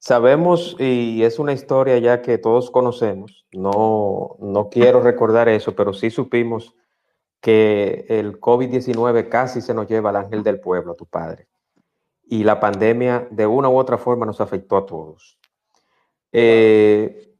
sabemos 0.00 0.74
y 0.80 1.22
es 1.22 1.38
una 1.38 1.52
historia 1.52 1.96
ya 1.98 2.20
que 2.20 2.38
todos 2.38 2.72
conocemos, 2.72 3.46
no, 3.52 4.36
no 4.40 4.68
quiero 4.68 5.00
recordar 5.00 5.48
eso, 5.48 5.76
pero 5.76 5.92
sí 5.92 6.10
supimos 6.10 6.74
que 7.40 8.06
el 8.08 8.40
COVID-19 8.40 9.28
casi 9.28 9.60
se 9.60 9.74
nos 9.74 9.86
lleva 9.86 10.10
al 10.10 10.16
ángel 10.16 10.42
del 10.42 10.58
pueblo, 10.58 10.92
a 10.92 10.96
tu 10.96 11.06
padre 11.06 11.46
y 12.30 12.44
la 12.44 12.60
pandemia 12.60 13.26
de 13.32 13.44
una 13.44 13.68
u 13.68 13.76
otra 13.76 13.98
forma 13.98 14.24
nos 14.24 14.40
afectó 14.40 14.76
a 14.76 14.86
todos. 14.86 15.38
Eh, 16.30 17.34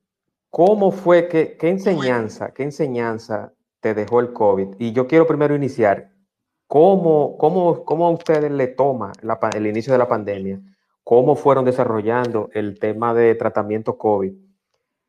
¿Cómo 0.51 0.91
fue, 0.91 1.29
qué, 1.29 1.57
qué, 1.57 1.69
enseñanza, 1.69 2.53
qué 2.53 2.65
enseñanza 2.65 3.55
te 3.79 3.95
dejó 3.95 4.19
el 4.19 4.33
COVID? 4.33 4.75
Y 4.81 4.93
yo 4.93 5.07
quiero 5.07 5.29
primero 5.29 5.55
iniciar, 5.55 6.11
¿cómo, 6.67 7.39
cómo, 7.39 7.85
cómo 7.85 8.09
a 8.09 8.11
ustedes 8.11 8.51
le 8.51 8.67
toma 8.67 9.13
el 9.55 9.67
inicio 9.69 9.93
de 9.93 9.99
la 10.01 10.09
pandemia? 10.09 10.61
¿Cómo 11.05 11.37
fueron 11.37 11.65
desarrollando 11.65 12.51
el 12.53 12.79
tema 12.79 13.15
de 13.15 13.35
tratamiento 13.35 13.99
COVID? 13.99 14.33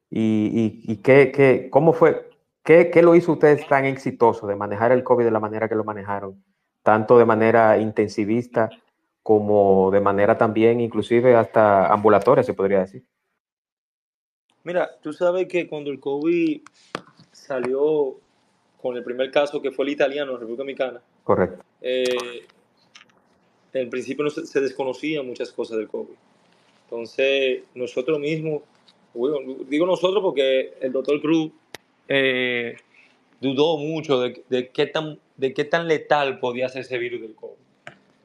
¿Y, 0.10 0.84
y, 0.84 0.98
qué, 0.98 1.32
qué, 1.32 1.70
cómo 1.70 1.94
fue, 1.94 2.30
qué, 2.64 2.90
qué 2.90 3.02
lo 3.02 3.16
hizo 3.16 3.34
ustedes 3.34 3.66
tan 3.68 3.86
exitoso 3.86 4.46
de 4.46 4.56
manejar 4.56 4.92
el 4.92 5.04
COVID 5.04 5.24
de 5.24 5.32
la 5.32 5.40
manera 5.40 5.70
que 5.70 5.76
lo 5.76 5.84
manejaron? 5.84 6.44
Tanto 6.84 7.18
de 7.18 7.26
manera 7.26 7.78
intensivista 7.78 8.70
como 9.24 9.92
de 9.92 10.02
manera 10.02 10.38
también 10.38 10.82
inclusive 10.82 11.36
hasta 11.36 11.88
ambulatoria, 11.88 12.44
se 12.44 12.54
podría 12.54 12.80
decir. 12.80 13.06
Mira, 14.64 14.90
tú 15.02 15.14
sabes 15.14 15.48
que 15.48 15.68
cuando 15.68 15.92
el 15.92 16.00
COVID 16.00 16.62
salió 17.32 18.18
con 18.82 18.98
el 18.98 19.04
primer 19.04 19.32
caso 19.32 19.62
que 19.62 19.72
fue 19.72 19.86
el 19.86 19.92
italiano 19.92 20.34
en 20.34 20.40
República 20.40 20.62
Dominicana. 20.62 21.02
Correcto. 21.24 21.64
Eh, 21.82 22.46
en 23.74 23.90
principio 23.90 24.24
no 24.24 24.30
se, 24.30 24.62
desconocían 24.62 25.26
muchas 25.26 25.52
cosas 25.52 25.78
del 25.78 25.88
COVID. 25.88 26.16
Entonces, 26.86 27.64
nosotros 27.74 28.20
mismos 28.20 28.64
digo 29.68 29.86
nosotros 29.86 30.22
porque 30.22 30.74
el 30.82 30.92
doctor 30.92 31.20
Cruz 31.22 31.52
eh, 32.08 32.76
dudó 33.40 33.78
mucho 33.78 34.20
de, 34.22 34.70
qué 34.74 34.86
tan, 34.88 35.20
de 35.38 35.54
qué 35.54 35.66
tan 35.66 35.88
letal 35.88 36.40
podía 36.40 36.70
ser 36.70 36.82
ese 36.82 36.98
virus 36.98 37.22
del 37.22 37.36
COVID. 37.36 37.58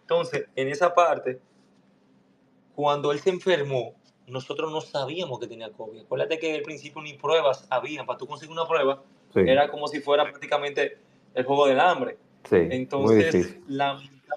Entonces, 0.02 0.46
en 0.54 0.68
esa 0.68 0.94
parte, 0.94 1.40
cuando 2.74 3.10
él 3.10 3.18
se 3.18 3.30
enfermó, 3.30 3.94
nosotros 4.26 4.70
no 4.70 4.80
sabíamos 4.80 5.40
que 5.40 5.46
tenía 5.46 5.70
COVID. 5.70 6.00
Acuérdate 6.00 6.38
que 6.38 6.54
al 6.54 6.62
principio 6.62 7.02
ni 7.02 7.14
pruebas 7.14 7.66
había. 7.70 8.04
Para 8.04 8.18
tú 8.18 8.26
conseguir 8.26 8.52
una 8.52 8.66
prueba, 8.66 9.02
era 9.34 9.68
como 9.68 9.88
si 9.88 10.00
fuera 10.00 10.24
prácticamente 10.24 10.98
el 11.34 11.44
juego 11.44 11.66
del 11.66 11.80
hambre. 11.80 12.16
Entonces, 12.50 13.58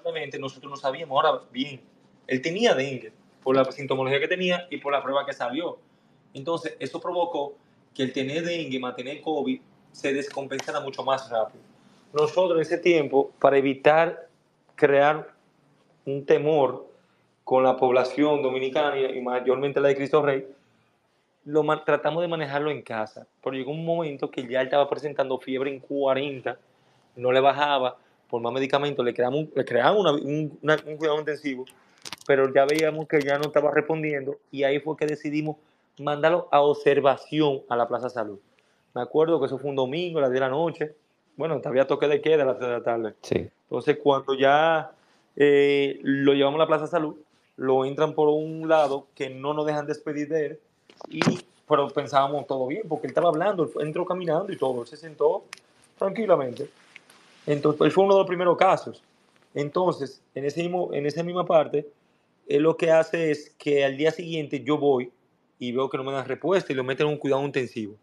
lamentablemente, 0.00 0.38
nosotros 0.38 0.70
no 0.70 0.76
sabíamos. 0.76 1.16
Ahora 1.16 1.42
bien, 1.52 1.80
él 2.26 2.42
tenía 2.42 2.74
dengue 2.74 3.12
por 3.42 3.56
la 3.56 3.70
sintomología 3.70 4.20
que 4.20 4.28
tenía 4.28 4.66
y 4.70 4.78
por 4.78 4.92
la 4.92 5.02
prueba 5.02 5.26
que 5.26 5.32
salió. 5.32 5.78
Entonces, 6.34 6.76
eso 6.78 7.00
provocó 7.00 7.54
que 7.94 8.02
el 8.02 8.12
tener 8.12 8.44
dengue, 8.44 8.78
mantener 8.78 9.20
COVID, 9.20 9.60
se 9.92 10.12
descompensara 10.12 10.80
mucho 10.80 11.02
más 11.02 11.28
rápido. 11.28 11.62
Nosotros 12.12 12.56
en 12.56 12.62
ese 12.62 12.78
tiempo, 12.78 13.32
para 13.40 13.58
evitar 13.58 14.28
crear 14.74 15.32
un 16.06 16.24
temor 16.24 16.86
con 17.44 17.64
la 17.64 17.76
población 17.76 18.42
dominicana 18.42 18.98
y 18.98 19.20
mayormente 19.20 19.80
la 19.80 19.88
de 19.88 19.96
Cristo 19.96 20.22
Rey, 20.22 20.46
lo 21.44 21.64
tratamos 21.82 22.22
de 22.22 22.28
manejarlo 22.28 22.70
en 22.70 22.82
casa. 22.82 23.26
Pero 23.42 23.56
llegó 23.56 23.72
un 23.72 23.84
momento 23.84 24.30
que 24.30 24.46
ya 24.46 24.60
él 24.60 24.66
estaba 24.66 24.88
presentando 24.88 25.38
fiebre 25.38 25.70
en 25.70 25.80
40, 25.80 26.58
no 27.16 27.32
le 27.32 27.40
bajaba, 27.40 27.98
por 28.30 28.40
más 28.40 28.52
medicamentos 28.52 29.04
le 29.04 29.12
creamos, 29.12 29.46
le 29.54 29.64
creamos 29.64 30.22
un, 30.22 30.58
un 30.62 30.96
cuidado 30.96 31.18
intensivo, 31.18 31.64
pero 32.26 32.52
ya 32.54 32.64
veíamos 32.64 33.08
que 33.08 33.20
ya 33.20 33.38
no 33.38 33.44
estaba 33.44 33.70
respondiendo 33.70 34.36
y 34.50 34.62
ahí 34.62 34.78
fue 34.80 34.96
que 34.96 35.06
decidimos 35.06 35.56
mandarlo 35.98 36.48
a 36.50 36.60
observación 36.60 37.62
a 37.68 37.76
la 37.76 37.88
Plaza 37.88 38.08
Salud. 38.08 38.38
Me 38.94 39.02
acuerdo 39.02 39.38
que 39.38 39.46
eso 39.46 39.58
fue 39.58 39.70
un 39.70 39.76
domingo, 39.76 40.18
a 40.18 40.22
las 40.22 40.30
10 40.30 40.40
de 40.40 40.46
la 40.46 40.48
noche. 40.48 40.94
Bueno, 41.36 41.58
todavía 41.60 41.86
toque 41.86 42.08
de 42.08 42.20
queda 42.20 42.42
a 42.42 42.46
las 42.46 42.58
3 42.58 42.68
de 42.68 42.76
la 42.76 42.82
tarde. 42.82 43.14
Sí. 43.22 43.48
Entonces, 43.64 43.98
cuando 44.02 44.34
ya 44.34 44.90
eh, 45.36 45.98
lo 46.02 46.34
llevamos 46.34 46.58
a 46.58 46.64
la 46.64 46.66
Plaza 46.66 46.86
Salud, 46.86 47.16
lo 47.56 47.84
entran 47.84 48.14
por 48.14 48.28
un 48.28 48.68
lado 48.68 49.06
que 49.14 49.30
no 49.30 49.54
nos 49.54 49.66
dejan 49.66 49.86
despedir 49.86 50.28
de 50.28 50.46
él, 50.46 50.60
y, 51.08 51.20
pero 51.68 51.88
pensábamos 51.88 52.46
todo 52.46 52.66
bien, 52.66 52.82
porque 52.88 53.06
él 53.06 53.10
estaba 53.10 53.28
hablando, 53.28 53.70
entró 53.80 54.04
caminando 54.04 54.52
y 54.52 54.56
todo, 54.56 54.82
él 54.82 54.88
se 54.88 54.96
sentó 54.96 55.44
tranquilamente. 55.98 56.68
Entonces, 57.50 57.92
fue 57.92 58.04
uno 58.04 58.14
de 58.14 58.20
los 58.20 58.28
primeros 58.28 58.56
casos. 58.56 59.02
Entonces, 59.54 60.22
en, 60.36 60.44
ese 60.44 60.62
mismo, 60.62 60.94
en 60.94 61.04
esa 61.04 61.24
misma 61.24 61.44
parte, 61.44 61.84
él 62.46 62.62
lo 62.62 62.76
que 62.76 62.92
hace 62.92 63.32
es 63.32 63.50
que 63.58 63.84
al 63.84 63.96
día 63.96 64.12
siguiente 64.12 64.62
yo 64.62 64.78
voy 64.78 65.10
y 65.58 65.72
veo 65.72 65.90
que 65.90 65.96
no 65.96 66.04
me 66.04 66.12
dan 66.12 66.26
respuesta 66.26 66.72
y 66.72 66.76
lo 66.76 66.84
meten 66.84 67.08
en 67.08 67.14
un 67.14 67.18
cuidado 67.18 67.44
intensivo. 67.44 67.96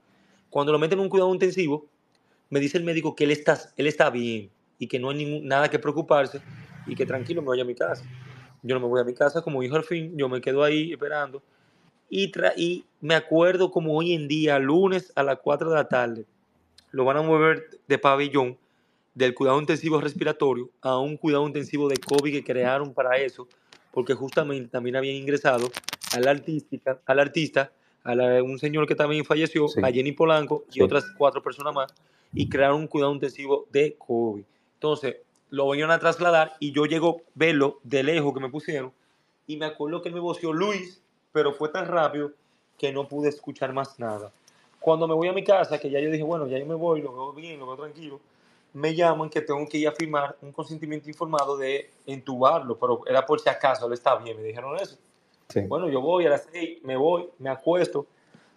Cuando 0.49 0.73
lo 0.73 0.79
meten 0.79 0.99
en 0.99 1.03
un 1.03 1.09
cuidado 1.09 1.33
intensivo, 1.33 1.85
me 2.49 2.59
dice 2.59 2.77
el 2.77 2.83
médico 2.83 3.15
que 3.15 3.23
él 3.23 3.31
está, 3.31 3.57
él 3.77 3.87
está 3.87 4.09
bien 4.09 4.49
y 4.79 4.87
que 4.87 4.99
no 4.99 5.11
hay 5.11 5.17
ningún, 5.17 5.47
nada 5.47 5.69
que 5.69 5.79
preocuparse 5.79 6.41
y 6.85 6.93
que 6.93 7.05
tranquilo 7.05 7.41
me 7.41 7.47
voy 7.47 7.61
a 7.61 7.65
mi 7.65 7.73
casa. 7.73 8.03
Yo 8.63 8.75
no 8.75 8.81
me 8.81 8.87
voy 8.87 8.99
a 8.99 9.05
mi 9.05 9.13
casa 9.13 9.41
como 9.41 9.63
hijo 9.63 9.77
al 9.77 9.85
fin, 9.85 10.11
yo 10.17 10.27
me 10.27 10.41
quedo 10.41 10.61
ahí 10.61 10.91
esperando. 10.91 11.41
Y, 12.09 12.33
y 12.57 12.83
me 12.99 13.15
acuerdo 13.15 13.71
como 13.71 13.93
hoy 13.97 14.13
en 14.13 14.27
día, 14.27 14.59
lunes 14.59 15.13
a 15.15 15.23
las 15.23 15.39
4 15.39 15.69
de 15.69 15.75
la 15.75 15.87
tarde, 15.87 16.25
lo 16.91 17.05
van 17.05 17.15
a 17.15 17.21
mover 17.21 17.63
de 17.87 17.97
pabellón 17.97 18.57
del 19.17 19.33
cuidado 19.33 19.59
intensivo 19.59 19.99
respiratorio 19.99 20.69
a 20.79 20.99
un 20.99 21.17
cuidado 21.17 21.47
intensivo 21.47 21.89
de 21.89 21.97
COVID 21.97 22.31
que 22.31 22.43
crearon 22.43 22.93
para 22.93 23.17
eso, 23.17 23.47
porque 23.91 24.13
justamente 24.13 24.69
también 24.69 24.95
habían 24.95 25.15
ingresado 25.15 25.71
al, 26.13 26.27
artística, 26.27 26.99
al 27.03 27.19
artista, 27.19 27.71
a 28.03 28.13
un 28.43 28.59
señor 28.59 28.87
que 28.87 28.93
también 28.93 29.25
falleció, 29.25 29.65
a 29.81 29.91
Jenny 29.91 30.11
Polanco 30.11 30.65
y 30.71 30.83
otras 30.83 31.03
cuatro 31.17 31.41
personas 31.41 31.73
más, 31.73 31.91
y 32.31 32.47
crearon 32.47 32.81
un 32.81 32.87
cuidado 32.87 33.11
intensivo 33.11 33.65
de 33.71 33.95
COVID. 33.97 34.43
Entonces, 34.75 35.15
lo 35.49 35.67
vinieron 35.71 35.89
a 35.89 35.97
trasladar 35.97 36.53
y 36.59 36.71
yo 36.71 36.85
llego 36.85 37.21
a 37.21 37.31
verlo 37.33 37.79
de 37.83 38.03
lejos 38.03 38.31
que 38.35 38.39
me 38.39 38.49
pusieron, 38.49 38.93
y 39.47 39.57
me 39.57 39.65
acuerdo 39.65 40.03
que 40.03 40.11
me 40.11 40.19
voció 40.19 40.53
Luis, 40.53 41.01
pero 41.31 41.53
fue 41.53 41.69
tan 41.69 41.87
rápido 41.87 42.33
que 42.77 42.91
no 42.91 43.07
pude 43.07 43.29
escuchar 43.29 43.73
más 43.73 43.97
nada. 43.97 44.31
Cuando 44.79 45.07
me 45.07 45.15
voy 45.15 45.27
a 45.27 45.33
mi 45.33 45.43
casa, 45.43 45.79
que 45.79 45.89
ya 45.89 45.99
yo 45.99 46.11
dije, 46.11 46.23
bueno, 46.23 46.45
ya 46.47 46.59
yo 46.59 46.67
me 46.67 46.75
voy, 46.75 47.01
lo 47.01 47.11
veo 47.13 47.33
bien, 47.33 47.59
lo 47.59 47.65
veo 47.65 47.77
tranquilo, 47.77 48.21
me 48.77 48.93
llaman 48.93 49.31
que 49.31 49.41
tengo 49.41 49.67
que 49.67 49.79
ir 49.79 49.87
a 49.87 49.91
firmar 49.91 50.37
un 50.39 50.51
consentimiento 50.51 51.09
informado 51.09 51.57
de 51.57 51.89
entubarlo, 52.05 52.77
pero 52.77 53.01
era 53.07 53.25
por 53.25 53.39
si 53.39 53.49
acaso, 53.49 53.87
él 53.87 53.93
está 53.93 54.15
bien, 54.17 54.37
me 54.37 54.43
dijeron 54.43 54.75
eso. 54.79 54.97
Bueno, 55.67 55.89
yo 55.89 55.99
voy 55.99 56.27
a 56.27 56.29
las 56.29 56.47
seis, 56.51 56.77
me 56.83 56.95
voy, 56.95 57.27
me 57.39 57.49
acuesto. 57.49 58.05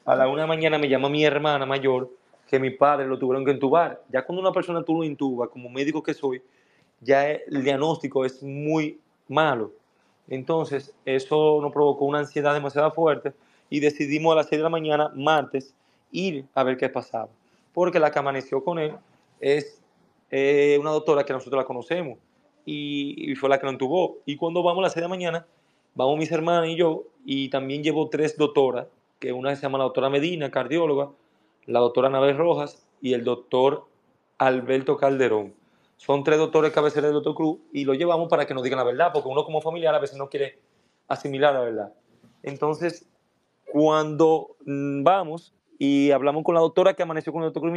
A 0.05 0.14
la 0.14 0.27
una 0.27 0.43
de 0.43 0.43
la 0.43 0.47
mañana 0.47 0.79
me 0.79 0.91
llama 0.91 1.09
mi 1.09 1.25
hermana 1.25 1.64
mayor 1.64 2.11
que 2.47 2.59
mi 2.59 2.68
padre 2.68 3.07
lo 3.07 3.18
tuvieron 3.18 3.47
que 3.47 3.53
entubar. 3.53 4.03
Ya 4.11 4.23
cuando 4.27 4.43
una 4.43 4.53
persona 4.53 4.83
tú 4.83 4.95
lo 4.97 5.05
intuba, 5.05 5.49
como 5.49 5.71
médico 5.71 6.03
que 6.03 6.12
soy, 6.12 6.43
ya 7.01 7.31
el 7.31 7.64
diagnóstico 7.64 8.27
es 8.27 8.43
muy 8.43 9.01
malo. 9.27 9.73
Entonces, 10.29 10.93
eso 11.07 11.61
nos 11.62 11.73
provocó 11.73 12.05
una 12.05 12.18
ansiedad 12.18 12.53
demasiado 12.53 12.91
fuerte 12.91 13.33
y 13.71 13.81
decidimos 13.81 14.33
a 14.35 14.37
las 14.37 14.49
seis 14.49 14.59
de 14.59 14.64
la 14.64 14.68
mañana, 14.68 15.11
martes, 15.14 15.75
ir 16.12 16.45
a 16.55 16.62
ver 16.62 16.77
qué 16.77 16.91
pasaba. 16.91 17.31
Porque 17.73 17.99
la 17.99 18.11
que 18.11 18.18
amaneció 18.18 18.62
con 18.62 18.79
él 18.79 18.95
es 19.41 19.80
eh, 20.31 20.78
una 20.81 20.91
doctora 20.91 21.24
que 21.24 21.33
nosotros 21.33 21.61
la 21.61 21.66
conocemos 21.66 22.18
y, 22.64 23.31
y, 23.31 23.35
fue 23.35 23.49
la 23.49 23.59
que 23.59 23.66
lo 23.66 23.72
entubó. 23.72 24.18
Y 24.26 24.37
cuando 24.37 24.62
vamos 24.62 24.81
a 24.81 24.83
las 24.83 24.93
seis 24.93 25.03
de 25.03 25.09
la 25.09 25.09
mañana, 25.09 25.47
vamos 25.95 26.18
mis 26.18 26.31
hermanas 26.31 26.68
y 26.68 26.76
yo, 26.76 27.05
y 27.24 27.49
también 27.49 27.83
llevo 27.83 28.09
tres 28.09 28.37
doctoras, 28.37 28.87
que 29.18 29.33
una 29.33 29.55
se 29.55 29.62
llama 29.62 29.78
la 29.78 29.85
doctora 29.85 30.09
Medina, 30.09 30.51
cardióloga, 30.51 31.11
la 31.66 31.81
doctora 31.81 32.09
Nabel 32.09 32.37
Rojas 32.37 32.87
y 33.01 33.12
el 33.12 33.24
doctor 33.24 33.87
Alberto 34.39 34.97
Calderón. 34.97 35.55
Son 35.97 36.24
tres 36.24 36.39
doctores 36.39 36.72
cabeceras 36.72 37.09
del 37.09 37.14
doctor 37.14 37.35
Cruz 37.35 37.59
y 37.72 37.85
lo 37.85 37.93
llevamos 37.93 38.28
para 38.28 38.47
que 38.47 38.55
nos 38.55 38.62
digan 38.62 38.78
la 38.78 38.85
verdad, 38.85 39.11
porque 39.12 39.28
uno 39.28 39.45
como 39.45 39.61
familiar 39.61 39.95
a 39.95 39.99
veces 39.99 40.16
no 40.16 40.31
quiere 40.31 40.59
asimilar 41.09 41.53
la 41.53 41.61
verdad. 41.61 41.93
Entonces, 42.43 43.07
cuando 43.70 44.57
mm, 44.64 45.03
vamos 45.03 45.53
y 45.78 46.11
hablamos 46.11 46.43
con 46.43 46.55
la 46.55 46.62
doctora 46.62 46.95
que 46.95 47.03
amaneció 47.03 47.33
con 47.33 47.43
el 47.43 47.49
doctor 47.49 47.62
Cruz 47.62 47.72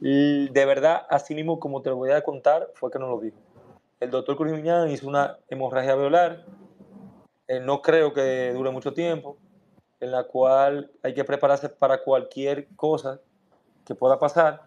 de 0.00 0.64
verdad, 0.66 1.06
así 1.08 1.34
mismo 1.34 1.58
como 1.58 1.82
te 1.82 1.90
lo 1.90 1.96
voy 1.96 2.10
a 2.10 2.22
contar, 2.22 2.70
fue 2.74 2.90
que 2.90 2.98
nos 2.98 3.08
lo 3.08 3.20
dijo. 3.20 3.36
El 4.00 4.10
doctor 4.10 4.36
Cruz 4.36 4.52
hizo 4.90 5.08
una 5.08 5.38
hemorragia 5.48 5.94
veolar, 5.94 6.44
eh, 7.48 7.60
no 7.60 7.80
creo 7.80 8.12
que 8.12 8.52
dure 8.52 8.70
mucho 8.70 8.92
tiempo, 8.92 9.38
en 10.00 10.10
la 10.10 10.24
cual 10.24 10.90
hay 11.02 11.14
que 11.14 11.24
prepararse 11.24 11.68
para 11.68 12.02
cualquier 12.02 12.68
cosa 12.76 13.20
que 13.86 13.94
pueda 13.94 14.18
pasar 14.18 14.62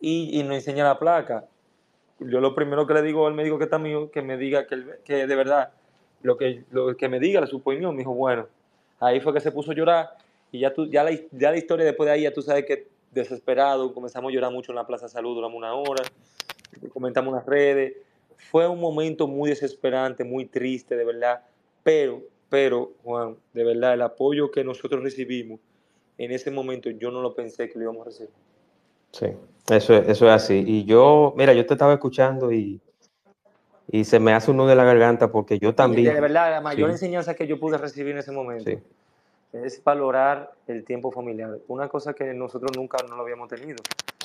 y, 0.00 0.38
y 0.38 0.42
nos 0.42 0.56
enseña 0.56 0.84
la 0.84 0.98
placa. 0.98 1.44
Yo 2.18 2.40
lo 2.40 2.54
primero 2.54 2.86
que 2.86 2.94
le 2.94 3.02
digo 3.02 3.26
al 3.26 3.34
médico 3.34 3.58
que 3.58 3.64
está 3.64 3.78
mío, 3.78 4.10
que 4.10 4.22
me 4.22 4.36
diga 4.36 4.66
que, 4.66 5.26
de 5.26 5.36
verdad, 5.36 5.72
lo 6.22 6.36
que, 6.36 6.64
lo 6.70 6.96
que 6.96 7.08
me 7.08 7.20
diga, 7.20 7.40
la 7.40 7.48
opinión, 7.50 7.94
me 7.94 8.00
dijo, 8.00 8.12
bueno, 8.12 8.46
ahí 8.98 9.20
fue 9.20 9.32
que 9.32 9.40
se 9.40 9.52
puso 9.52 9.70
a 9.70 9.74
llorar 9.74 10.10
y 10.52 10.60
ya, 10.60 10.74
tú, 10.74 10.86
ya, 10.86 11.04
la, 11.04 11.12
ya 11.30 11.50
la 11.50 11.56
historia 11.56 11.86
después 11.86 12.06
de 12.06 12.12
ahí, 12.12 12.22
ya 12.22 12.32
tú 12.32 12.42
sabes 12.42 12.66
que 12.66 12.88
desesperado, 13.10 13.92
comenzamos 13.92 14.30
a 14.30 14.34
llorar 14.34 14.52
mucho 14.52 14.72
en 14.72 14.76
la 14.76 14.86
Plaza 14.86 15.08
Salud, 15.08 15.34
duramos 15.34 15.56
una 15.56 15.74
hora, 15.74 16.02
comentamos 16.92 17.32
unas 17.32 17.46
redes, 17.46 17.96
fue 18.36 18.66
un 18.68 18.80
momento 18.80 19.26
muy 19.26 19.50
desesperante, 19.50 20.24
muy 20.24 20.46
triste, 20.46 20.96
de 20.96 21.04
verdad, 21.04 21.42
pero, 21.82 22.22
pero, 22.48 22.92
Juan, 23.02 23.36
de 23.52 23.64
verdad, 23.64 23.94
el 23.94 24.02
apoyo 24.02 24.50
que 24.50 24.64
nosotros 24.64 25.02
recibimos 25.02 25.60
en 26.18 26.32
ese 26.32 26.50
momento 26.50 26.90
yo 26.90 27.10
no 27.10 27.22
lo 27.22 27.34
pensé 27.34 27.68
que 27.68 27.78
lo 27.78 27.84
íbamos 27.84 28.02
a 28.02 28.04
recibir. 28.10 28.30
Sí, 29.12 29.26
eso, 29.70 29.94
eso 29.94 30.26
es 30.26 30.32
así. 30.32 30.62
Y 30.66 30.84
yo, 30.84 31.34
mira, 31.36 31.52
yo 31.54 31.66
te 31.66 31.74
estaba 31.74 31.94
escuchando 31.94 32.52
y, 32.52 32.80
y 33.88 34.04
se 34.04 34.20
me 34.20 34.32
hace 34.32 34.50
uno 34.50 34.66
de 34.66 34.76
la 34.76 34.84
garganta 34.84 35.32
porque 35.32 35.58
yo 35.58 35.74
también... 35.74 36.14
de 36.14 36.20
verdad, 36.20 36.50
la 36.50 36.60
mayor 36.60 36.90
enseñanza 36.90 37.34
que 37.34 37.46
yo 37.46 37.58
pude 37.58 37.78
recibir 37.78 38.12
en 38.12 38.18
ese 38.18 38.32
momento 38.32 38.70
es 39.52 39.82
valorar 39.82 40.52
el 40.66 40.84
tiempo 40.84 41.10
familiar. 41.10 41.58
Una 41.68 41.88
cosa 41.88 42.14
que 42.14 42.32
nosotros 42.34 42.72
nunca 42.76 42.98
no 43.08 43.16
lo 43.16 43.22
habíamos 43.22 43.48
tenido. 43.48 43.76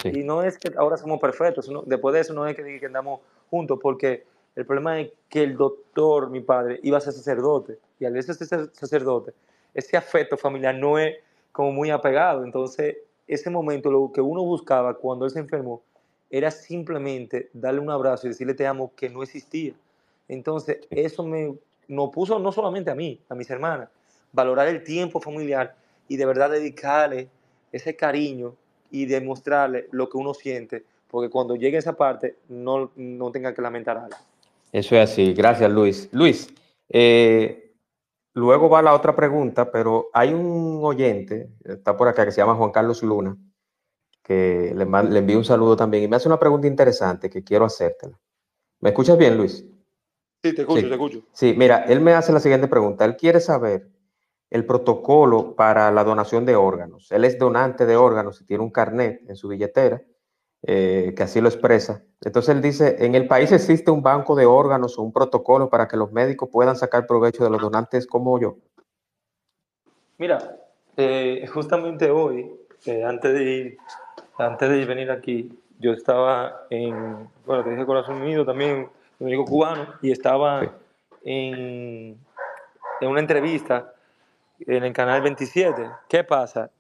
Y 0.04 0.24
no 0.24 0.44
es 0.44 0.58
que 0.58 0.72
ahora 0.78 0.98
somos 0.98 1.20
perfectos, 1.20 1.70
después 1.86 2.14
de 2.14 2.22
eso 2.22 2.34
no 2.34 2.46
es 2.46 2.56
que, 2.56 2.80
que 2.80 2.86
andamos 2.86 3.22
juntos, 3.50 3.80
porque 3.82 4.24
el 4.56 4.66
problema 4.66 5.00
es 5.00 5.12
que 5.30 5.42
el 5.42 5.58
doctor, 5.58 6.30
mi 6.30 6.42
padre, 6.42 6.80
iba 6.84 6.98
a 7.00 7.02
ser 7.02 7.14
sacerdote 7.14 7.80
y 8.00 8.06
al 8.06 8.22
ser 8.22 8.36
sacerdote, 8.72 9.34
ese 9.74 9.98
afecto 9.98 10.38
familiar 10.38 10.76
no 10.76 11.00
es 11.00 11.16
como 11.52 11.72
muy 11.72 11.90
apegado. 11.90 12.44
Entonces, 12.44 12.98
ese 13.28 13.50
momento, 13.50 13.90
lo 13.90 14.12
que 14.12 14.22
uno 14.22 14.44
buscaba 14.44 14.94
cuando 14.94 15.26
él 15.26 15.32
se 15.32 15.40
enfermó, 15.40 15.82
era 16.30 16.52
simplemente 16.52 17.50
darle 17.54 17.80
un 17.80 17.90
abrazo 17.90 18.28
y 18.28 18.30
decirle 18.30 18.54
te 18.54 18.68
amo, 18.68 18.92
que 18.96 19.10
no 19.10 19.24
existía. 19.24 19.74
Entonces, 20.28 20.80
eso 20.90 21.24
me 21.24 21.56
nos 21.88 22.10
puso 22.10 22.40
no 22.40 22.52
solamente 22.52 22.90
a 22.90 22.96
mí, 22.96 23.20
a 23.30 23.36
mis 23.36 23.50
hermanas, 23.50 23.90
valorar 24.36 24.68
el 24.68 24.84
tiempo 24.84 25.20
familiar 25.20 25.76
y 26.08 26.18
de 26.18 26.26
verdad 26.26 26.52
dedicarle 26.52 27.30
ese 27.72 27.96
cariño 27.96 28.54
y 28.92 29.06
demostrarle 29.06 29.88
lo 29.92 30.10
que 30.10 30.18
uno 30.18 30.34
siente, 30.34 30.84
porque 31.10 31.30
cuando 31.30 31.56
llegue 31.56 31.78
a 31.78 31.80
esa 31.80 31.94
parte 31.94 32.36
no, 32.50 32.92
no 32.96 33.32
tenga 33.32 33.54
que 33.54 33.62
lamentar 33.62 33.98
algo. 33.98 34.18
Eso 34.72 34.96
es 34.96 35.10
así. 35.10 35.34
Gracias, 35.34 35.72
Luis. 35.72 36.10
Luis, 36.12 36.54
eh, 36.90 37.74
luego 38.34 38.70
va 38.70 38.82
la 38.82 38.94
otra 38.94 39.16
pregunta, 39.16 39.72
pero 39.72 40.10
hay 40.14 40.34
un 40.34 40.82
oyente, 40.84 41.50
está 41.64 41.96
por 41.96 42.08
acá, 42.08 42.26
que 42.26 42.32
se 42.32 42.42
llama 42.42 42.56
Juan 42.56 42.72
Carlos 42.72 43.02
Luna, 43.02 43.38
que 44.22 44.74
le, 44.76 44.86
le 45.10 45.20
envío 45.20 45.38
un 45.38 45.46
saludo 45.46 45.76
también 45.76 46.04
y 46.04 46.08
me 46.08 46.18
hace 46.18 46.28
una 46.28 46.40
pregunta 46.40 46.68
interesante 46.68 47.30
que 47.30 47.44
quiero 47.44 47.66
hacértela. 47.66 48.20
¿Me 48.82 48.90
escuchas 48.90 49.18
bien, 49.18 49.38
Luis? 49.38 49.66
Sí, 50.44 50.54
te 50.54 50.62
escucho, 50.62 50.88
te 50.88 50.94
escucho. 50.94 51.22
Sí, 51.32 51.56
mira, 51.58 51.86
él 51.86 52.02
me 52.02 52.14
hace 52.14 52.32
la 52.32 52.40
siguiente 52.40 52.68
pregunta. 52.68 53.04
Él 53.06 53.16
quiere 53.16 53.40
saber 53.40 53.90
el 54.56 54.66
protocolo 54.66 55.54
para 55.54 55.92
la 55.92 56.06
donación 56.06 56.46
de 56.46 56.56
órganos. 56.56 57.12
Él 57.12 57.26
es 57.26 57.38
donante 57.38 57.86
de 57.86 57.98
órganos 57.98 58.40
y 58.40 58.46
tiene 58.46 58.64
un 58.64 58.72
carnet 58.72 59.22
en 59.28 59.36
su 59.36 59.50
billetera 59.50 60.02
eh, 60.64 61.14
que 61.16 61.24
así 61.24 61.42
lo 61.42 61.50
expresa. 61.50 62.02
Entonces 62.22 62.56
él 62.56 62.62
dice, 62.62 62.96
en 63.06 63.16
el 63.16 63.28
país 63.28 63.52
existe 63.52 63.92
un 63.92 64.02
banco 64.02 64.34
de 64.34 64.46
órganos 64.46 64.98
o 64.98 65.02
un 65.02 65.12
protocolo 65.12 65.70
para 65.70 65.90
que 65.90 65.98
los 65.98 66.14
médicos 66.14 66.48
puedan 66.50 66.78
sacar 66.78 67.06
provecho 67.06 67.44
de 67.44 67.50
los 67.50 67.62
donantes 67.62 68.08
como 68.08 68.40
yo. 68.40 68.56
Mira, 70.18 70.58
eh, 70.96 71.46
justamente 71.54 72.10
hoy, 72.10 72.50
eh, 72.86 73.04
antes, 73.04 73.34
de 73.34 73.44
ir, 73.44 73.78
antes 74.38 74.70
de 74.70 74.86
venir 74.86 75.12
aquí, 75.12 75.52
yo 75.80 75.92
estaba 75.92 76.66
en, 76.70 77.28
bueno, 77.46 77.62
te 77.62 77.72
dije 77.72 77.86
Corazón 77.86 78.22
Unido 78.22 78.46
también, 78.46 78.88
médico 79.20 79.44
cubano, 79.44 79.96
y 80.02 80.12
estaba 80.12 80.64
en, 81.26 82.18
en, 83.02 83.10
una 83.10 83.20
entrevista 83.20 83.95
en 84.60 84.84
el 84.84 84.94
canal 84.94 85.22
27. 85.22 85.90
¿Qué 86.08 86.24
pasa? 86.24 86.72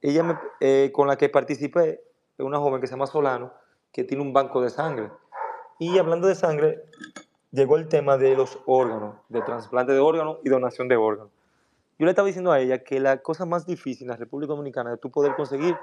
Ella 0.00 0.22
me, 0.22 0.92
con 0.92 1.08
la 1.08 1.16
que 1.16 1.28
participé 1.28 2.02
es 2.36 2.44
una 2.44 2.58
joven 2.58 2.80
que 2.80 2.86
se 2.86 2.92
llama 2.92 3.06
Solano, 3.06 3.52
que 3.92 4.04
tiene 4.04 4.22
un 4.22 4.32
banco 4.32 4.60
de 4.60 4.70
sangre. 4.70 5.10
Y 5.78 5.98
hablando 5.98 6.28
de 6.28 6.34
sangre, 6.34 6.82
llegó 7.50 7.76
el 7.76 7.88
tema 7.88 8.16
de 8.16 8.34
los 8.34 8.58
órganos, 8.66 9.16
de 9.28 9.40
trasplante 9.42 9.92
de 9.92 10.00
órganos 10.00 10.38
y 10.44 10.48
donación 10.48 10.88
de 10.88 10.96
órganos. 10.96 11.30
Yo 11.98 12.06
le 12.06 12.10
estaba 12.10 12.26
diciendo 12.26 12.50
a 12.50 12.58
ella 12.58 12.82
que 12.82 12.98
la 12.98 13.18
cosa 13.18 13.46
más 13.46 13.66
difícil 13.66 14.06
en 14.06 14.10
la 14.10 14.16
República 14.16 14.52
Dominicana 14.52 14.90
de 14.90 14.96
tú 14.96 15.10
poder 15.10 15.36
conseguir 15.36 15.76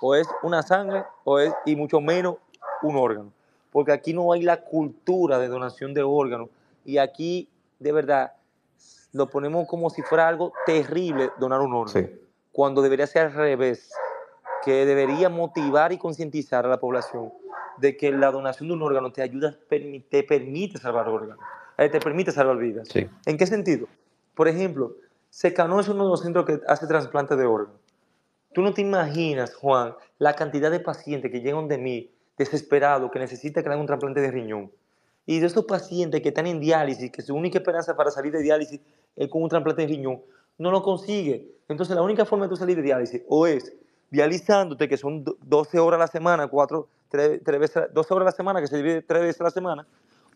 o 0.00 0.14
es 0.14 0.28
una 0.42 0.62
sangre 0.62 1.04
o 1.24 1.38
es, 1.38 1.54
y 1.64 1.74
mucho 1.76 2.00
menos, 2.00 2.36
un 2.82 2.96
órgano. 2.96 3.32
Porque 3.72 3.92
aquí 3.92 4.12
no 4.12 4.32
hay 4.32 4.42
la 4.42 4.60
cultura 4.60 5.38
de 5.38 5.48
donación 5.48 5.94
de 5.94 6.02
órganos 6.02 6.50
y 6.84 6.98
aquí, 6.98 7.48
de 7.78 7.92
verdad, 7.92 8.34
lo 9.14 9.30
ponemos 9.30 9.66
como 9.68 9.88
si 9.90 10.02
fuera 10.02 10.28
algo 10.28 10.52
terrible 10.66 11.30
donar 11.38 11.60
un 11.60 11.72
órgano. 11.72 12.08
Cuando 12.52 12.82
debería 12.82 13.06
ser 13.06 13.26
al 13.26 13.32
revés 13.32 13.90
que 14.64 14.84
debería 14.84 15.28
motivar 15.28 15.92
y 15.92 15.98
concientizar 15.98 16.66
a 16.66 16.68
la 16.68 16.78
población 16.78 17.32
de 17.78 17.96
que 17.96 18.10
la 18.10 18.30
donación 18.30 18.68
de 18.68 18.74
un 18.74 18.82
órgano 18.82 19.12
te 19.12 19.22
ayuda, 19.22 19.56
te 19.68 20.22
permite 20.24 20.78
salvar 20.78 21.08
órganos, 21.08 21.38
eh, 21.78 21.88
te 21.88 22.00
permite 22.00 22.32
salvar 22.32 22.58
vidas. 22.58 22.88
¿En 23.24 23.36
qué 23.36 23.46
sentido? 23.46 23.86
Por 24.34 24.48
ejemplo, 24.48 24.96
Secano 25.30 25.78
es 25.78 25.88
uno 25.88 26.04
de 26.04 26.10
los 26.10 26.20
centros 26.20 26.44
que 26.44 26.60
hace 26.66 26.86
trasplante 26.86 27.36
de 27.36 27.46
órganos. 27.46 27.80
Tú 28.52 28.62
no 28.62 28.74
te 28.74 28.82
imaginas, 28.82 29.54
Juan, 29.54 29.94
la 30.18 30.34
cantidad 30.34 30.70
de 30.70 30.80
pacientes 30.80 31.30
que 31.30 31.40
llegan 31.40 31.68
de 31.68 31.78
mí 31.78 32.10
desesperados, 32.36 33.10
que 33.12 33.20
necesitan 33.20 33.62
que 33.62 33.68
le 33.68 33.74
hagan 33.74 33.82
un 33.82 33.86
trasplante 33.86 34.20
de 34.20 34.30
riñón. 34.30 34.72
Y 35.26 35.38
de 35.38 35.46
esos 35.46 35.64
pacientes 35.64 36.20
que 36.20 36.28
están 36.28 36.46
en 36.46 36.60
diálisis, 36.60 37.10
que 37.10 37.22
su 37.22 37.34
única 37.34 37.58
esperanza 37.58 37.96
para 37.96 38.10
salir 38.10 38.32
de 38.32 38.42
diálisis 38.42 38.80
con 39.30 39.42
un 39.42 39.48
trasplante 39.48 39.82
de 39.82 39.88
riñón, 39.88 40.22
no 40.58 40.70
lo 40.70 40.82
consigue. 40.82 41.54
Entonces 41.68 41.94
la 41.94 42.02
única 42.02 42.24
forma 42.24 42.46
de 42.46 42.56
salir 42.56 42.76
de 42.76 42.82
diálisis 42.82 43.22
o 43.28 43.46
es 43.46 43.74
dializándote, 44.10 44.88
que 44.88 44.96
son 44.96 45.24
12 45.24 45.78
horas 45.78 45.98
a 45.98 46.04
la 46.04 46.06
semana, 46.06 46.46
4, 46.46 46.88
3, 47.08 47.42
veces, 47.58 47.82
12 47.92 48.14
horas 48.14 48.26
a 48.26 48.30
la 48.30 48.36
semana, 48.36 48.60
que 48.60 48.66
se 48.66 48.76
divide 48.76 49.02
3 49.02 49.22
veces 49.22 49.40
a 49.40 49.44
la 49.44 49.50
semana, 49.50 49.86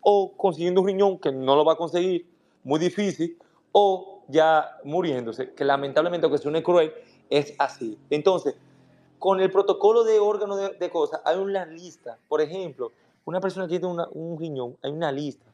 o 0.00 0.32
consiguiendo 0.36 0.80
un 0.80 0.86
riñón 0.86 1.18
que 1.18 1.30
no 1.30 1.54
lo 1.54 1.64
va 1.64 1.74
a 1.74 1.76
conseguir, 1.76 2.26
muy 2.64 2.80
difícil, 2.80 3.38
o 3.72 4.24
ya 4.28 4.78
muriéndose, 4.84 5.52
que 5.54 5.64
lamentablemente, 5.64 6.26
aunque 6.26 6.38
suene 6.38 6.62
cruel, 6.62 6.92
es 7.30 7.54
así. 7.58 7.98
Entonces, 8.10 8.56
con 9.18 9.40
el 9.40 9.50
protocolo 9.50 10.04
de 10.04 10.18
órganos 10.18 10.58
de, 10.78 10.90
cosas, 10.90 11.20
hay 11.24 11.38
una 11.38 11.64
lista. 11.66 12.18
Por 12.28 12.40
ejemplo, 12.40 12.92
una 13.24 13.40
persona 13.40 13.66
que 13.66 13.78
tiene 13.78 14.04
un 14.12 14.38
riñón, 14.38 14.76
hay 14.82 14.90
una 14.90 15.12
lista. 15.12 15.46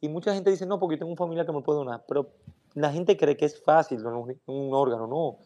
Y 0.00 0.08
mucha 0.08 0.34
gente 0.34 0.50
dice, 0.50 0.66
no, 0.66 0.78
porque 0.78 0.96
tengo 0.96 1.10
un 1.10 1.16
familiar 1.16 1.46
que 1.46 1.52
me 1.52 1.62
puede 1.62 1.78
donar. 1.78 2.04
Pero 2.08 2.28
la 2.74 2.92
gente 2.92 3.16
cree 3.16 3.36
que 3.36 3.44
es 3.44 3.62
fácil 3.62 4.02
donar 4.02 4.18
un, 4.18 4.40
un 4.46 4.74
órgano. 4.74 5.06
No, 5.06 5.38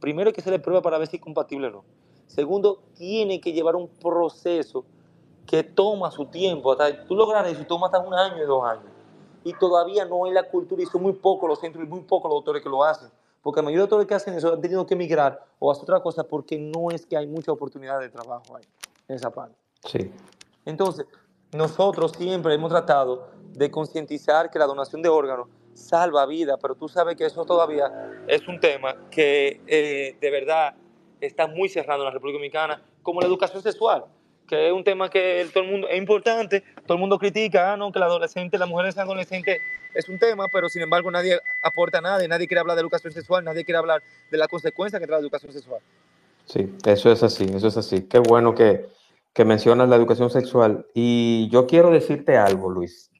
primero 0.00 0.28
hay 0.28 0.34
que 0.34 0.40
hacerle 0.40 0.58
prueba 0.58 0.82
para 0.82 0.98
ver 0.98 1.08
si 1.08 1.16
es 1.16 1.22
compatible 1.22 1.68
o 1.68 1.70
no. 1.70 1.84
Segundo, 2.26 2.82
tiene 2.94 3.40
que 3.40 3.52
llevar 3.52 3.76
un 3.76 3.88
proceso 3.88 4.84
que 5.46 5.62
toma 5.62 6.10
su 6.10 6.26
tiempo. 6.26 6.72
Hasta 6.72 7.06
tú 7.06 7.14
logras 7.14 7.46
eso, 7.46 7.64
toma 7.66 7.86
hasta 7.86 7.98
un 7.98 8.14
año 8.14 8.42
y 8.42 8.46
dos 8.46 8.64
años. 8.64 8.86
Y 9.44 9.52
todavía 9.54 10.04
no 10.06 10.24
hay 10.24 10.32
la 10.32 10.48
cultura 10.48 10.82
y 10.82 10.86
son 10.86 11.02
muy 11.02 11.12
pocos 11.12 11.48
los 11.48 11.60
centros 11.60 11.84
y 11.84 11.88
muy 11.88 12.00
pocos 12.00 12.30
los 12.30 12.38
doctores 12.38 12.62
que 12.62 12.68
lo 12.68 12.82
hacen. 12.82 13.10
Porque 13.42 13.60
la 13.60 13.64
mayoría 13.64 13.80
de 13.80 13.88
doctores 13.88 14.06
que 14.06 14.14
hacen 14.14 14.34
eso 14.34 14.54
han 14.54 14.60
tenido 14.60 14.86
que 14.86 14.94
emigrar 14.94 15.44
o 15.58 15.70
hacer 15.70 15.82
otra 15.82 16.00
cosa 16.00 16.24
porque 16.24 16.58
no 16.58 16.90
es 16.90 17.04
que 17.04 17.16
hay 17.16 17.26
mucha 17.26 17.52
oportunidad 17.52 18.00
de 18.00 18.08
trabajo 18.08 18.56
ahí, 18.56 18.64
en 19.06 19.16
esa 19.16 19.30
parte. 19.30 19.54
Sí. 19.84 20.10
Entonces, 20.64 21.06
nosotros 21.52 22.12
siempre 22.16 22.54
hemos 22.54 22.70
tratado 22.70 23.28
de 23.52 23.70
concientizar 23.70 24.50
que 24.50 24.58
la 24.58 24.66
donación 24.66 25.02
de 25.02 25.10
órganos 25.10 25.48
salva 25.74 26.26
vida, 26.26 26.56
pero 26.60 26.74
tú 26.74 26.88
sabes 26.88 27.16
que 27.16 27.26
eso 27.26 27.44
todavía 27.44 27.92
es 28.26 28.46
un 28.48 28.60
tema 28.60 28.96
que 29.10 29.60
eh, 29.66 30.16
de 30.20 30.30
verdad 30.30 30.74
está 31.20 31.46
muy 31.46 31.68
cerrado 31.68 32.00
en 32.00 32.06
la 32.06 32.10
República 32.10 32.36
Dominicana, 32.36 32.82
como 33.02 33.20
la 33.20 33.26
educación 33.26 33.62
sexual, 33.62 34.04
que 34.46 34.68
es 34.68 34.72
un 34.72 34.84
tema 34.84 35.10
que 35.10 35.46
todo 35.52 35.64
el 35.64 35.70
mundo 35.70 35.88
es 35.88 35.98
importante, 35.98 36.62
todo 36.86 36.94
el 36.94 37.00
mundo 37.00 37.18
critica, 37.18 37.72
ah, 37.72 37.76
no, 37.76 37.92
que 37.92 37.98
la 37.98 38.06
adolescente, 38.06 38.58
las 38.58 38.68
mujeres 38.68 38.96
adolescentes 38.98 39.58
es 39.94 40.08
un 40.08 40.18
tema, 40.18 40.48
pero 40.48 40.68
sin 40.68 40.82
embargo 40.82 41.10
nadie 41.10 41.38
aporta 41.62 42.00
nada, 42.00 42.26
nadie 42.26 42.46
quiere 42.46 42.60
hablar 42.60 42.76
de 42.76 42.82
educación 42.82 43.12
sexual, 43.12 43.44
nadie 43.44 43.64
quiere 43.64 43.78
hablar 43.78 44.02
de 44.30 44.38
la 44.38 44.48
consecuencia 44.48 44.98
que 44.98 45.06
trae 45.06 45.18
la 45.18 45.22
educación 45.22 45.52
sexual. 45.52 45.80
Sí, 46.46 46.74
eso 46.84 47.10
es 47.10 47.22
así, 47.22 47.44
eso 47.44 47.68
es 47.68 47.76
así. 47.76 48.02
Qué 48.02 48.18
bueno 48.18 48.54
que, 48.54 48.86
que 49.32 49.44
mencionas 49.44 49.88
la 49.88 49.96
educación 49.96 50.30
sexual. 50.30 50.86
Y 50.92 51.48
yo 51.50 51.66
quiero 51.66 51.90
decirte 51.90 52.36
algo, 52.36 52.68
Luis. 52.68 53.10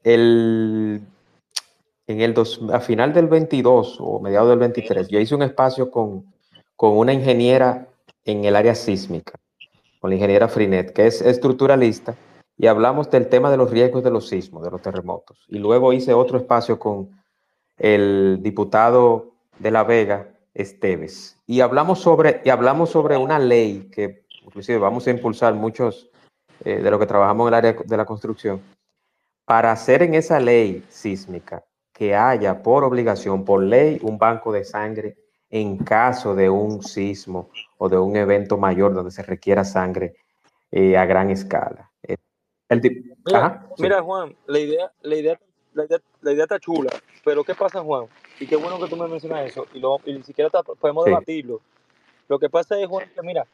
En 2.07 2.20
el 2.20 2.34
dos, 2.34 2.61
a 2.72 2.80
final 2.80 3.12
del 3.12 3.28
22 3.28 3.98
o 4.00 4.20
mediados 4.20 4.50
del 4.50 4.59
23, 4.59 5.09
yo 5.09 5.18
hice 5.18 5.34
un 5.34 5.42
espacio 5.42 5.90
con, 5.90 6.26
con 6.76 6.96
una 6.96 7.12
ingeniera 7.12 7.88
en 8.24 8.44
el 8.44 8.57
área 8.57 8.74
sísmica, 8.74 9.38
con 10.00 10.11
la 10.11 10.16
ingeniera 10.16 10.48
Frinet, 10.48 10.92
que 10.92 11.07
es 11.07 11.22
estructuralista, 11.22 12.14
y 12.57 12.66
hablamos 12.66 13.11
del 13.11 13.28
tema 13.28 13.50
de 13.50 13.57
los 13.57 13.70
riesgos 13.70 14.05
de 14.05 14.11
los 14.11 14.28
sismos, 14.28 14.62
de 14.62 14.70
los 14.70 14.80
terremotos. 14.80 15.44
Y 15.48 15.59
luego 15.59 15.92
hice 15.92 16.14
otro 16.14 16.38
espacio 16.38 16.78
con 16.78 17.11
el 17.78 18.38
diputado 18.42 19.32
de 19.59 19.70
La 19.70 19.82
Vega, 19.82 20.28
Esteves, 20.52 21.36
y 21.46 21.61
hablamos 21.61 22.00
sobre, 22.00 22.40
y 22.44 22.50
hablamos 22.50 22.90
sobre 22.90 23.16
una 23.16 23.38
ley 23.38 23.88
que 23.90 24.24
inclusive 24.44 24.78
vamos 24.78 25.07
a 25.07 25.11
impulsar 25.11 25.55
muchos 25.55 26.11
eh, 26.64 26.80
de 26.80 26.90
los 26.90 27.00
que 27.00 27.07
trabajamos 27.07 27.44
en 27.44 27.48
el 27.48 27.55
área 27.55 27.72
de 27.84 27.96
la 27.96 28.05
construcción, 28.05 28.61
para 29.44 29.72
hacer 29.72 30.02
en 30.02 30.14
esa 30.14 30.38
ley 30.38 30.84
sísmica 30.88 31.64
que 31.95 32.14
haya 32.14 32.61
por 32.61 32.82
obligación, 32.82 33.45
por 33.45 33.62
ley, 33.62 33.99
un 34.03 34.18
banco 34.18 34.53
de 34.53 34.64
sangre 34.64 35.16
en 35.49 35.78
caso 35.78 36.34
de 36.34 36.51
un 36.51 36.82
sismo 36.82 37.51
o 37.78 37.88
de 37.88 37.97
un 37.97 38.16
evento 38.16 38.59
mayor 38.59 38.92
donde 38.92 39.12
se 39.12 39.22
requiera 39.22 39.64
sangre 39.64 40.16
eh, 40.72 40.97
a 40.97 41.07
gran 41.07 41.30
escala. 41.30 41.88
Eh, 42.03 42.16
mira, 43.78 44.03
Juan, 44.03 44.34
la 44.47 44.59
idea, 44.59 44.92
la, 45.03 45.14
idea, 45.14 45.40
la, 45.72 46.32
idea, 46.32 46.42
está 46.42 46.59
chula, 46.59 46.90
pero 47.24 47.45
¿qué 47.45 47.55
pasa, 47.55 47.80
Juan? 47.80 48.07
Y 48.40 48.47
qué 48.49 48.57
bueno 48.57 48.80
que 48.80 48.88
tú 48.88 48.97
me 48.97 49.07
mencionas 49.07 49.47
eso, 49.47 49.68
y, 49.72 49.78
lo, 49.78 50.01
y 50.05 50.14
ni 50.14 50.24
siquiera 50.24 50.51
podemos 50.51 51.05
debatirlo. 51.05 51.61
Lo 52.26 52.40
que 52.40 52.51
pasa 52.51 52.76
es, 52.80 52.88
Juan, 52.88 53.09
que 53.14 53.22
mira, 53.22 53.47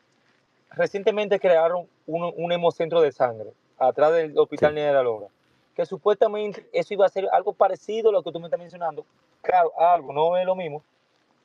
recientemente 0.70 1.38
crearon 1.38 1.86
un, 2.06 2.32
un 2.34 2.52
hemocentro 2.52 3.02
de 3.02 3.12
sangre 3.12 3.52
atrás 3.76 4.14
del 4.14 4.38
Hospital 4.38 4.70
sí. 4.70 4.80
de 4.80 4.92
la 4.92 5.02
Logra 5.02 5.28
que 5.74 5.86
supuestamente 5.86 6.68
eso 6.72 6.94
iba 6.94 7.06
a 7.06 7.08
ser 7.08 7.28
algo 7.32 7.52
parecido 7.52 8.10
a 8.10 8.12
lo 8.12 8.22
que 8.22 8.32
tú 8.32 8.40
me 8.40 8.46
estás 8.46 8.60
mencionando. 8.60 9.04
Claro, 9.42 9.72
algo, 9.78 10.12
no 10.12 10.36
es 10.36 10.44
lo 10.44 10.54
mismo, 10.54 10.82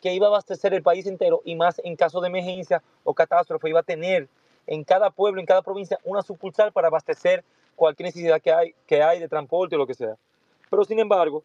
que 0.02 0.14
iba 0.14 0.28
a 0.28 0.30
abastecer 0.30 0.74
el 0.74 0.84
país 0.84 1.06
entero 1.06 1.42
y 1.46 1.56
más 1.56 1.80
en 1.84 1.96
caso 1.96 2.20
de 2.22 2.28
emergencia 2.28 2.82
o 3.04 3.14
catástrofe, 3.14 3.70
iba 3.70 3.80
a 3.80 3.84
tener 3.84 4.28
en 4.68 4.84
cada 4.84 5.10
pueblo, 5.10 5.40
en 5.40 5.46
cada 5.46 5.62
provincia, 5.62 6.00
una 6.04 6.22
sucursal 6.22 6.72
para 6.72 6.88
abastecer 6.88 7.44
cualquier 7.76 8.08
necesidad 8.08 8.42
que 8.42 8.52
hay, 8.52 8.76
que 8.88 9.02
hay 9.02 9.20
de 9.20 9.28
transporte 9.28 9.76
o 9.76 9.78
lo 9.78 9.88
que 9.88 9.94
sea. 9.94 10.16
Pero 10.70 10.84
sin 10.86 11.00
embargo, 11.00 11.44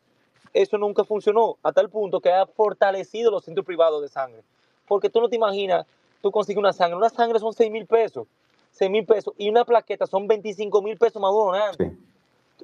eso 0.53 0.79
nunca 0.79 1.05
funcionó 1.05 1.59
a 1.63 1.73
tal 1.73 1.91
punto 1.91 2.21
que 2.21 2.33
ha 2.33 2.47
fortalecido 2.47 3.31
los 3.31 3.45
centros 3.45 3.67
privados 3.67 4.03
de 4.03 4.09
sangre. 4.09 4.43
Porque 4.89 5.11
tú 5.11 5.21
no 5.21 5.29
te 5.29 5.37
imaginas, 5.37 5.87
tú 6.23 6.31
consigues 6.31 6.59
una 6.59 6.73
sangre, 6.73 6.97
una 6.97 7.11
sangre 7.11 7.39
son 7.39 7.53
6 7.53 7.71
mil 7.71 7.87
pesos, 7.87 8.27
6 8.73 8.91
mil 8.91 9.05
pesos, 9.05 9.35
y 9.37 9.49
una 9.49 9.65
plaqueta 9.65 10.07
son 10.07 10.27
25 10.27 10.83
mil 10.83 10.97
pesos 10.97 11.21
más 11.21 11.31
uno, 11.33 11.53
sí 11.79 11.97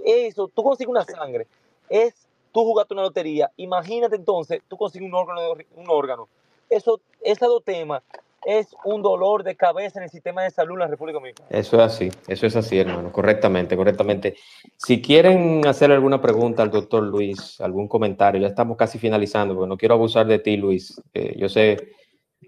eso, 0.05 0.49
tú 0.49 0.62
consigues 0.62 0.90
una 0.90 1.05
sangre, 1.05 1.47
es 1.88 2.26
tú 2.53 2.64
jugaste 2.64 2.94
una 2.94 3.03
lotería. 3.03 3.51
Imagínate 3.57 4.16
entonces, 4.16 4.62
tú 4.66 4.76
consigues 4.76 5.09
un 5.09 5.14
órgano, 5.14 5.40
un 5.74 5.90
órgano. 5.90 6.28
Eso, 6.70 7.01
esos 7.20 7.49
dos 7.49 7.62
temas 7.62 8.03
es 8.47 8.68
un 8.84 9.03
dolor 9.03 9.42
de 9.42 9.57
cabeza 9.57 9.99
en 9.99 10.05
el 10.05 10.11
sistema 10.11 10.44
de 10.44 10.51
salud 10.51 10.74
en 10.76 10.80
la 10.80 10.86
República 10.86 11.16
Dominicana. 11.16 11.49
Eso 11.51 11.76
es 11.76 11.82
así, 11.82 12.09
eso 12.28 12.47
es 12.47 12.55
así, 12.55 12.78
hermano, 12.78 13.11
correctamente, 13.11 13.76
correctamente. 13.76 14.36
Si 14.76 15.03
quieren 15.03 15.66
hacer 15.66 15.90
alguna 15.90 16.22
pregunta 16.22 16.62
al 16.62 16.70
doctor 16.70 17.03
Luis, 17.03 17.61
algún 17.61 17.88
comentario, 17.88 18.40
ya 18.40 18.47
estamos 18.47 18.76
casi 18.76 18.99
finalizando, 18.99 19.55
porque 19.55 19.68
no 19.68 19.76
quiero 19.76 19.97
abusar 19.97 20.26
de 20.26 20.38
ti, 20.38 20.57
Luis. 20.57 20.99
Eh, 21.12 21.34
yo 21.36 21.49
sé. 21.49 21.90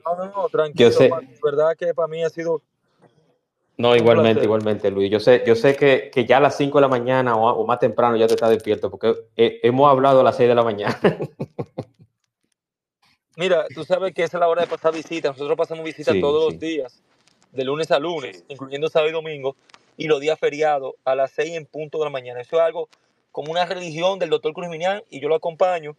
No, 0.06 0.16
no, 0.16 0.26
no, 0.26 0.48
tranquilo. 0.48 0.88
Yo 0.88 0.96
sé, 0.96 1.10
verdad 1.42 1.76
que 1.76 1.92
para 1.92 2.08
mí 2.08 2.22
ha 2.22 2.30
sido. 2.30 2.62
No, 3.78 3.94
igualmente, 3.94 4.42
igualmente, 4.42 4.90
Luis. 4.90 5.08
Yo 5.08 5.20
sé, 5.20 5.44
yo 5.46 5.54
sé 5.54 5.76
que, 5.76 6.10
que 6.12 6.26
ya 6.26 6.38
a 6.38 6.40
las 6.40 6.56
5 6.56 6.78
de 6.78 6.82
la 6.82 6.88
mañana 6.88 7.36
o, 7.36 7.64
más 7.64 7.78
temprano 7.78 8.16
ya 8.16 8.26
te 8.26 8.34
está 8.34 8.50
despierto, 8.50 8.90
porque 8.90 9.14
hemos 9.36 9.88
hablado 9.88 10.20
a 10.20 10.24
las 10.24 10.36
6 10.36 10.48
de 10.48 10.54
la 10.56 10.64
mañana. 10.64 10.98
Mira, 13.36 13.66
tú 13.72 13.84
sabes 13.84 14.12
que 14.12 14.24
esa 14.24 14.38
es 14.38 14.40
la 14.40 14.48
hora 14.48 14.62
de 14.62 14.66
pasar 14.66 14.92
visitas. 14.92 15.30
Nosotros 15.30 15.56
pasamos 15.56 15.84
visitas 15.84 16.18
todos 16.20 16.52
los 16.52 16.60
días, 16.60 17.00
de 17.52 17.64
lunes 17.64 17.92
a 17.92 18.00
lunes, 18.00 18.44
incluyendo 18.48 18.88
sábado 18.88 19.10
y 19.10 19.12
domingo, 19.12 19.54
y 19.96 20.08
los 20.08 20.18
días 20.18 20.40
feriados 20.40 20.94
a 21.04 21.14
las 21.14 21.30
6 21.30 21.54
en 21.54 21.66
punto 21.66 21.98
de 21.98 22.04
la 22.04 22.10
mañana. 22.10 22.40
Eso 22.40 22.56
es 22.56 22.62
algo 22.62 22.88
como 23.30 23.52
una 23.52 23.64
religión 23.64 24.18
del 24.18 24.30
doctor 24.30 24.54
Cruz 24.54 24.66
Minian 24.66 25.04
y 25.08 25.20
yo 25.20 25.28
lo 25.28 25.36
acompaño 25.36 25.96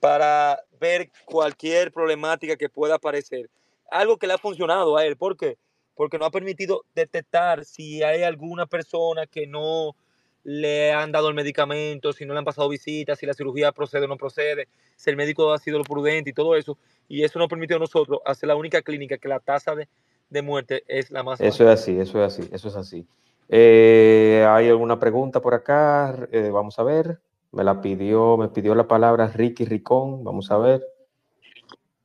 para 0.00 0.60
ver 0.80 1.10
cualquier 1.26 1.92
problemática 1.92 2.56
que 2.56 2.70
pueda 2.70 2.94
aparecer. 2.94 3.50
Algo 3.90 4.16
que 4.16 4.26
le 4.26 4.32
ha 4.32 4.38
funcionado 4.38 4.96
a 4.96 5.04
él. 5.04 5.18
¿Por 5.18 5.36
qué? 5.36 5.58
Porque 5.98 6.16
nos 6.16 6.28
ha 6.28 6.30
permitido 6.30 6.84
detectar 6.94 7.64
si 7.64 8.04
hay 8.04 8.22
alguna 8.22 8.66
persona 8.66 9.26
que 9.26 9.48
no 9.48 9.96
le 10.44 10.92
han 10.92 11.10
dado 11.10 11.28
el 11.28 11.34
medicamento, 11.34 12.12
si 12.12 12.24
no 12.24 12.34
le 12.34 12.38
han 12.38 12.44
pasado 12.44 12.68
visitas, 12.68 13.18
si 13.18 13.26
la 13.26 13.34
cirugía 13.34 13.72
procede 13.72 14.04
o 14.04 14.08
no 14.08 14.16
procede, 14.16 14.68
si 14.94 15.10
el 15.10 15.16
médico 15.16 15.52
ha 15.52 15.58
sido 15.58 15.76
lo 15.76 15.82
prudente 15.82 16.30
y 16.30 16.32
todo 16.32 16.54
eso. 16.54 16.78
Y 17.08 17.24
eso 17.24 17.40
nos 17.40 17.48
permitió 17.48 17.78
a 17.78 17.80
nosotros 17.80 18.20
hacer 18.24 18.46
la 18.46 18.54
única 18.54 18.80
clínica 18.80 19.18
que 19.18 19.26
la 19.26 19.40
tasa 19.40 19.74
de, 19.74 20.42
muerte 20.42 20.84
es 20.86 21.10
la 21.10 21.24
más 21.24 21.40
Eso 21.40 21.64
es 21.64 21.80
así, 21.80 21.98
eso 21.98 22.24
es 22.24 22.32
así, 22.32 22.48
eso 22.52 22.68
es 22.68 22.76
así. 22.76 23.04
Eh, 23.48 24.46
¿Hay 24.48 24.68
alguna 24.68 25.00
pregunta 25.00 25.42
por 25.42 25.52
acá? 25.52 26.28
Eh, 26.30 26.50
vamos 26.52 26.78
a 26.78 26.84
ver. 26.84 27.18
Me 27.50 27.64
la 27.64 27.80
pidió, 27.80 28.36
me 28.36 28.46
pidió 28.46 28.76
la 28.76 28.86
palabra 28.86 29.26
Ricky 29.26 29.64
Ricón. 29.64 30.22
Vamos 30.22 30.52
a 30.52 30.58
ver. 30.58 30.86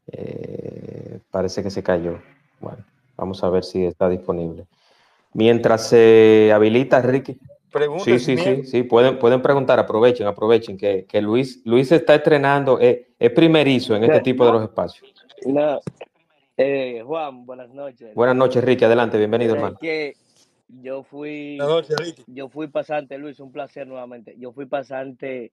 Eh, 0.08 1.20
parece 1.30 1.62
que 1.62 1.70
se 1.70 1.84
cayó. 1.84 2.20
Bueno, 2.60 2.84
vamos 3.16 3.44
a 3.44 3.50
ver 3.50 3.64
si 3.64 3.86
está 3.86 4.10
disponible. 4.10 4.66
Mientras 5.34 5.88
se 5.88 6.52
habilita 6.54 7.02
Ricky. 7.02 7.38
Sí, 8.04 8.20
sí, 8.20 8.38
sí, 8.38 8.66
sí, 8.66 8.84
pueden, 8.84 9.18
pueden 9.18 9.42
preguntar, 9.42 9.80
aprovechen, 9.80 10.28
aprovechen, 10.28 10.78
que, 10.78 11.06
que 11.06 11.22
Luis, 11.22 11.62
Luis 11.66 11.92
está 11.92 12.14
estrenando, 12.14 12.80
es, 12.80 13.00
es 13.18 13.32
primerizo 13.32 13.96
en 13.96 14.04
este 14.04 14.20
tipo 14.20 14.46
de 14.46 14.52
los 14.52 14.64
espacios. 14.64 15.12
No. 15.48 15.80
Eh, 16.56 17.02
Juan, 17.04 17.48
buenas 17.48 17.70
noches. 17.70 18.14
Buenas 18.14 18.36
noches, 18.36 18.64
Ricky, 18.64 18.86
adelante, 18.86 19.18
bienvenido, 19.18 19.56
hermano. 19.56 19.78
Que 19.82 20.14
yo 20.68 21.02
fui, 21.02 21.58
yo 22.28 22.50
fui 22.50 22.68
pasante, 22.68 23.18
Luis, 23.18 23.40
un 23.40 23.52
placer 23.52 23.88
nuevamente. 23.88 24.36
Yo 24.38 24.52
fui 24.54 24.68
pasante 24.68 25.52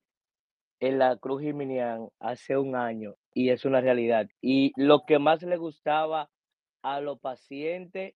en 0.79 0.99
la 0.99 1.17
Cruz 1.17 1.41
Jiminian 1.41 2.09
hace 2.19 2.57
un 2.57 2.77
año 2.77 3.15
y 3.33 3.49
es 3.49 3.65
una 3.65 3.81
realidad. 3.81 4.29
Y 4.43 4.73
lo 4.77 5.05
que 5.07 5.19
más 5.19 5.43
le 5.43 5.57
gustaba 5.57 6.29
a 6.83 7.01
los 7.01 7.18
pacientes 7.20 8.14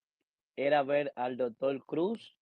era 0.57 0.83
ver 0.83 1.13
al 1.17 1.37
doctor 1.37 1.85
Cruz 1.85 2.37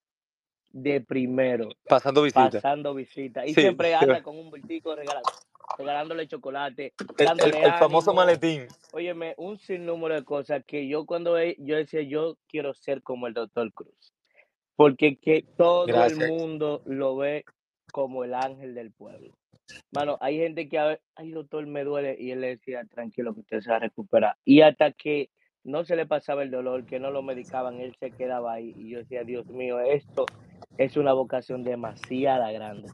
de 0.71 1.01
primero. 1.01 1.69
Pasando 1.89 2.23
visita. 2.23 2.51
Pasando 2.51 2.95
visita. 2.95 3.47
Y 3.47 3.55
siempre 3.55 3.95
anda 3.95 4.23
con 4.23 4.39
un 4.39 4.51
bultico 4.51 4.95
regalando, 4.97 5.31
regalándole 5.79 6.27
chocolate. 6.27 6.95
El, 7.19 7.73
famoso 7.79 8.15
maletín. 8.15 8.67
Óyeme, 8.93 9.35
un 9.37 9.59
sinnúmero 9.59 10.15
de 10.15 10.25
cosas 10.25 10.65
que 10.67 10.89
yo 10.89 11.05
cuando 11.07 11.37
yo 11.59 11.77
decía, 11.77 12.03
yo 12.03 12.39
quiero 12.49 12.75
ser 12.75 13.03
como 13.03 13.27
el 13.27 13.35
doctor 13.35 13.73
Cruz. 13.73 14.13
Porque 14.77 15.17
que 15.17 15.45
todo 15.57 15.87
el 15.87 16.17
mundo 16.17 16.83
lo 16.87 17.17
ve 17.17 17.45
como 17.93 18.25
el 18.25 18.35
ángel 18.35 18.75
del 18.75 18.91
pueblo. 18.91 19.37
Mano, 19.93 20.19
hay 20.21 20.39
gente 20.39 20.69
que, 20.69 20.99
ay 21.15 21.31
doctor, 21.31 21.67
me 21.67 21.85
duele. 21.85 22.17
Y 22.19 22.31
él 22.31 22.41
le 22.41 22.57
decía, 22.57 22.85
tranquilo 22.87 23.35
que 23.35 23.41
usted 23.41 23.61
se 23.61 23.71
va 23.71 23.77
a 23.77 23.81
recuperar. 23.81 24.37
Y 24.45 24.63
hasta 24.63 24.93
que 24.93 25.31
no 25.65 25.85
se 25.85 25.97
le 25.97 26.07
pasaba 26.07 26.43
el 26.43 26.51
dolor, 26.51 26.85
que 26.85 26.99
no 26.99 27.11
lo 27.11 27.23
medicaban, 27.23 27.81
él 27.81 27.95
se 27.99 28.11
quedaba 28.11 28.55
ahí. 28.55 28.75
Y 28.77 28.91
yo 28.91 28.99
decía, 28.99 29.25
Dios 29.25 29.47
mío, 29.47 29.81
esto 29.81 30.27
es 30.79 30.97
una 30.97 31.13
vocación 31.13 31.63
demasiado 31.63 32.53
grande. 32.53 32.89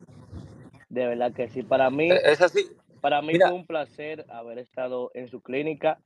De 0.89 1.07
verdad 1.07 1.33
que 1.33 1.49
sí. 1.49 1.63
Para 1.63 1.91
mí, 1.91 2.11
e, 2.11 2.21
es 2.25 2.41
así. 2.41 2.67
Para 3.01 3.23
mí 3.23 3.35
fue 3.39 3.53
un 3.53 3.67
placer 3.67 4.25
haber 4.29 4.59
estado 4.59 5.11
en 5.15 5.29
su 5.29 5.41
clínica 5.41 5.99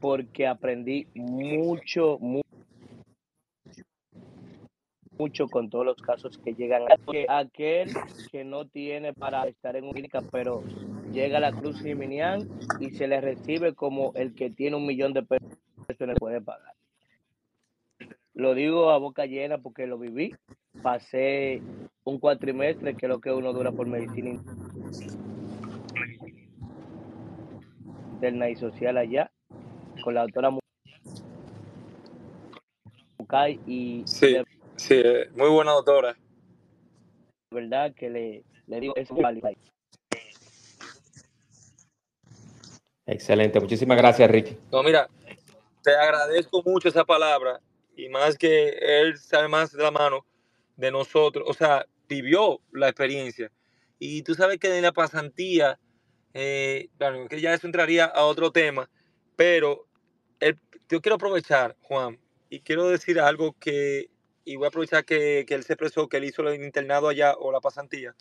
porque 0.00 0.46
aprendí 0.46 1.08
mucho, 1.14 2.18
mucho, 2.20 2.46
mucho 5.18 5.48
con 5.48 5.68
todos 5.68 5.84
los 5.84 5.96
casos 5.96 6.38
que 6.38 6.54
llegan. 6.54 6.84
Aquel 7.28 7.90
que 8.30 8.44
no 8.44 8.66
tiene 8.66 9.12
para 9.12 9.48
estar 9.48 9.74
en 9.74 9.84
una 9.84 9.94
clínica, 9.94 10.22
pero 10.30 10.62
llega 11.12 11.38
a 11.38 11.40
la 11.40 11.52
Cruz 11.52 11.80
Jiminián 11.82 12.48
y 12.78 12.90
se 12.90 13.08
le 13.08 13.20
recibe 13.20 13.74
como 13.74 14.12
el 14.14 14.34
que 14.34 14.50
tiene 14.50 14.76
un 14.76 14.86
millón 14.86 15.12
de 15.12 15.24
pesos 15.24 15.58
le 16.06 16.14
puede 16.14 16.40
pagar. 16.40 16.74
Lo 18.34 18.54
digo 18.54 18.90
a 18.90 18.98
boca 18.98 19.26
llena 19.26 19.58
porque 19.58 19.86
lo 19.86 19.98
viví. 19.98 20.34
Pasé 20.82 21.60
un 22.04 22.18
cuatrimestre, 22.20 22.94
que 22.94 23.06
es 23.06 23.10
lo 23.10 23.20
que 23.20 23.32
uno 23.32 23.52
dura 23.52 23.72
por 23.72 23.86
medicina 23.86 24.40
interna 28.12 28.48
y 28.48 28.56
social 28.56 28.96
allá, 28.96 29.30
con 30.02 30.14
la 30.14 30.22
doctora 30.22 30.50
Mucay 33.18 33.60
y... 33.66 34.02
Sí, 34.06 34.36
sí, 34.76 34.94
eh, 35.04 35.28
muy 35.36 35.48
buena 35.48 35.72
doctora. 35.72 36.16
verdad 37.50 37.94
que 37.94 38.10
le, 38.10 38.44
le 38.66 38.80
digo 38.80 38.94
eso. 38.96 39.16
Excelente, 43.06 43.58
muchísimas 43.60 43.96
gracias, 43.96 44.30
Ricky. 44.30 44.56
No, 44.70 44.82
mira, 44.82 45.08
te 45.88 45.96
agradezco 45.96 46.62
mucho 46.66 46.90
esa 46.90 47.06
palabra 47.06 47.60
y 47.96 48.10
más 48.10 48.36
que 48.36 48.76
él 48.78 49.16
sabe 49.16 49.48
más 49.48 49.72
de 49.72 49.82
la 49.82 49.90
mano 49.90 50.26
de 50.76 50.90
nosotros, 50.90 51.44
o 51.48 51.54
sea, 51.54 51.86
vivió 52.06 52.60
la 52.72 52.88
experiencia. 52.90 53.50
Y 53.98 54.20
tú 54.22 54.34
sabes 54.34 54.58
que 54.58 54.76
en 54.76 54.82
la 54.82 54.92
pasantía, 54.92 55.80
eh, 56.34 56.90
que 57.30 57.40
ya 57.40 57.54
eso 57.54 57.66
entraría 57.66 58.04
a 58.04 58.24
otro 58.24 58.52
tema, 58.52 58.90
pero 59.34 59.86
yo 60.90 61.00
quiero 61.00 61.14
aprovechar, 61.16 61.74
Juan, 61.80 62.20
y 62.50 62.60
quiero 62.60 62.86
decir 62.90 63.18
algo 63.18 63.56
que, 63.58 64.10
y 64.44 64.56
voy 64.56 64.66
a 64.66 64.68
aprovechar 64.68 65.06
que, 65.06 65.46
él 65.48 65.64
se 65.64 65.72
expresó, 65.72 66.06
que 66.06 66.18
él 66.18 66.24
hizo 66.24 66.46
el 66.46 66.62
internado 66.62 67.08
allá 67.08 67.34
o 67.34 67.50
la 67.50 67.60
pasantía, 67.60 68.14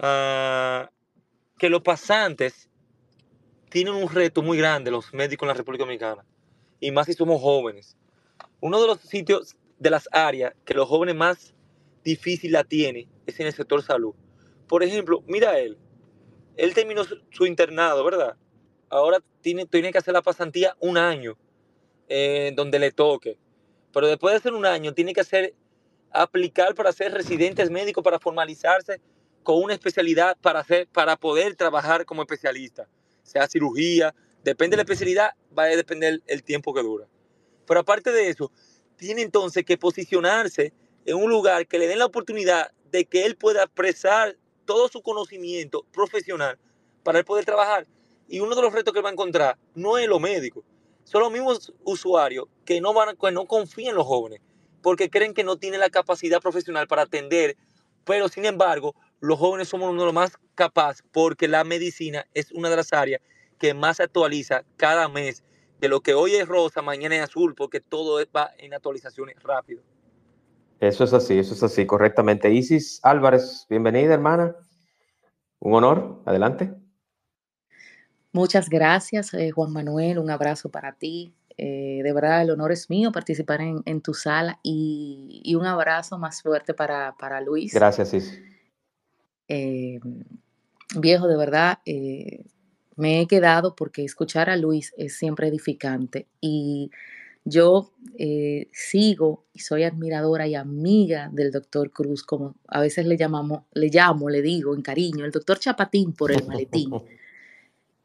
ah, 0.00 0.90
que 1.56 1.68
los 1.68 1.82
pasantes 1.82 2.68
tienen 3.70 3.94
un 3.94 4.08
reto 4.08 4.42
muy 4.42 4.58
grande, 4.58 4.90
los 4.90 5.14
médicos 5.14 5.46
en 5.46 5.48
la 5.50 5.54
República 5.54 5.84
Dominicana, 5.84 6.24
y 6.80 6.90
más 6.90 7.06
si 7.06 7.14
somos 7.14 7.40
jóvenes 7.40 7.96
uno 8.60 8.80
de 8.80 8.86
los 8.86 9.00
sitios 9.00 9.56
de 9.78 9.90
las 9.90 10.08
áreas 10.12 10.54
que 10.64 10.74
los 10.74 10.88
jóvenes 10.88 11.14
más 11.14 11.54
difícil 12.02 12.52
la 12.52 12.64
tiene 12.64 13.08
es 13.26 13.38
en 13.40 13.46
el 13.46 13.52
sector 13.52 13.82
salud. 13.82 14.14
Por 14.66 14.82
ejemplo, 14.82 15.22
mira 15.26 15.58
él, 15.58 15.78
él 16.56 16.74
terminó 16.74 17.02
su, 17.04 17.46
internado, 17.46 18.04
¿verdad? 18.04 18.36
Ahora 18.90 19.22
tiene, 19.40 19.66
tiene 19.66 19.92
que 19.92 19.98
hacer 19.98 20.14
la 20.14 20.22
pasantía 20.22 20.76
un 20.80 20.98
año 20.98 21.36
en 22.08 22.54
donde 22.54 22.78
le 22.78 22.90
toque. 22.90 23.38
Pero 23.92 24.08
después 24.08 24.32
de 24.32 24.38
hacer 24.38 24.52
un 24.52 24.66
año, 24.66 24.92
tiene 24.92 25.12
que 25.12 25.20
hacer, 25.20 25.54
aplicar 26.10 26.74
para 26.74 26.92
ser 26.92 27.12
residentes 27.12 27.70
médicos, 27.70 28.02
para 28.02 28.18
formalizarse 28.18 29.00
con 29.42 29.62
una 29.62 29.74
especialidad 29.74 30.36
para, 30.40 30.60
hacer, 30.60 30.88
para 30.88 31.16
poder 31.16 31.54
trabajar 31.54 32.04
como 32.04 32.22
especialista. 32.22 32.88
Sea 33.22 33.46
cirugía, 33.46 34.14
depende 34.48 34.74
de 34.74 34.78
la 34.78 34.82
especialidad, 34.82 35.30
va 35.56 35.64
a 35.64 35.66
depender 35.66 36.22
el 36.26 36.42
tiempo 36.42 36.74
que 36.74 36.82
dura. 36.82 37.06
Pero 37.66 37.80
aparte 37.80 38.12
de 38.12 38.28
eso, 38.28 38.50
tiene 38.96 39.22
entonces 39.22 39.64
que 39.64 39.78
posicionarse 39.78 40.72
en 41.04 41.16
un 41.16 41.30
lugar 41.30 41.66
que 41.66 41.78
le 41.78 41.86
den 41.86 41.98
la 41.98 42.06
oportunidad 42.06 42.72
de 42.90 43.04
que 43.04 43.24
él 43.24 43.36
pueda 43.36 43.64
expresar 43.64 44.36
todo 44.64 44.88
su 44.88 45.02
conocimiento 45.02 45.84
profesional 45.92 46.58
para 47.02 47.18
él 47.18 47.24
poder 47.24 47.44
trabajar. 47.44 47.86
Y 48.28 48.40
uno 48.40 48.54
de 48.54 48.62
los 48.62 48.72
retos 48.72 48.92
que 48.92 49.00
va 49.00 49.08
a 49.08 49.12
encontrar 49.12 49.58
no 49.74 49.96
es 49.96 50.06
lo 50.06 50.18
médico, 50.18 50.64
son 51.04 51.22
los 51.22 51.32
mismos 51.32 51.72
usuarios 51.84 52.46
que 52.66 52.80
no, 52.80 52.92
van, 52.92 53.16
que 53.16 53.32
no 53.32 53.46
confían 53.46 53.90
en 53.90 53.96
los 53.96 54.06
jóvenes, 54.06 54.40
porque 54.82 55.08
creen 55.08 55.32
que 55.32 55.44
no 55.44 55.56
tienen 55.56 55.80
la 55.80 55.88
capacidad 55.88 56.40
profesional 56.40 56.86
para 56.86 57.02
atender, 57.02 57.56
pero 58.04 58.28
sin 58.28 58.44
embargo, 58.44 58.94
los 59.20 59.38
jóvenes 59.38 59.68
somos 59.68 59.90
uno 59.90 60.02
de 60.02 60.06
los 60.06 60.14
más 60.14 60.32
capaces 60.54 61.04
porque 61.10 61.48
la 61.48 61.64
medicina 61.64 62.26
es 62.34 62.52
una 62.52 62.68
de 62.68 62.76
las 62.76 62.92
áreas 62.92 63.22
que 63.58 63.74
más 63.74 63.98
se 63.98 64.04
actualiza 64.04 64.64
cada 64.76 65.08
mes 65.08 65.42
que 65.80 65.88
lo 65.88 66.00
que 66.00 66.14
hoy 66.14 66.34
es 66.34 66.48
rosa, 66.48 66.82
mañana 66.82 67.16
es 67.16 67.22
azul, 67.22 67.54
porque 67.54 67.80
todo 67.80 68.20
va 68.34 68.50
en 68.58 68.74
actualizaciones 68.74 69.36
rápido. 69.42 69.82
Eso 70.80 71.04
es 71.04 71.12
así, 71.12 71.38
eso 71.38 71.54
es 71.54 71.62
así, 71.62 71.86
correctamente. 71.86 72.50
Isis 72.52 73.00
Álvarez, 73.02 73.66
bienvenida, 73.68 74.14
hermana. 74.14 74.56
Un 75.60 75.74
honor, 75.74 76.22
adelante. 76.24 76.72
Muchas 78.32 78.68
gracias, 78.68 79.34
eh, 79.34 79.50
Juan 79.50 79.72
Manuel. 79.72 80.18
Un 80.18 80.30
abrazo 80.30 80.70
para 80.70 80.92
ti, 80.92 81.34
Eh, 81.60 82.02
de 82.04 82.12
verdad, 82.12 82.42
el 82.42 82.50
honor 82.50 82.70
es 82.70 82.88
mío 82.88 83.10
participar 83.10 83.60
en, 83.60 84.00
tu 84.00 84.14
sala 84.14 84.60
y, 84.62 85.52
un 85.56 85.66
abrazo 85.66 86.16
más 86.16 86.40
fuerte 86.40 86.72
para, 86.72 87.40
Luis. 87.40 87.74
Gracias, 87.74 88.10
Sis. 88.10 88.40
Eh, 89.48 89.98
viejo, 91.00 91.26
de 91.26 91.36
verdad, 91.36 91.80
eh, 91.84 92.44
me 92.98 93.20
he 93.20 93.26
quedado 93.26 93.74
porque 93.74 94.04
escuchar 94.04 94.50
a 94.50 94.56
Luis 94.56 94.92
es 94.98 95.16
siempre 95.16 95.48
edificante 95.48 96.26
y 96.40 96.90
yo 97.44 97.92
sigo 98.72 99.46
y 99.54 99.60
soy 99.60 99.84
admiradora 99.84 100.46
y 100.46 100.54
amiga 100.54 101.30
del 101.32 101.50
doctor 101.50 101.90
Cruz, 101.90 102.22
como 102.22 102.56
a 102.66 102.80
veces 102.80 103.06
le 103.06 103.16
llamamos, 103.16 103.62
le 103.72 103.88
llamo, 103.88 104.28
le 104.28 104.42
digo 104.42 104.74
en 104.74 104.82
cariño, 104.82 105.24
el 105.24 105.30
doctor 105.30 105.58
Chapatín 105.58 106.12
por 106.12 106.30
el 106.30 106.46
maletín. 106.46 106.90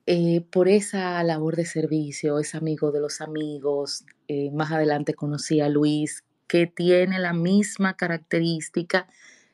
Eh, 0.05 0.41
por 0.51 0.67
esa 0.67 1.23
labor 1.23 1.55
de 1.55 1.65
servicio, 1.65 2.37
es 2.39 2.55
amigo 2.55 2.91
de 2.91 2.99
los 2.99 3.21
amigos. 3.21 4.05
Eh, 4.27 4.51
más 4.51 4.71
adelante 4.71 5.13
conocí 5.13 5.61
a 5.61 5.69
Luis, 5.69 6.25
que 6.47 6.67
tiene 6.67 7.19
la 7.19 7.33
misma 7.33 7.95
característica. 7.95 9.07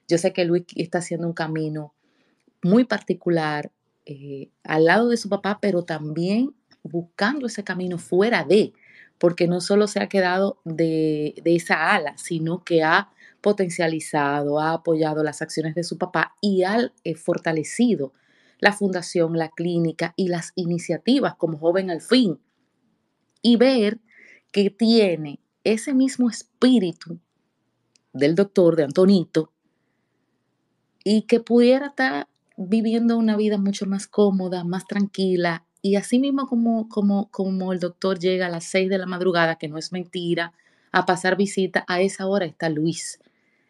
Yo 0.08 0.18
sé 0.18 0.34
que 0.34 0.46
Luis 0.46 0.64
está 0.76 1.00
haciendo 1.00 1.28
un 1.28 1.34
camino 1.34 1.94
muy 2.64 2.84
particular 2.84 3.72
eh, 4.06 4.50
al 4.64 4.86
lado 4.86 5.10
de 5.10 5.18
su 5.18 5.30
papá, 5.30 5.60
pero 5.62 5.84
también 5.84 6.56
buscando 6.84 7.48
ese 7.48 7.64
camino 7.64 7.98
fuera 7.98 8.44
de, 8.44 8.74
porque 9.18 9.48
no 9.48 9.62
solo 9.62 9.88
se 9.88 10.00
ha 10.00 10.10
quedado 10.10 10.60
de, 10.64 11.42
esa 11.46 11.94
ala, 11.94 12.18
sino 12.18 12.64
que 12.64 12.84
ha 12.84 13.10
potencializado, 13.42 14.60
ha 14.60 14.74
apoyado 14.74 15.24
las 15.24 15.42
acciones 15.42 15.76
de 15.76 15.84
su 15.84 15.98
papá 15.98 16.36
y 16.42 16.64
ha 16.64 16.92
fortalecido 17.16 18.14
la 18.60 18.74
fundación, 18.74 19.38
la 19.38 19.50
clínica 19.50 20.14
y 20.16 20.28
las 20.28 20.52
iniciativas 20.56 21.36
como 21.36 21.58
joven 21.58 21.90
al 21.90 22.02
fin. 22.02 22.40
Y 23.42 23.56
ver 23.56 24.00
que 24.52 24.70
tiene 24.70 25.40
ese 25.64 25.94
mismo 25.94 26.30
espíritu 26.30 27.20
del 28.12 28.36
doctor, 28.36 28.76
de 28.76 28.84
Antonito, 28.84 29.52
y 31.04 31.24
que 31.24 31.40
pudiera 31.40 31.88
estar 31.88 32.28
viviendo 32.68 33.18
una 33.18 33.38
vida 33.38 33.58
mucho 33.58 33.86
más 33.86 34.06
cómoda, 34.06 34.66
más 34.66 34.86
tranquila. 34.86 35.66
Y 35.82 35.96
así 35.96 36.20
mismo 36.20 36.46
como, 36.46 36.90
como, 36.90 37.32
como 37.32 37.72
el 37.72 37.80
doctor 37.80 38.20
llega 38.20 38.48
a 38.48 38.50
las 38.50 38.66
seis 38.66 38.90
de 38.90 38.98
la 38.98 39.06
madrugada, 39.06 39.56
que 39.56 39.70
no 39.70 39.78
es 39.78 39.94
mentira, 39.94 40.52
a 40.92 41.06
pasar 41.06 41.38
visita, 41.38 41.86
a 41.88 42.02
esa 42.02 42.28
hora 42.28 42.46
está 42.46 42.68
Luis. 42.68 43.20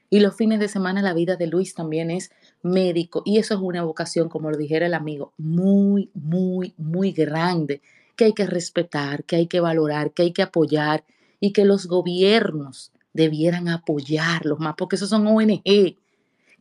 Y 0.10 0.22
los 0.22 0.36
fines 0.36 0.60
de 0.60 0.68
semana 0.68 1.04
la 1.04 1.14
vida 1.14 1.36
de 1.36 1.46
Luis 1.46 1.76
también 1.76 2.10
es 2.10 2.32
médico 2.64 3.22
y 3.26 3.38
eso 3.38 3.54
es 3.54 3.60
una 3.60 3.84
vocación, 3.84 4.28
como 4.28 4.50
lo 4.50 4.58
dijera 4.58 4.88
el 4.88 4.96
amigo, 4.96 5.34
muy, 5.38 6.10
muy, 6.16 6.74
muy 6.78 7.12
grande, 7.12 7.84
que 8.16 8.26
hay 8.26 8.34
que 8.34 8.48
respetar, 8.48 9.24
que 9.24 9.36
hay 9.36 9.46
que 9.46 9.60
valorar, 9.60 10.12
que 10.12 10.24
hay 10.24 10.34
que 10.34 10.42
apoyar 10.42 11.04
y 11.40 11.54
que 11.54 11.64
los 11.64 11.86
gobiernos 11.86 12.92
debieran 13.14 13.68
apoyarlos 13.68 14.60
más, 14.60 14.74
porque 14.76 14.96
esos 14.96 15.10
son 15.10 15.28
ONG 15.28 15.62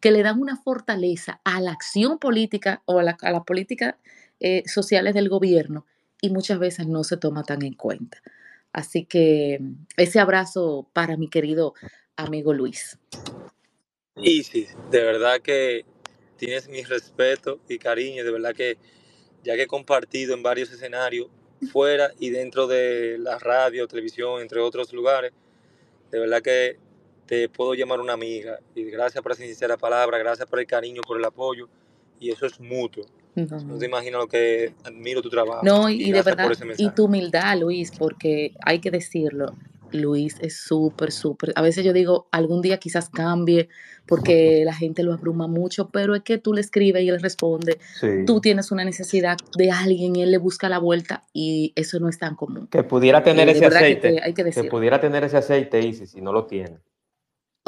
que 0.01 0.11
le 0.11 0.23
dan 0.23 0.41
una 0.41 0.57
fortaleza 0.57 1.41
a 1.45 1.61
la 1.61 1.73
acción 1.73 2.19
política 2.19 2.83
o 2.87 2.99
a, 2.99 3.03
las 3.03 3.45
políticas 3.47 3.97
eh, 4.41 4.63
sociales 4.67 5.15
del 5.15 5.29
gobierno 5.29 5.87
y 6.21 6.31
muchas 6.31 6.59
veces 6.59 6.87
no 6.87 7.05
se 7.05 7.17
toma 7.17 7.43
tan 7.45 7.63
en 7.63 7.75
cuenta. 7.75 8.23
Así 8.73 9.05
que 9.05 9.61
ese 9.97 10.21
abrazo 10.21 10.89
para 10.93 11.17
mi 11.17 11.29
querido 11.29 11.75
amigo 12.17 12.53
Luis. 12.53 12.99
Y 14.17 14.43
de 14.91 15.05
verdad 15.05 15.41
que 15.41 15.85
tienes 16.37 16.69
mi 16.69 16.83
respeto 16.83 17.61
y 17.69 17.79
cariño, 17.79 18.25
de 18.25 18.31
verdad 18.33 18.55
que 18.55 18.77
ya 19.45 19.55
que 19.55 19.63
he 19.63 19.67
compartido 19.67 20.35
en 20.35 20.43
varios 20.43 20.71
escenarios, 20.71 21.29
fuera 21.73 22.13
y 22.19 22.31
dentro 22.31 22.67
de 22.67 23.19
la 23.19 23.39
radio, 23.39 23.89
televisión, 23.89 24.41
entre 24.41 24.61
otros 24.61 24.93
lugares, 24.93 25.33
de 26.11 26.19
verdad 26.19 26.43
que 26.43 26.79
te 27.29 27.49
puedo 27.49 27.75
llamar 27.75 28.01
una 28.01 28.15
amiga. 28.15 28.59
Y 28.75 28.85
gracias 28.85 29.23
por 29.23 29.33
esa 29.33 29.45
sincera 29.45 29.77
palabra, 29.77 30.19
gracias 30.19 30.49
por 30.49 30.59
el 30.59 30.67
cariño, 30.67 31.03
por 31.07 31.19
el 31.19 31.25
apoyo. 31.25 31.69
Y 32.19 32.31
eso 32.31 32.47
es 32.47 32.59
mutuo. 32.59 33.05
No, 33.37 33.79
te 33.79 33.87
imaginas 33.87 34.21
lo 34.23 34.27
que 34.27 34.73
admiro 34.83 35.23
tu 35.23 35.31
trabajo. 35.31 35.61
No, 35.63 35.89
y 35.89 36.11
de 36.11 36.23
verdad, 36.23 36.51
y 36.77 36.91
tu 36.91 37.05
humildad, 37.05 37.57
Luis, 37.57 37.93
porque 37.97 38.55
hay 38.65 38.81
que 38.81 38.91
decirlo, 38.91 39.55
Luis 39.93 40.37
es 40.41 40.57
súper, 40.57 41.13
súper. 41.13 41.53
A 41.55 41.63
veces 41.63 41.85
yo 41.85 41.93
digo, 41.93 42.27
algún 42.33 42.63
día 42.63 42.79
quizás 42.79 43.09
cambie 43.11 43.69
porque 44.07 44.63
la 44.65 44.75
gente 44.75 45.05
lo 45.05 45.13
abruma 45.13 45.47
mucho, 45.47 45.91
pero 45.91 46.17
es 46.17 46.23
que 46.23 46.39
tú 46.39 46.53
le 46.53 46.63
escribes 46.63 47.03
y 47.05 47.11
él 47.11 47.21
responde. 47.21 47.79
Tú 48.27 48.41
tienes 48.41 48.73
una 48.73 48.85
necesidad 48.85 49.37
de 49.57 49.71
alguien 49.71 50.17
y 50.17 50.23
él 50.23 50.33
le 50.33 50.39
busca 50.39 50.69
la 50.69 50.79
vuelta 50.79 51.25
y 51.33 51.73
eso 51.77 52.01
no 52.01 52.09
es 52.09 52.19
tan 52.19 52.35
común. 52.35 52.67
Que 52.69 52.83
pudiera 52.83 53.23
tener 53.23 53.49
ese 53.49 53.67
aceite. 53.67 54.21
Que, 54.35 54.65
pudiera 54.65 55.01
tener 55.01 55.23
ese 55.23 55.37
aceite, 55.37 55.81
y 55.81 55.93
si 55.93 56.21
no 56.21 56.33
lo 56.33 56.47
tiene. 56.47 56.79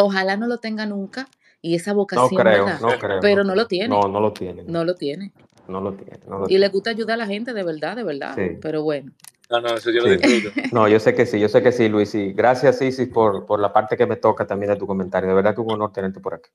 Ojalá 0.03 0.37
no 0.37 0.47
lo 0.47 0.59
tenga 0.59 0.87
nunca 0.87 1.29
y 1.63 1.75
esa 1.75 1.93
vocación. 1.93 2.29
No 2.33 2.41
creo, 2.41 2.67
no 2.67 2.99
creo. 2.99 3.21
Pero 3.21 3.45
no, 3.45 3.55
lo 3.55 3.67
tiene. 3.67 3.89
No, 3.89 4.09
no 4.09 4.21
lo 4.21 4.33
tiene. 4.33 4.65
No 4.65 4.85
lo 4.85 4.95
tiene. 4.95 5.33
No 5.69 5.81
lo 5.81 5.93
tiene. 5.93 6.19
y 6.49 6.59
le 6.59 6.69
gusta 6.69 6.91
ayudar 6.91 7.15
a 7.15 7.19
la 7.19 7.27
gente 7.27 7.53
de 7.53 7.63
verdad, 7.63 7.97
de 7.97 8.03
verdad. 8.03 8.37
Pero 8.61 8.83
bueno. 8.83 9.13
No, 9.51 9.61
no, 9.61 9.75
eso 9.75 9.91
yo 9.91 10.03
lo 10.03 10.09
No, 10.73 10.89
yo 10.89 11.01
sé 11.01 11.15
que 11.15 11.27
sí, 11.27 11.39
yo 11.41 11.49
sé 11.49 11.63
que 11.63 11.73
sí, 11.73 11.89
Luis. 11.89 12.15
Y 12.15 12.33
gracias, 12.33 12.81
Isis, 12.83 13.09
por, 13.09 13.47
por 13.47 13.61
la 13.61 13.73
parte 13.73 13.97
que 13.97 14.07
me 14.07 14.17
toca 14.17 14.47
también 14.47 14.73
de 14.73 14.79
tu 14.79 14.87
comentario. 14.87 15.29
De 15.29 15.35
verdad 15.35 15.55
que 15.55 15.61
un 15.61 15.73
honor 15.73 15.93
tenerte 15.93 16.21
por 16.21 16.35
aquí. 16.35 16.51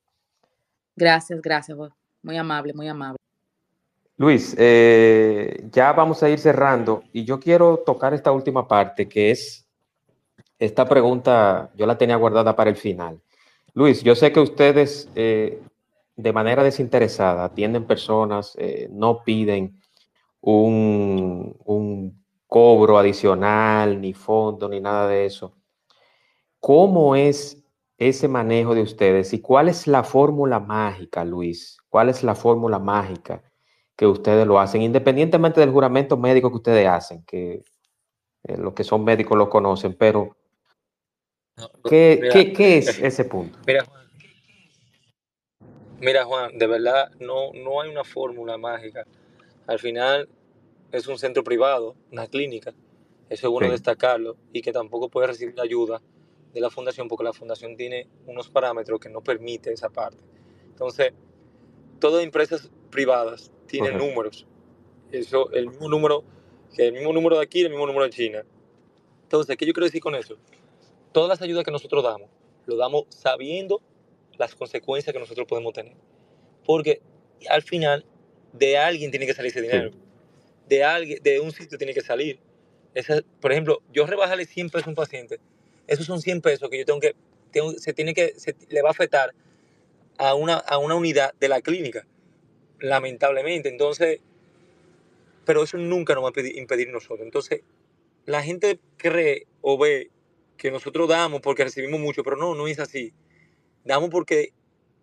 Gracias, 0.95 1.41
gracias. 1.41 1.77
Muy 2.21 2.37
amable, 2.37 2.73
muy 2.73 2.87
amable. 2.87 3.17
Luis, 4.17 4.55
eh, 4.57 5.67
ya 5.71 5.91
vamos 5.91 6.23
a 6.23 6.29
ir 6.29 6.39
cerrando 6.39 7.03
y 7.11 7.25
yo 7.25 7.37
quiero 7.37 7.83
tocar 7.85 8.13
esta 8.13 8.31
última 8.31 8.65
parte 8.65 9.09
que 9.09 9.31
es 9.31 9.65
esta 10.57 10.87
pregunta, 10.87 11.69
yo 11.75 11.85
la 11.85 11.97
tenía 11.97 12.15
guardada 12.15 12.55
para 12.55 12.69
el 12.69 12.77
final. 12.77 13.19
Luis, 13.75 14.03
yo 14.03 14.15
sé 14.15 14.31
que 14.31 14.39
ustedes 14.39 15.09
eh, 15.15 15.61
de 16.15 16.31
manera 16.31 16.63
desinteresada 16.63 17.43
atienden 17.43 17.85
personas, 17.85 18.55
eh, 18.57 18.87
no 18.89 19.21
piden 19.21 19.81
un, 20.39 21.57
un 21.65 22.25
cobro 22.47 22.97
adicional, 22.97 23.99
ni 23.99 24.13
fondo, 24.13 24.69
ni 24.69 24.79
nada 24.79 25.09
de 25.09 25.25
eso. 25.25 25.57
¿Cómo 26.61 27.17
es 27.17 27.65
ese 27.97 28.29
manejo 28.29 28.75
de 28.75 28.81
ustedes 28.81 29.33
y 29.33 29.41
cuál 29.41 29.67
es 29.67 29.87
la 29.87 30.05
fórmula 30.05 30.61
mágica, 30.61 31.25
Luis? 31.25 31.77
¿Cuál 31.89 32.07
es 32.07 32.23
la 32.23 32.33
fórmula 32.33 32.79
mágica 32.79 33.43
que 33.97 34.07
ustedes 34.07 34.47
lo 34.47 34.57
hacen, 34.57 34.83
independientemente 34.83 35.59
del 35.59 35.71
juramento 35.71 36.15
médico 36.15 36.49
que 36.49 36.57
ustedes 36.57 36.87
hacen, 36.87 37.25
que 37.25 37.61
eh, 38.43 38.57
los 38.57 38.73
que 38.73 38.85
son 38.85 39.03
médicos 39.03 39.37
lo 39.37 39.49
conocen, 39.49 39.97
pero 39.99 40.37
¿qué, 41.89 42.77
es 42.77 42.99
ese 42.99 43.25
punto? 43.25 43.57
Mira, 43.65 43.85
Juan, 43.85 44.07
mira, 45.99 46.25
Juan, 46.25 46.57
de 46.57 46.67
verdad 46.67 47.11
no, 47.19 47.53
no 47.53 47.81
hay 47.81 47.89
una 47.89 48.03
fórmula 48.03 48.57
mágica. 48.57 49.05
Al 49.67 49.79
final 49.79 50.29
es 50.91 51.07
un 51.07 51.17
centro 51.17 51.43
privado, 51.43 51.95
una 52.11 52.27
clínica, 52.27 52.73
eso 53.29 53.47
es 53.47 53.51
bueno 53.51 53.71
destacarlo, 53.71 54.37
y 54.53 54.61
que 54.61 54.71
tampoco 54.71 55.09
puede 55.09 55.27
recibir 55.27 55.59
ayuda 55.59 56.01
de 56.53 56.61
la 56.61 56.69
fundación 56.69 57.07
porque 57.07 57.23
la 57.23 57.33
fundación 57.33 57.75
tiene 57.75 58.07
unos 58.27 58.49
parámetros 58.49 58.99
que 58.99 59.09
no 59.09 59.21
permite 59.21 59.73
esa 59.73 59.89
parte. 59.89 60.17
Entonces, 60.67 61.13
todas 61.99 62.23
empresas 62.23 62.69
privadas 62.89 63.51
tienen 63.67 63.97
números. 63.97 64.45
Eso, 65.11 65.51
el 65.51 65.67
mismo 65.67 65.89
número, 65.89 66.23
que 66.73 66.87
el 66.87 66.93
mismo 66.93 67.11
número 67.11 67.37
de 67.37 67.43
aquí, 67.43 67.61
el 67.61 67.69
mismo 67.69 67.85
número 67.85 68.05
de 68.05 68.11
China. 68.11 68.43
Entonces, 69.23 69.57
¿qué 69.57 69.65
yo 69.65 69.73
quiero 69.73 69.85
decir 69.85 70.01
con 70.01 70.15
eso? 70.15 70.37
Todas 71.15 71.29
las 71.29 71.41
ayudas 71.41 71.63
que 71.63 71.71
nosotros 71.71 72.03
damos, 72.03 72.29
lo 72.65 72.75
damos 72.75 73.05
sabiendo 73.07 73.81
las 74.37 74.53
consecuencias 74.53 75.13
que 75.13 75.19
nosotros 75.19 75.47
podemos 75.47 75.71
tener. 75.71 75.93
Porque 76.65 77.01
al 77.47 77.61
final, 77.61 78.03
de 78.51 78.77
alguien 78.77 79.11
tiene 79.11 79.25
que 79.25 79.33
salir 79.33 79.51
ese 79.51 79.61
dinero 79.61 79.91
de 80.67 80.83
alguien, 80.83 81.21
de 81.23 81.39
un 81.39 81.53
sitio 81.53 81.77
tiene 81.77 81.93
que 81.93 82.01
salir. 82.01 82.37
Esa, 82.93 83.21
por 83.39 83.53
ejemplo, 83.53 83.81
yo 83.93 84.05
rebajarle 84.05 84.45
100 84.45 84.69
pesos 84.71 84.87
a 84.87 84.89
un 84.89 84.95
paciente, 84.95 85.39
esos 85.87 86.05
son 86.05 86.21
100 86.21 86.41
pesos 86.41 86.69
que 86.69 86.79
yo 86.79 86.85
tengo 86.85 86.99
que, 86.99 87.15
se 87.77 87.93
tiene 87.93 88.13
que, 88.13 88.33
se, 88.37 88.53
le 88.67 88.81
va 88.81 88.89
a 88.89 88.91
afectar 88.91 89.33
a 90.17 90.33
una, 90.33 90.55
a 90.55 90.79
una 90.79 90.95
unidad 90.95 91.33
de 91.39 91.47
la 91.47 91.61
clínica, 91.61 92.05
lamentablemente. 92.79 93.69
Entonces, 93.69 94.19
pero 95.45 95.63
eso 95.63 95.77
nunca 95.77 96.13
nos 96.13 96.25
va 96.25 96.29
a 96.29 96.57
impedir 96.57 96.89
nosotros. 96.89 97.21
Entonces, 97.21 97.61
la 98.25 98.41
gente 98.41 98.79
cree 98.97 99.45
o 99.61 99.77
ve 99.77 100.09
que 100.57 100.71
nosotros 100.71 101.07
damos 101.07 101.41
porque 101.41 101.63
recibimos 101.63 101.99
mucho, 101.99 102.23
pero 102.23 102.37
no, 102.37 102.55
no 102.55 102.67
es 102.67 102.79
así. 102.79 103.13
Damos 103.83 104.09
porque 104.09 104.53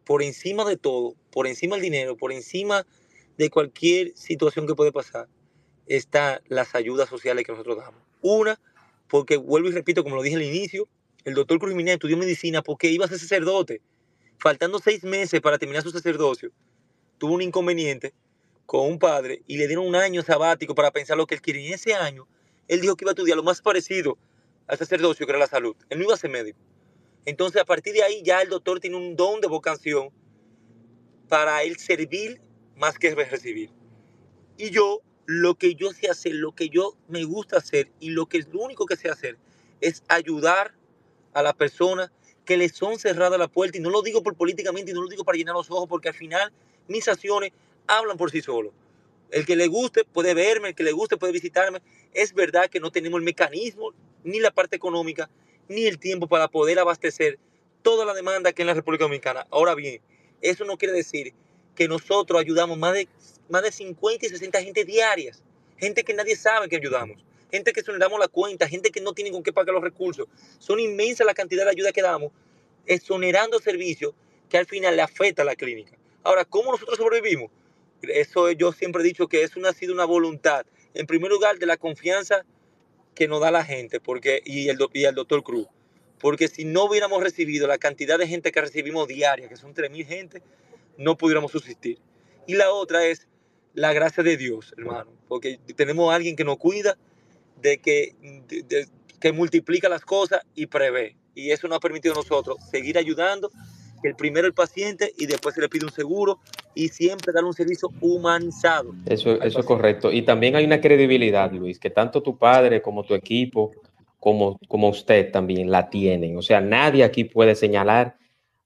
por 0.05 0.23
encima 0.23 0.65
de 0.65 0.77
todo, 0.77 1.15
por 1.31 1.47
encima 1.47 1.77
del 1.77 1.85
dinero, 1.85 2.17
por 2.17 2.33
encima 2.33 2.87
de 3.39 3.51
cualquier 3.51 4.17
situación 4.17 4.67
que 4.67 4.75
puede 4.75 4.93
pasar, 4.93 5.29
están 5.87 6.41
las 6.49 6.75
ayudas 6.75 7.09
sociales 7.09 7.45
que 7.45 7.53
nosotros 7.53 7.77
damos. 7.77 8.01
Una, 8.21 8.61
porque 9.09 9.37
vuelvo 9.37 9.69
y 9.69 9.73
repito, 9.73 10.03
como 10.03 10.17
lo 10.17 10.23
dije 10.23 10.37
al 10.37 10.43
inicio, 10.43 10.89
el 11.25 11.35
doctor 11.35 11.59
Cruz 11.59 11.75
estudió 11.77 12.17
medicina 12.17 12.63
porque 12.63 12.91
iba 12.91 13.05
a 13.05 13.09
ser 13.09 13.19
sacerdote. 13.19 13.81
Faltando 14.39 14.81
seis 14.81 15.05
meses 15.05 15.41
para 15.41 15.59
terminar 15.59 15.83
su 15.83 15.91
sacerdocio, 15.91 16.51
tuvo 17.19 17.35
un 17.35 17.43
inconveniente 17.43 18.13
con 18.67 18.89
un 18.89 18.99
padre 18.99 19.43
y 19.47 19.57
le 19.57 19.69
dieron 19.69 19.87
un 19.87 19.95
año 19.95 20.23
sabático 20.23 20.75
para 20.75 20.91
pensar 20.91 21.17
lo 21.17 21.27
que 21.27 21.37
él 21.37 21.43
quiere. 21.43 21.61
Y 21.61 21.69
en 21.69 21.75
ese 21.75 21.95
año, 21.95 22.27
él 22.67 22.81
dijo 22.81 22.97
que 22.97 23.05
iba 23.05 23.11
a 23.11 23.15
estudiar 23.15 23.37
lo 23.37 23.45
más 23.45 23.63
parecido 23.63 24.19
al 24.67 24.79
sacerdocio, 24.79 25.27
que 25.27 25.33
era 25.33 25.39
la 25.39 25.47
salud. 25.47 25.77
Él 25.89 25.99
no 25.99 26.05
iba 26.05 26.15
a 26.15 26.19
ser 26.19 26.31
médico. 26.31 26.59
Entonces, 27.25 27.61
a 27.61 27.65
partir 27.65 27.93
de 27.95 28.03
ahí, 28.03 28.23
ya 28.23 28.43
el 28.43 28.49
doctor 28.49 28.81
tiene 28.81 28.97
un 28.97 29.17
don 29.17 29.41
de 29.41 29.49
vocación 29.49 30.11
para 31.29 31.63
él 31.63 31.77
servir 31.77 32.41
más 32.77 32.99
que 32.99 33.15
recibir. 33.15 33.71
Y 34.57 34.71
yo, 34.71 35.01
lo 35.27 35.55
que 35.55 35.75
yo 35.75 35.93
sé 35.93 36.11
hacer, 36.11 36.35
lo 36.35 36.53
que 36.53 36.69
yo 36.69 36.97
me 37.09 37.25
gusta 37.25 37.59
hacer 37.59 37.91
y 38.01 38.11
lo 38.11 38.27
que 38.27 38.39
es 38.39 38.49
lo 38.49 38.61
único 38.61 38.87
que 38.87 38.97
sé 38.97 39.09
hacer 39.09 39.39
es 39.81 40.03
ayudar 40.09 40.75
a 41.33 41.43
las 41.43 41.55
personas 41.55 42.11
que 42.45 42.57
les 42.57 42.73
son 42.73 42.99
cerradas 42.99 43.39
la 43.39 43.49
puerta. 43.49 43.79
Y 43.79 43.81
no 43.81 43.91
lo 43.91 44.03
digo 44.03 44.23
por 44.23 44.37
políticamente 44.37 44.91
y 44.91 44.95
no 44.95 45.03
lo 45.03 45.09
digo 45.09 45.25
para 45.25 45.39
llenar 45.39 45.55
los 45.55 45.71
ojos, 45.71 45.89
porque 45.89 46.09
al 46.09 46.15
final 46.15 46.53
mis 46.89 47.07
acciones 47.09 47.53
hablan 47.87 48.17
por 48.17 48.31
sí 48.31 48.43
solos. 48.43 48.73
El 49.31 49.47
que 49.47 49.57
le 49.57 49.67
guste 49.69 50.05
puede 50.05 50.35
verme, 50.35 50.69
el 50.69 50.75
que 50.75 50.85
le 50.85 50.93
guste 50.93 51.17
puede 51.17 51.33
visitarme. 51.33 51.81
Es 52.13 52.35
verdad 52.35 52.69
que 52.69 52.81
no 52.81 52.91
tenemos 52.91 53.19
el 53.19 53.25
mecanismo, 53.25 53.93
ni 54.25 54.41
la 54.41 54.51
parte 54.51 54.77
económica, 54.77 55.29
ni 55.69 55.87
el 55.87 55.99
tiempo 55.99 56.27
para 56.27 56.49
poder 56.49 56.79
abastecer 56.79 57.39
toda 57.83 58.05
la 58.05 58.15
demanda 58.15 58.53
que 58.53 58.63
en 58.63 58.69
la 58.69 58.75
República 58.75 59.05
Dominicana. 59.05 59.47
Ahora 59.51 59.75
bien, 59.75 60.01
eso 60.41 60.65
no 60.65 60.77
quiere 60.77 60.95
decir 60.95 61.33
que 61.75 61.89
nosotros 61.89 62.41
ayudamos 62.41 62.79
más 62.79 62.95
de, 62.95 63.09
más 63.49 63.63
de 63.63 63.73
50 63.73 64.27
y 64.27 64.29
60 64.29 64.63
gente 64.63 64.85
diarias. 64.85 65.43
Gente 65.77 66.05
que 66.05 66.15
nadie 66.15 66.37
sabe 66.37 66.69
que 66.69 66.77
ayudamos. 66.77 67.25
Gente 67.51 67.73
que 67.73 67.83
damos 67.99 68.19
la 68.19 68.29
cuenta, 68.29 68.69
gente 68.69 68.91
que 68.91 69.01
no 69.01 69.13
tiene 69.13 69.31
con 69.31 69.43
qué 69.43 69.53
pagar 69.53 69.75
los 69.75 69.83
recursos. 69.83 70.27
Son 70.59 70.81
inmensas 70.81 71.27
la 71.27 71.35
cantidad 71.35 71.65
de 71.65 71.71
ayuda 71.71 71.93
que 71.93 72.03
damos, 72.03 72.33
exonerando 72.87 73.59
servicios 73.59 74.15
que 74.49 74.59
al 74.59 74.67
final 74.67 74.97
le 74.97 75.03
afecta 75.03 75.43
a 75.43 75.45
la 75.45 75.55
clínica. 75.55 75.97
Ahora, 76.23 76.45
¿cómo 76.45 76.73
nosotros 76.73 76.97
sobrevivimos? 76.97 77.51
Eso 78.03 78.51
yo 78.53 78.73
siempre 78.73 79.03
he 79.03 79.05
dicho 79.05 79.29
que 79.29 79.43
es 79.43 79.57
una, 79.57 79.71
ha 79.71 79.73
sido 79.73 79.93
una 79.93 80.05
voluntad, 80.05 80.65
en 80.95 81.07
primer 81.07 81.31
lugar, 81.31 81.59
de 81.59 81.67
la 81.67 81.77
confianza 81.77 82.45
que 83.15 83.29
nos 83.29 83.41
da 83.41 83.51
la 83.51 83.65
gente 83.65 84.01
porque, 84.01 84.43
y, 84.45 84.69
el, 84.69 84.79
y 84.93 85.05
el 85.05 85.15
doctor 85.15 85.43
Cruz. 85.43 85.67
Porque 86.19 86.49
si 86.49 86.65
no 86.65 86.85
hubiéramos 86.85 87.23
recibido 87.23 87.67
la 87.67 87.79
cantidad 87.79 88.19
de 88.19 88.29
gente 88.29 88.53
que 88.53 88.61
recibimos 88.61 89.09
diaria, 89.09 89.49
que 89.49 89.57
son 89.57 89.75
3.000 89.75 90.07
gente, 90.07 90.43
no 90.97 91.17
pudiéramos 91.17 91.51
subsistir. 91.53 91.99
Y 92.47 92.55
la 92.55 92.71
otra 92.71 93.05
es 93.07 93.27
la 93.75 93.93
gracia 93.93 94.23
de 94.23 94.37
Dios, 94.37 94.75
hermano. 94.77 95.11
Porque 95.29 95.59
tenemos 95.77 96.13
a 96.13 96.17
alguien 96.17 96.37
que 96.37 96.45
nos 96.45 96.59
cuida, 96.59 96.97
de 97.61 97.79
que, 97.79 98.15
que 99.21 99.33
multiplica 99.33 99.89
las 99.89 100.03
cosas 100.05 100.43
y 100.55 100.67
prevé. 100.67 101.17
Y 101.35 101.51
eso 101.51 101.69
nos 101.69 101.77
ha 101.77 101.81
permitido 101.81 102.15
a 102.15 102.19
nosotros 102.19 102.57
seguir 102.71 102.99
ayudando 102.99 103.51
el 104.09 104.15
primero 104.15 104.47
el 104.47 104.55
paciente 104.55 105.13
y 105.17 105.27
después 105.27 105.55
se 105.55 105.61
le 105.61 105.69
pide 105.69 105.87
un 105.87 105.93
seguro 105.93 106.41
y 106.75 106.89
siempre 106.89 107.33
dar 107.33 107.45
un 107.45 107.53
servicio 107.53 107.91
humanizado. 108.01 108.95
Eso, 109.07 109.41
eso 109.43 109.61
es 109.61 109.67
correcto. 109.67 110.11
Y 110.13 110.23
también 110.23 110.57
hay 110.57 110.65
una 110.65 110.81
credibilidad, 110.81 111.53
Luis, 111.53 111.79
que 111.79 111.91
tanto 111.91 112.23
tu 112.23 112.39
padre 112.39 112.83
como 112.83 113.05
tu 113.05 113.15
equipo, 113.15 113.73
como, 114.19 114.59
como 114.69 114.89
usted 114.89 115.31
también 115.33 115.71
la 115.71 115.91
tienen. 115.91 116.37
O 116.37 116.43
sea, 116.43 116.61
nadie 116.61 117.05
aquí 117.05 117.25
puede 117.25 117.55
señalar 117.55 118.17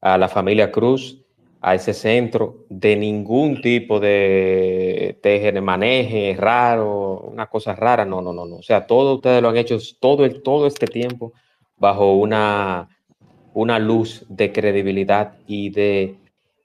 a 0.01 0.19
la 0.19 0.29
familia 0.29 0.71
Cruz, 0.71 1.23
a 1.63 1.75
ese 1.75 1.95
centro, 1.95 2.67
de 2.69 2.95
ningún 2.95 3.61
tipo 3.61 3.99
de 3.99 5.19
teje, 5.23 5.59
maneje 5.61 6.37
raro, 6.39 7.21
una 7.21 7.47
cosa 7.47 7.75
rara. 7.75 8.05
No, 8.05 8.21
no, 8.21 8.33
no, 8.33 8.45
no. 8.47 8.57
O 8.57 8.63
sea, 8.63 8.87
todo 8.87 9.17
ustedes 9.17 9.43
lo 9.43 9.49
han 9.49 9.57
hecho 9.57 9.79
todo, 9.99 10.25
el, 10.25 10.43
todo 10.43 10.67
este 10.67 10.87
tiempo 10.87 11.33
bajo 11.77 12.15
una 12.15 12.89
una 13.57 13.79
luz 13.79 14.23
de 14.29 14.53
credibilidad 14.53 15.33
y 15.47 15.71
de 15.71 16.19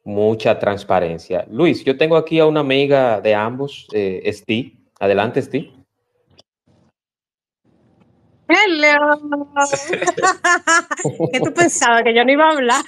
mucha 0.04 0.60
transparencia. 0.60 1.46
Luis, 1.50 1.86
yo 1.86 1.98
tengo 1.98 2.18
aquí 2.18 2.38
a 2.40 2.46
una 2.46 2.60
amiga 2.60 3.22
de 3.22 3.34
ambos, 3.34 3.88
eh, 3.94 4.30
Steve. 4.34 4.74
Adelante, 5.00 5.42
Steve. 5.42 5.72
Hello. 8.50 9.22
¿Qué 11.32 11.40
tú 11.40 11.54
pensabas? 11.54 12.04
Que 12.04 12.14
yo 12.14 12.26
no 12.26 12.32
iba 12.34 12.50
a 12.50 12.52
hablar. 12.52 12.84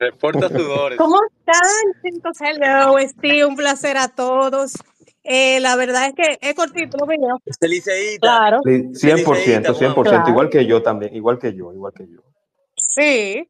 Reporta 0.00 0.48
sudores. 0.48 0.98
¿Cómo 0.98 1.20
están, 1.38 2.02
chicos? 2.02 2.36
Hello, 2.40 2.96
Steve. 2.98 3.44
Un 3.44 3.54
placer 3.54 3.96
a 3.96 4.08
todos. 4.08 4.72
Eh, 5.24 5.58
la 5.60 5.74
verdad 5.74 6.06
es 6.06 6.14
que 6.14 6.38
es 6.40 6.54
cortito 6.54 6.98
lo 6.98 7.06
mío. 7.06 7.40
Claro. 8.20 8.60
100%, 8.62 9.74
100%, 9.74 10.28
igual 10.28 10.50
que 10.50 10.66
yo 10.66 10.82
también, 10.82 11.16
igual 11.16 11.38
que 11.38 11.54
yo, 11.54 11.72
igual 11.72 11.92
que 11.96 12.06
yo. 12.06 12.20
Sí. 12.76 13.48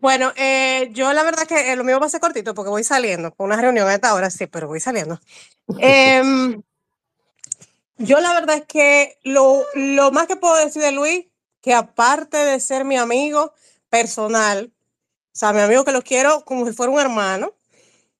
Bueno, 0.00 0.32
eh, 0.34 0.90
yo 0.92 1.12
la 1.12 1.22
verdad 1.22 1.46
que 1.46 1.72
eh, 1.72 1.76
lo 1.76 1.84
mío 1.84 2.00
va 2.00 2.06
a 2.06 2.08
ser 2.08 2.20
cortito 2.20 2.54
porque 2.54 2.70
voy 2.70 2.82
saliendo 2.82 3.32
con 3.32 3.46
una 3.46 3.56
reunión 3.56 3.86
a 3.86 3.94
esta 3.94 4.14
hora, 4.14 4.30
sí, 4.30 4.48
pero 4.48 4.66
voy 4.66 4.80
saliendo. 4.80 5.20
Em, 5.78 6.60
yo 7.98 8.20
la 8.20 8.34
verdad 8.34 8.56
es 8.56 8.66
que 8.66 9.16
lo, 9.22 9.64
lo 9.74 10.10
más 10.10 10.26
que 10.26 10.34
puedo 10.34 10.56
decir 10.56 10.82
de 10.82 10.90
Luis, 10.90 11.26
que 11.60 11.72
aparte 11.72 12.36
de 12.36 12.58
ser 12.58 12.84
mi 12.84 12.96
amigo 12.96 13.54
personal, 13.88 14.72
o 14.74 15.30
sea, 15.34 15.52
mi 15.52 15.60
amigo 15.60 15.84
que 15.84 15.92
lo 15.92 16.02
quiero 16.02 16.44
como 16.44 16.66
si 16.66 16.72
fuera 16.72 16.90
un 16.90 16.98
hermano, 16.98 17.54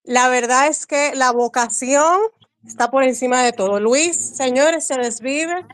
la 0.05 0.29
verdad 0.29 0.69
es 0.69 0.87
que 0.87 1.17
la 1.17 1.33
vocación 1.33 2.21
está 2.67 2.91
por 2.91 3.03
encima 3.05 3.43
de 3.43 3.53
todo. 3.53 3.81
Luis, 3.81 4.17
señores, 4.17 4.87
se 4.87 4.97
desvive. 4.97 5.67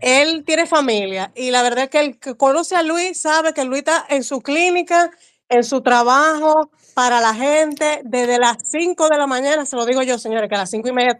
Él 0.00 0.44
tiene 0.44 0.66
familia 0.66 1.32
y 1.34 1.50
la 1.50 1.62
verdad 1.62 1.84
es 1.84 1.90
que 1.90 2.00
el 2.00 2.18
que 2.18 2.34
conoce 2.34 2.76
a 2.76 2.82
Luis 2.82 3.20
sabe 3.20 3.54
que 3.54 3.64
Luis 3.64 3.80
está 3.80 4.04
en 4.08 4.22
su 4.22 4.42
clínica, 4.42 5.10
en 5.48 5.64
su 5.64 5.80
trabajo, 5.82 6.70
para 6.94 7.20
la 7.20 7.34
gente, 7.34 8.00
desde 8.04 8.38
las 8.38 8.56
5 8.70 9.08
de 9.08 9.18
la 9.18 9.26
mañana, 9.26 9.66
se 9.66 9.76
lo 9.76 9.84
digo 9.84 10.02
yo, 10.02 10.18
señores, 10.18 10.48
que 10.48 10.54
a 10.54 10.58
las 10.58 10.70
5 10.70 10.88
y 10.88 10.92
media, 10.92 11.18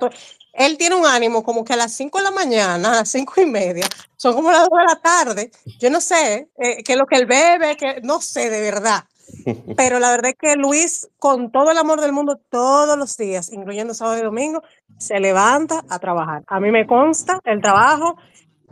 él 0.53 0.79
tiene 0.79 0.95
un 0.95 1.05
ánimo 1.05 1.43
como 1.43 1.65
que 1.65 1.73
a 1.73 1.77
las 1.77 1.93
5 1.95 2.19
de 2.19 2.25
la 2.25 2.31
mañana, 2.31 2.93
a 2.93 2.97
las 2.97 3.11
5 3.11 3.41
y 3.41 3.47
media, 3.47 3.87
son 4.17 4.35
como 4.35 4.53
las 4.53 4.69
2 4.69 4.79
de 4.79 4.85
la 4.85 5.01
tarde. 5.01 5.51
Yo 5.81 5.91
no 5.91 6.01
sé 6.01 6.49
eh, 6.57 6.83
qué 6.85 6.93
es 6.93 6.99
lo 6.99 7.07
que 7.07 7.17
él 7.17 7.27
bebe, 7.27 7.77
que 7.77 8.01
no 8.03 8.21
sé 8.21 8.51
de 8.51 8.61
verdad. 8.61 9.05
Pero 9.77 9.99
la 9.99 10.11
verdad 10.11 10.33
es 10.33 10.37
que 10.39 10.57
Luis, 10.57 11.09
con 11.19 11.51
todo 11.51 11.71
el 11.71 11.79
amor 11.79 12.01
del 12.01 12.13
mundo, 12.13 12.41
todos 12.51 12.97
los 12.99 13.17
días, 13.17 13.53
incluyendo 13.53 13.95
sábado 13.95 14.19
y 14.19 14.23
domingo, 14.23 14.63
se 14.99 15.21
levanta 15.21 15.85
a 15.89 15.99
trabajar. 15.99 16.43
A 16.47 16.61
mí 16.61 16.71
me 16.71 16.87
consta 16.87 17.41
el 17.45 17.61
trabajo 17.61 18.17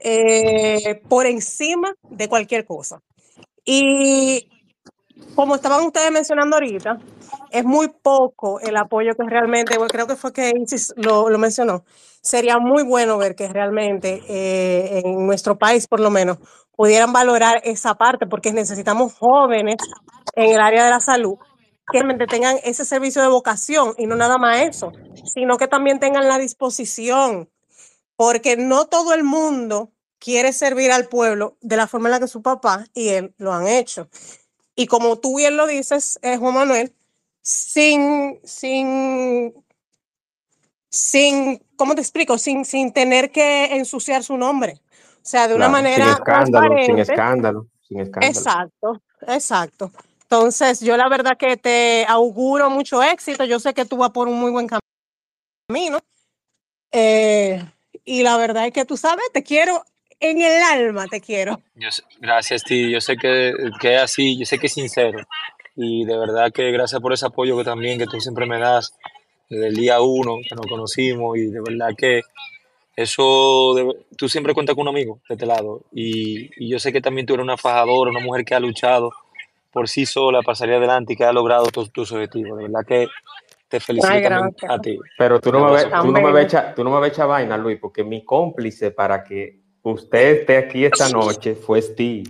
eh, 0.00 1.00
por 1.08 1.26
encima 1.26 1.94
de 2.08 2.28
cualquier 2.28 2.64
cosa. 2.64 3.00
Y 3.64 4.48
como 5.34 5.54
estaban 5.54 5.84
ustedes 5.84 6.10
mencionando 6.10 6.56
ahorita, 6.56 6.98
es 7.50 7.64
muy 7.64 7.88
poco 7.88 8.60
el 8.60 8.76
apoyo 8.76 9.14
que 9.14 9.24
realmente, 9.28 9.76
creo 9.88 10.06
que 10.06 10.16
fue 10.16 10.32
que 10.32 10.52
Isis 10.56 10.92
lo, 10.96 11.26
mencionó, 11.38 11.84
sería 12.20 12.58
muy 12.58 12.82
bueno 12.82 13.18
ver 13.18 13.34
que 13.34 13.48
realmente 13.48 14.22
eh, 14.28 15.02
en 15.04 15.26
nuestro 15.26 15.58
país, 15.58 15.86
por 15.86 16.00
lo 16.00 16.10
menos, 16.10 16.38
pudieran 16.82 17.12
valorar 17.12 17.60
esa 17.62 17.94
parte, 17.94 18.26
porque 18.26 18.52
necesitamos 18.52 19.14
jóvenes 19.14 19.76
en 20.34 20.50
el 20.50 20.60
área 20.60 20.84
de 20.84 20.90
la 20.90 20.98
salud 20.98 21.36
que 21.92 21.98
realmente 21.98 22.26
tengan 22.26 22.56
ese 22.64 22.84
servicio 22.84 23.22
de 23.22 23.28
vocación 23.28 23.94
y 23.98 24.06
no 24.08 24.16
nada 24.16 24.36
más 24.36 24.62
eso, 24.62 24.90
sino 25.32 25.58
que 25.58 25.68
también 25.68 26.00
tengan 26.00 26.26
la 26.26 26.38
disposición, 26.38 27.48
porque 28.16 28.56
no 28.56 28.86
todo 28.86 29.14
el 29.14 29.22
mundo 29.22 29.92
quiere 30.18 30.52
servir 30.52 30.90
al 30.90 31.06
pueblo 31.06 31.56
de 31.60 31.76
la 31.76 31.86
forma 31.86 32.08
en 32.08 32.14
la 32.14 32.18
que 32.18 32.26
su 32.26 32.42
papá 32.42 32.84
y 32.94 33.10
él 33.10 33.32
lo 33.38 33.52
han 33.52 33.68
hecho. 33.68 34.08
Y 34.74 34.88
como 34.88 35.20
tú 35.20 35.36
bien 35.36 35.56
lo 35.56 35.68
dices, 35.68 36.18
eh, 36.22 36.36
Juan 36.36 36.54
Manuel, 36.54 36.92
sin, 37.42 38.40
sin, 38.42 39.54
sin, 40.90 41.62
¿cómo 41.76 41.94
te 41.94 42.00
explico? 42.00 42.38
Sin, 42.38 42.64
sin 42.64 42.92
tener 42.92 43.30
que 43.30 43.66
ensuciar 43.66 44.24
su 44.24 44.36
nombre. 44.36 44.82
O 45.22 45.24
sea, 45.24 45.46
de 45.46 45.54
una 45.54 45.68
manera. 45.68 46.04
Sin 46.04 46.14
escándalo, 46.14 46.84
sin 46.84 46.98
escándalo, 46.98 47.66
sin 47.86 48.00
escándalo. 48.00 48.32
Exacto, 48.32 49.02
exacto. 49.28 49.92
Entonces, 50.22 50.80
yo 50.80 50.96
la 50.96 51.08
verdad 51.08 51.36
que 51.36 51.56
te 51.56 52.04
auguro 52.08 52.70
mucho 52.70 53.02
éxito. 53.02 53.44
Yo 53.44 53.60
sé 53.60 53.72
que 53.72 53.84
tú 53.84 53.98
vas 53.98 54.10
por 54.10 54.28
un 54.28 54.40
muy 54.40 54.50
buen 54.50 54.66
camino. 54.66 55.98
Eh, 56.90 57.62
y 58.04 58.22
la 58.22 58.36
verdad 58.36 58.66
es 58.66 58.72
que 58.72 58.84
tú 58.84 58.96
sabes, 58.96 59.24
te 59.32 59.42
quiero 59.42 59.84
en 60.18 60.40
el 60.40 60.62
alma, 60.62 61.06
te 61.06 61.20
quiero. 61.20 61.60
gracias, 62.18 62.64
Ti. 62.64 62.90
Yo 62.90 63.00
sé 63.00 63.16
que, 63.16 63.52
que, 63.80 63.96
es 63.96 64.02
así, 64.02 64.38
yo 64.38 64.46
sé 64.46 64.58
que 64.58 64.66
es 64.66 64.72
sincero. 64.72 65.18
Y 65.76 66.04
de 66.04 66.16
verdad 66.16 66.52
que 66.52 66.70
gracias 66.72 67.00
por 67.00 67.12
ese 67.12 67.26
apoyo 67.26 67.56
que 67.56 67.64
también 67.64 67.98
que 67.98 68.06
tú 68.06 68.20
siempre 68.20 68.46
me 68.46 68.58
das 68.58 68.94
desde 69.48 69.68
el 69.68 69.74
día 69.74 70.00
uno 70.00 70.36
que 70.48 70.54
nos 70.54 70.66
conocimos. 70.66 71.36
Y 71.36 71.46
de 71.46 71.60
verdad 71.60 71.90
que 71.96 72.22
eso, 72.96 73.94
tú 74.16 74.28
siempre 74.28 74.54
cuentas 74.54 74.74
con 74.74 74.82
un 74.82 74.94
amigo 74.94 75.20
de 75.28 75.34
este 75.34 75.46
lado. 75.46 75.82
Y, 75.92 76.50
y 76.56 76.68
yo 76.68 76.78
sé 76.78 76.92
que 76.92 77.00
también 77.00 77.26
tú 77.26 77.34
eres 77.34 77.44
una 77.44 77.56
fajadora, 77.56 78.10
una 78.10 78.20
mujer 78.20 78.44
que 78.44 78.54
ha 78.54 78.60
luchado 78.60 79.10
por 79.72 79.88
sí 79.88 80.06
sola 80.06 80.42
para 80.42 80.54
salir 80.54 80.74
adelante 80.74 81.14
y 81.14 81.16
que 81.16 81.24
ha 81.24 81.32
logrado 81.32 81.66
tus, 81.66 82.12
objetivos. 82.12 82.58
De 82.58 82.64
verdad 82.64 82.84
que 82.86 83.08
te 83.68 83.80
felicito 83.80 84.12
también 84.12 84.54
a 84.68 84.78
ti. 84.78 84.98
Pero 85.16 85.40
tú 85.40 85.50
no, 85.50 85.64
me 85.64 85.72
ves, 85.72 85.84
tú, 85.84 85.90
no 85.90 86.12
me 86.12 86.46
tú 86.74 86.84
no 86.84 86.90
me 86.90 87.00
ves 87.00 87.18
vaina, 87.18 87.56
Luis, 87.56 87.78
porque 87.80 88.04
mi 88.04 88.22
cómplice 88.24 88.90
para 88.90 89.24
que 89.24 89.60
usted 89.82 90.40
esté 90.40 90.58
aquí 90.58 90.84
esta 90.84 91.08
noche 91.08 91.54
fue 91.54 91.80
Steve. 91.80 92.24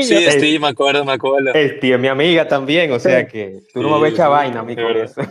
Sí, 0.00 0.24
Steve, 0.30 0.58
me 0.58 0.68
acuerdo, 0.68 1.04
me 1.04 1.12
acuerdo. 1.12 1.50
Steve 1.50 1.94
es 1.94 2.00
mi 2.00 2.08
amiga 2.08 2.48
también, 2.48 2.90
o 2.92 2.98
sea 2.98 3.26
que 3.26 3.60
tú 3.74 3.82
no 3.82 3.98
me 3.98 4.08
echar 4.08 4.30
vaina 4.30 4.60
a 4.60 4.62
mí 4.62 4.74
con 4.74 4.96
eso. 4.96 5.20
es 5.20 5.30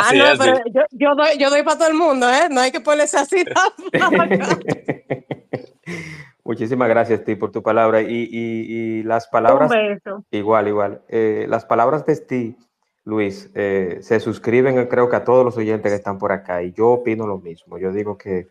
así, 0.00 0.20
ah, 0.20 0.32
no, 0.32 0.38
pero 0.38 0.58
yo, 0.72 0.82
yo, 0.90 1.14
doy, 1.14 1.38
yo 1.38 1.50
doy 1.50 1.62
para 1.62 1.78
todo 1.78 1.88
el 1.88 1.94
mundo, 1.94 2.28
¿eh? 2.28 2.48
No 2.50 2.60
hay 2.60 2.72
que 2.72 2.80
ponerse 2.80 3.18
así. 3.18 3.44
Muchísimas 6.44 6.88
gracias, 6.88 7.20
Steve, 7.20 7.38
por 7.38 7.52
tu 7.52 7.62
palabra. 7.62 8.00
Y, 8.00 8.06
y, 8.08 8.28
y 8.32 9.02
las 9.02 9.28
palabras. 9.28 9.70
Igual, 10.30 10.68
igual. 10.68 11.02
Eh, 11.08 11.44
las 11.46 11.66
palabras 11.66 12.06
de 12.06 12.14
Steve, 12.14 12.56
Luis, 13.04 13.50
eh, 13.54 13.98
se 14.00 14.18
suscriben, 14.18 14.86
creo 14.86 15.10
que 15.10 15.16
a 15.16 15.24
todos 15.24 15.44
los 15.44 15.58
oyentes 15.58 15.92
que 15.92 15.96
están 15.96 16.16
por 16.18 16.32
acá. 16.32 16.62
Y 16.62 16.72
yo 16.72 16.88
opino 16.88 17.26
lo 17.26 17.36
mismo. 17.38 17.76
Yo 17.78 17.92
digo 17.92 18.16
que 18.16 18.48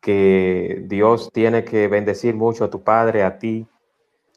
que 0.00 0.82
Dios 0.86 1.30
tiene 1.32 1.64
que 1.64 1.88
bendecir 1.88 2.34
mucho 2.34 2.64
a 2.64 2.70
tu 2.70 2.82
padre, 2.82 3.22
a 3.22 3.38
ti 3.38 3.66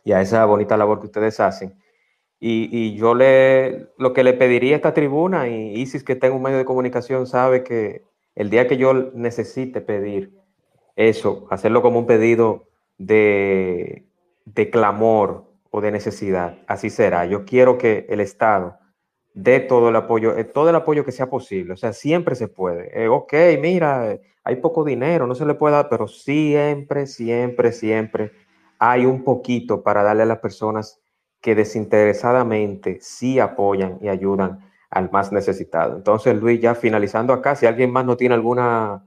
y 0.03 0.12
a 0.14 0.22
esa 0.22 0.45
bonita 0.45 0.78
labor 0.78 0.99
que 0.99 1.07
ustedes 1.07 1.39
hacen. 1.39 1.76
Y, 2.43 2.95
yo 2.95 3.14
le, 3.14 3.89
lo 3.99 4.14
que 4.14 4.24
le 4.24 4.34
pediría 4.34 4.74
a 4.74 4.78
esta 4.78 4.95
tribuna, 4.95 5.47
y 5.47 5.80
Isis 5.80 6.03
que 6.03 6.16
tengo 6.16 6.38
un 6.38 6.41
medio 6.41 6.57
de 6.57 6.66
comunicación 6.66 7.28
sabe 7.28 7.64
que 7.64 8.03
el 8.34 8.49
día 8.49 8.68
que 8.68 8.78
yo 8.78 8.93
necesite 9.14 9.80
pedir 9.80 10.34
eso, 10.95 11.45
hacerlo 11.51 11.84
como 11.84 11.99
un 11.99 12.07
pedido 12.07 12.68
de, 12.97 14.07
de 14.45 14.70
clamor 14.72 15.51
o 15.70 15.82
de 15.82 15.91
necesidad, 15.91 16.57
así 16.66 16.89
será. 16.89 17.26
Yo 17.26 17.45
quiero 17.45 17.78
que 17.78 18.07
el 18.09 18.20
Estado 18.20 18.80
dé 19.34 19.59
todo 19.59 19.89
el 19.89 19.95
apoyo, 19.95 20.38
eh, 20.38 20.43
todo 20.43 20.70
el 20.70 20.76
apoyo 20.76 21.05
que 21.05 21.12
sea 21.12 21.30
posible. 21.30 21.74
O 21.74 21.78
sea, 21.78 21.93
siempre 21.93 22.36
se 22.36 22.47
puede. 22.47 23.03
Eh, 23.03 23.07
ok, 23.07 23.34
mira, 23.59 24.18
hay 24.43 24.55
poco 24.57 24.83
dinero, 24.83 25.27
no 25.27 25.35
se 25.35 25.45
le 25.45 25.53
puede 25.53 25.75
dar, 25.75 25.89
pero 25.89 26.07
siempre, 26.07 27.07
siempre, 27.07 27.71
siempre 27.71 28.31
hay 28.79 29.05
un 29.05 29.23
poquito 29.23 29.83
para 29.83 30.01
darle 30.01 30.23
a 30.23 30.25
las 30.25 30.39
personas 30.39 30.99
que 31.39 31.55
desinteresadamente 31.55 32.99
sí 33.01 33.39
apoyan 33.39 33.97
y 34.01 34.07
ayudan 34.07 34.59
al 34.89 35.11
más 35.11 35.31
necesitado. 35.31 35.95
Entonces, 35.95 36.35
Luis, 36.35 36.59
ya 36.59 36.75
finalizando 36.75 37.33
acá, 37.33 37.55
si 37.55 37.65
alguien 37.65 37.91
más 37.91 38.05
no 38.05 38.17
tiene 38.17 38.35
alguna, 38.35 39.03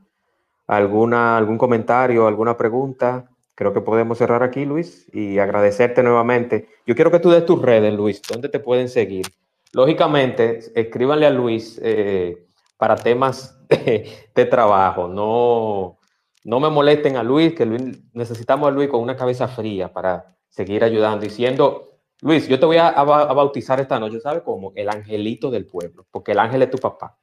alguna, 0.67 1.37
algún 1.37 1.59
comentario, 1.59 2.27
alguna 2.27 2.57
pregunta, 2.57 3.29
creo 3.55 3.73
que 3.73 3.81
podemos 3.81 4.19
cerrar 4.19 4.43
aquí, 4.43 4.65
Luis, 4.65 5.09
y 5.13 5.39
agradecerte 5.39 6.03
nuevamente. 6.03 6.69
Yo 6.87 6.95
quiero 6.95 7.11
que 7.11 7.21
tú 7.21 7.31
des 7.31 7.45
tus 7.45 7.61
redes, 7.61 7.93
Luis, 7.95 8.23
¿dónde 8.29 8.49
te 8.49 8.61
pueden 8.61 8.89
seguir? 8.89 9.27
Lógicamente, 9.73 10.61
escríbanle 10.75 11.27
a 11.27 11.31
Luis 11.31 11.81
eh, 11.83 12.44
para 12.77 12.97
temas 12.97 13.59
de, 13.69 14.45
trabajo. 14.47 15.09
No, 15.09 15.99
no 16.45 16.61
me 16.61 16.71
molesten 16.71 17.17
a 17.17 17.23
Luis, 17.23 17.55
que 17.55 17.67
necesitamos 18.13 18.69
a 18.69 18.71
Luis 18.71 18.89
con 18.89 19.01
una 19.01 19.17
cabeza 19.17 19.49
fría 19.49 19.93
para 19.93 20.37
seguir 20.49 20.85
ayudando. 20.85 21.25
Diciendo, 21.25 21.99
Luis, 22.21 22.49
yo 22.49 22.59
te 22.59 22.67
voy 22.67 22.77
a, 22.77 22.91
bautizar 22.91 23.81
esta 23.81 23.99
noche, 23.99 24.21
¿sabes 24.21 24.43
cómo? 24.43 24.73
El 24.75 24.89
angelito 24.89 25.51
del 25.51 25.67
pueblo, 25.67 26.07
porque 26.11 26.33
el 26.33 26.39
ángel 26.39 26.63
es 26.63 26.71
tu 26.71 26.79
papá. 26.79 27.17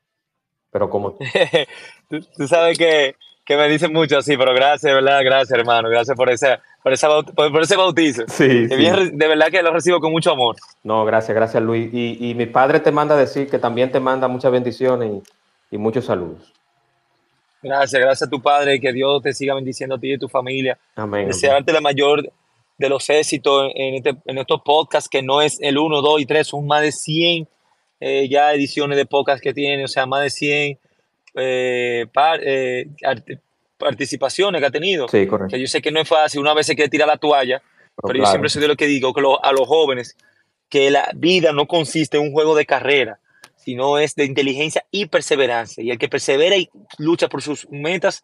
Pero 0.71 0.89
como... 0.89 1.17
tú, 2.09 2.47
sabes 2.47 2.77
que, 2.77 3.15
que, 3.43 3.57
me 3.57 3.67
dicen 3.67 3.91
mucho 3.91 4.17
así, 4.17 4.37
pero 4.37 4.53
gracias, 4.53 4.93
¿verdad? 4.93 5.21
Gracias, 5.23 5.57
hermano. 5.57 5.89
Gracias 5.89 6.15
por 6.15 6.29
ese, 6.29 6.59
por, 6.81 7.51
por, 7.51 7.61
ese 7.61 7.75
bautizo. 7.75 8.23
Sí, 8.27 8.67
de 8.67 9.27
verdad 9.27 9.47
que 9.47 9.61
lo 9.61 9.73
recibo 9.73 9.99
con 9.99 10.11
mucho 10.11 10.31
amor. 10.31 10.55
No, 10.83 11.03
gracias, 11.03 11.35
gracias, 11.35 11.61
Luis. 11.61 11.89
Y, 11.91 12.29
y 12.29 12.35
mi 12.35 12.45
padre 12.45 12.79
te 12.79 12.91
manda 12.91 13.15
a 13.15 13.17
decir 13.17 13.49
que 13.49 13.59
también 13.59 13.91
te 13.91 13.99
manda 13.99 14.29
muchas 14.29 14.51
bendiciones. 14.51 15.11
Y, 15.11 15.23
y 15.71 15.77
muchos 15.77 16.05
saludos. 16.05 16.53
Gracias, 17.63 18.01
gracias 18.01 18.27
a 18.27 18.29
tu 18.29 18.41
Padre, 18.41 18.79
que 18.79 18.91
Dios 18.91 19.21
te 19.23 19.33
siga 19.33 19.55
bendiciendo 19.55 19.95
a 19.95 19.99
ti 19.99 20.09
y 20.09 20.13
a 20.15 20.19
tu 20.19 20.27
familia. 20.27 20.77
Amén. 20.95 21.27
Desearte 21.27 21.71
la 21.71 21.81
mayor 21.81 22.31
de 22.77 22.89
los 22.89 23.09
éxitos 23.09 23.71
en, 23.75 23.95
este, 23.95 24.15
en 24.25 24.37
estos 24.37 24.61
podcasts, 24.63 25.09
que 25.09 25.21
no 25.21 25.41
es 25.41 25.59
el 25.61 25.77
1, 25.77 26.01
2 26.01 26.21
y 26.21 26.25
3, 26.25 26.47
son 26.47 26.67
más 26.67 26.81
de 26.81 26.91
100 26.91 27.47
eh, 27.99 28.27
ya 28.27 28.51
ediciones 28.51 28.97
de 28.97 29.05
podcast 29.05 29.41
que 29.41 29.53
tiene, 29.53 29.85
o 29.85 29.87
sea, 29.87 30.07
más 30.07 30.23
de 30.23 30.29
100 30.31 30.79
eh, 31.35 32.07
eh, 32.15 32.87
participaciones 33.77 34.59
que 34.59 34.65
ha 34.65 34.71
tenido. 34.71 35.07
Sí, 35.07 35.27
correcto. 35.27 35.55
Que 35.55 35.61
yo 35.61 35.67
sé 35.67 35.81
que 35.83 35.91
no 35.91 36.01
es 36.01 36.09
fácil, 36.09 36.41
una 36.41 36.55
vez 36.55 36.65
se 36.65 36.75
quiere 36.75 36.89
tirar 36.89 37.07
la 37.07 37.17
toalla, 37.17 37.61
pero, 38.01 38.17
yo 38.17 38.25
siempre 38.25 38.49
soy 38.49 38.63
de 38.63 38.67
lo 38.67 38.75
que 38.75 38.87
digo 38.87 39.13
que 39.13 39.21
a 39.21 39.51
los 39.51 39.67
jóvenes, 39.67 40.17
que 40.67 40.89
la 40.89 41.11
vida 41.13 41.51
no 41.53 41.67
consiste 41.67 42.17
en 42.17 42.23
un 42.23 42.31
juego 42.31 42.55
de 42.55 42.65
carrera 42.65 43.19
sino 43.63 43.97
es 43.97 44.15
de 44.15 44.25
inteligencia 44.25 44.85
y 44.91 45.05
perseverancia. 45.05 45.83
Y 45.83 45.91
el 45.91 45.97
que 45.97 46.09
persevera 46.09 46.57
y 46.57 46.69
lucha 46.97 47.29
por 47.29 47.41
sus 47.41 47.69
metas, 47.69 48.23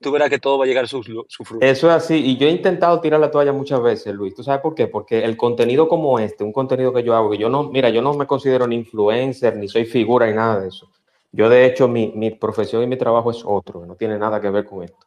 tú 0.00 0.10
verás 0.10 0.30
que 0.30 0.38
todo 0.38 0.58
va 0.58 0.64
a 0.64 0.68
llegar 0.68 0.84
a 0.84 0.88
su, 0.88 1.02
fruto. 1.02 1.26
Eso 1.60 1.88
es 1.88 1.94
así. 1.94 2.14
Y 2.14 2.36
yo 2.36 2.46
he 2.46 2.50
intentado 2.50 3.00
tirar 3.00 3.20
la 3.20 3.30
toalla 3.30 3.52
muchas 3.52 3.82
veces, 3.82 4.14
Luis. 4.14 4.34
¿Tú 4.34 4.42
sabes 4.42 4.60
por 4.60 4.74
qué? 4.74 4.86
Porque 4.86 5.24
el 5.24 5.36
contenido 5.36 5.88
como 5.88 6.18
este, 6.18 6.44
un 6.44 6.52
contenido 6.52 6.92
que 6.92 7.02
yo 7.02 7.14
hago, 7.14 7.30
que 7.30 7.38
yo 7.38 7.48
no, 7.48 7.64
mira, 7.64 7.90
yo 7.90 8.02
no 8.02 8.14
me 8.14 8.26
considero 8.26 8.66
ni 8.66 8.76
influencer, 8.76 9.56
ni 9.56 9.68
soy 9.68 9.84
figura, 9.84 10.26
ni 10.26 10.34
nada 10.34 10.60
de 10.60 10.68
eso. 10.68 10.90
Yo, 11.32 11.48
de 11.48 11.66
hecho, 11.66 11.88
mi, 11.88 12.12
mi 12.14 12.30
profesión 12.30 12.82
y 12.82 12.86
mi 12.86 12.96
trabajo 12.96 13.30
es 13.30 13.42
otro, 13.44 13.84
no 13.84 13.96
tiene 13.96 14.18
nada 14.18 14.40
que 14.40 14.50
ver 14.50 14.64
con 14.64 14.84
esto. 14.84 15.06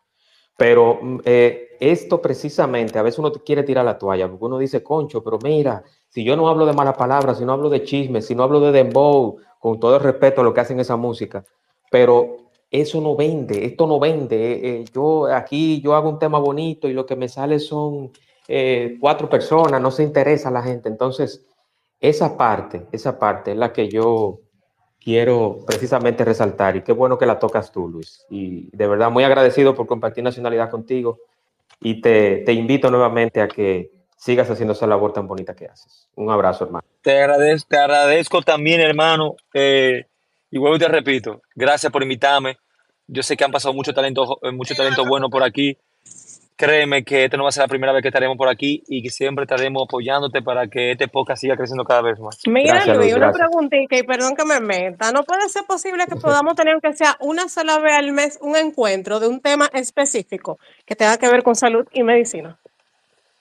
Pero 0.58 1.00
mm, 1.02 1.20
eh, 1.24 1.78
esto 1.80 2.22
precisamente, 2.22 2.98
a 3.00 3.04
veces 3.04 3.20
uno 3.20 3.32
quiere 3.32 3.64
tirar 3.64 3.86
la 3.86 3.98
toalla, 3.98 4.28
porque 4.28 4.46
uno 4.46 4.58
dice, 4.58 4.84
concho, 4.84 5.24
pero 5.24 5.38
mira, 5.42 5.84
si 6.10 6.24
yo 6.24 6.36
no 6.36 6.50
hablo 6.50 6.66
de 6.66 6.74
malas 6.74 6.98
palabras, 6.98 7.38
si 7.38 7.46
no 7.46 7.54
hablo 7.54 7.70
de 7.70 7.84
chismes, 7.84 8.26
si 8.26 8.36
no 8.36 8.44
hablo 8.44 8.60
de 8.60 8.72
dembow, 8.72 9.38
con 9.60 9.80
todo 9.80 9.96
el 9.96 10.04
respeto 10.04 10.42
a 10.42 10.44
lo 10.44 10.54
que 10.54 10.62
hacen 10.62 10.80
esa 10.80 10.96
música, 10.96 11.44
pero 11.90 12.48
eso 12.70 13.00
no 13.02 13.16
vende, 13.16 13.66
esto 13.66 13.88
no 13.88 14.00
vende. 14.00 14.36
Eh, 14.36 14.60
eh, 14.82 14.86
yo 14.94 15.28
aquí 15.28 15.82
yo 15.82 15.96
hago 15.96 16.10
un 16.10 16.20
tema 16.20 16.40
bonito 16.40 16.88
y 16.88 16.94
lo 16.94 17.06
que 17.06 17.16
me 17.16 17.30
sale 17.30 17.60
son 17.60 18.12
eh, 18.48 18.98
cuatro 19.00 19.30
personas, 19.30 19.82
no 19.82 19.92
se 19.92 20.04
interesa 20.04 20.52
la 20.52 20.64
gente. 20.64 20.90
Entonces, 20.90 21.46
esa 22.00 22.38
parte, 22.38 22.88
esa 22.92 23.18
parte 23.18 23.52
es 23.52 23.58
la 23.58 23.74
que 23.74 23.90
yo 23.90 24.40
quiero 25.00 25.60
precisamente 25.66 26.26
resaltar 26.26 26.76
y 26.76 26.82
qué 26.84 26.92
bueno 26.92 27.18
que 27.18 27.26
la 27.26 27.40
tocas 27.40 27.72
tú, 27.72 27.88
Luis. 27.88 28.26
Y 28.30 28.70
de 28.76 28.88
verdad 28.88 29.10
muy 29.10 29.24
agradecido 29.24 29.74
por 29.74 29.88
compartir 29.88 30.24
nacionalidad 30.24 30.70
contigo 30.70 31.20
y 31.80 32.02
te, 32.02 32.38
te 32.40 32.54
invito 32.54 32.92
nuevamente 32.92 33.42
a 33.42 33.48
que 33.48 33.97
sigas 34.18 34.50
haciendo 34.50 34.74
esa 34.74 34.88
labor 34.88 35.14
tan 35.14 35.28
bonita 35.28 35.56
que 35.56 35.68
haces. 35.68 36.10
Un 36.16 36.30
abrazo, 36.30 36.66
hermano. 36.66 36.86
Te 37.02 37.18
agradezco, 37.18 37.70
te 37.70 37.78
agradezco 37.78 38.42
también, 38.42 38.82
hermano. 38.82 39.36
Eh, 39.54 40.06
y 40.52 40.58
vuelvo 40.58 40.76
y 40.76 40.80
te 40.80 40.88
repito, 40.88 41.42
gracias 41.56 41.92
por 41.92 42.04
invitarme. 42.04 42.58
Yo 43.08 43.24
sé 43.24 43.38
que 43.38 43.46
han 43.46 43.52
pasado 43.52 43.74
mucho 43.74 43.94
talento, 43.94 44.40
eh, 44.42 44.52
mucho 44.52 44.76
talento 44.76 45.06
bueno 45.06 45.30
por 45.30 45.44
aquí. 45.44 45.78
Créeme 46.58 47.04
que 47.04 47.26
esta 47.26 47.38
no 47.38 47.44
va 47.44 47.50
a 47.50 47.52
ser 47.52 47.62
la 47.62 47.68
primera 47.68 47.94
vez 47.94 48.02
que 48.02 48.08
estaremos 48.08 48.36
por 48.36 48.50
aquí 48.50 48.84
y 48.88 49.04
que 49.04 49.12
siempre 49.12 49.44
estaremos 49.44 49.84
apoyándote 49.88 50.42
para 50.42 50.68
que 50.68 50.92
este 50.92 51.08
podcast 51.08 51.40
siga 51.40 51.56
creciendo 51.56 51.84
cada 51.86 52.02
vez 52.02 52.20
más. 52.20 52.40
Mira, 52.48 52.84
Luis, 52.96 53.14
una 53.14 53.32
preguntita 53.32 53.96
y 53.96 54.02
perdón 54.02 54.36
que 54.36 54.44
me 54.44 54.60
meta. 54.60 55.12
¿No 55.12 55.24
puede 55.24 55.48
ser 55.50 55.66
posible 55.68 56.06
que 56.08 56.16
podamos 56.16 56.56
tener, 56.56 56.74
aunque 56.74 56.94
sea 56.94 57.16
una 57.20 57.48
sola 57.48 57.78
vez 57.78 57.94
al 57.94 58.12
mes, 58.12 58.40
un 58.42 58.56
encuentro 58.56 59.20
de 59.20 59.28
un 59.28 59.40
tema 59.40 59.70
específico 59.72 60.58
que 60.84 60.96
tenga 60.96 61.18
que 61.18 61.30
ver 61.30 61.44
con 61.44 61.56
salud 61.56 61.86
y 61.92 62.02
medicina? 62.02 62.60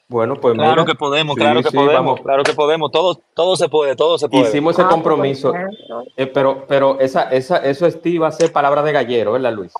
Bueno, 0.08 0.36
pues 0.36 0.54
claro 0.54 0.84
que 0.84 0.94
podemos, 0.94 1.36
claro 1.36 1.62
que 1.62 1.70
podemos, 1.70 2.20
claro 2.20 2.42
que 2.44 2.52
podemos, 2.52 2.92
todo, 2.92 3.20
todo 3.34 3.56
se 3.56 3.68
puede, 3.68 3.96
todo 3.96 4.18
se 4.18 4.28
puede. 4.28 4.48
Hicimos 4.48 4.74
ese 4.74 4.82
ah, 4.82 4.88
compromiso, 4.88 5.52
eh, 6.16 6.26
pero, 6.26 6.64
pero 6.68 7.00
esa, 7.00 7.24
esa, 7.30 7.56
eso 7.58 7.86
es, 7.86 7.96
va 7.96 8.28
a 8.28 8.32
ser 8.32 8.52
palabra 8.52 8.84
de 8.84 8.92
gallero, 8.92 9.32
¿verdad, 9.32 9.52
Luis? 9.52 9.72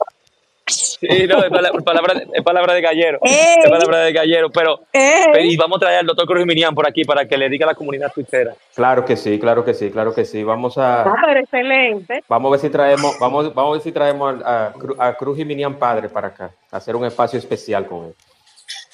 Sí, 0.67 1.29
no, 1.29 1.45
es 1.45 1.51
palabra, 1.85 2.25
es 2.35 2.43
palabra 2.43 2.75
de 2.75 2.81
gallero, 2.81 3.21
es 3.23 3.71
palabra 3.71 3.99
de 4.01 4.13
gallero, 4.13 4.51
pero, 4.51 4.81
y 4.93 5.57
vamos 5.57 5.77
a 5.77 5.81
traer 5.81 5.99
al 6.01 6.07
doctor 6.07 6.27
Cruz 6.27 6.45
Minian 6.45 6.75
por 6.75 6.89
aquí 6.89 7.05
para 7.05 7.29
que 7.29 7.37
le 7.37 7.49
diga 7.49 7.65
a 7.65 7.69
la 7.69 7.75
comunidad 7.77 8.11
tuitera. 8.13 8.53
Claro 8.75 9.05
que 9.05 9.17
sí, 9.17 9.39
claro 9.39 9.65
que 9.65 9.75
sí, 9.75 9.93
claro 9.93 10.13
que 10.13 10.25
sí, 10.25 10.43
vamos 10.43 10.77
a... 10.77 11.05
Ah, 11.05 11.39
excelente. 11.39 12.25
Vamos 12.29 12.49
a 12.49 12.51
ver 12.53 12.61
si 12.61 12.71
traemos, 12.71 13.17
vamos, 13.21 13.55
vamos 13.55 13.71
a 13.71 13.73
ver 13.75 13.83
si 13.83 13.93
traemos 13.93 14.43
a, 14.43 14.73
a, 14.99 15.15
Cruz 15.15 15.39
Minian 15.39 15.77
Padre 15.77 16.09
para 16.09 16.29
acá, 16.29 16.51
a 16.73 16.79
hacer 16.79 16.97
un 16.97 17.05
espacio 17.05 17.39
especial 17.39 17.87
con 17.87 18.07
él. 18.07 18.15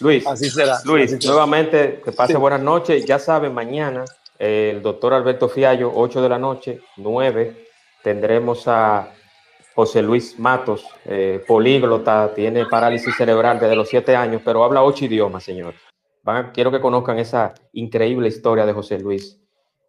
Luis, 0.02 0.26
así 0.26 0.50
será. 0.50 0.78
Luis, 0.84 1.24
nuevamente, 1.24 2.00
que 2.04 2.12
pase 2.12 2.36
buenas 2.36 2.60
noches. 2.60 3.04
Ya 3.04 3.18
saben, 3.18 3.54
mañana 3.54 4.04
el 4.42 4.82
doctor 4.82 5.14
Alberto 5.14 5.48
Fiallo, 5.48 5.92
8 5.94 6.20
de 6.20 6.28
la 6.28 6.36
noche, 6.36 6.80
9, 6.96 7.64
tendremos 8.02 8.66
a 8.66 9.12
José 9.72 10.02
Luis 10.02 10.36
Matos, 10.36 10.84
eh, 11.04 11.44
políglota, 11.46 12.32
tiene 12.34 12.66
parálisis 12.66 13.14
cerebral 13.14 13.60
desde 13.60 13.76
los 13.76 13.88
7 13.88 14.16
años, 14.16 14.42
pero 14.44 14.64
habla 14.64 14.82
8 14.82 15.04
idiomas, 15.04 15.44
señor. 15.44 15.74
quiero 16.52 16.72
que 16.72 16.80
conozcan 16.80 17.20
esa 17.20 17.54
increíble 17.72 18.26
historia 18.26 18.66
de 18.66 18.72
José 18.72 18.98
Luis. 18.98 19.38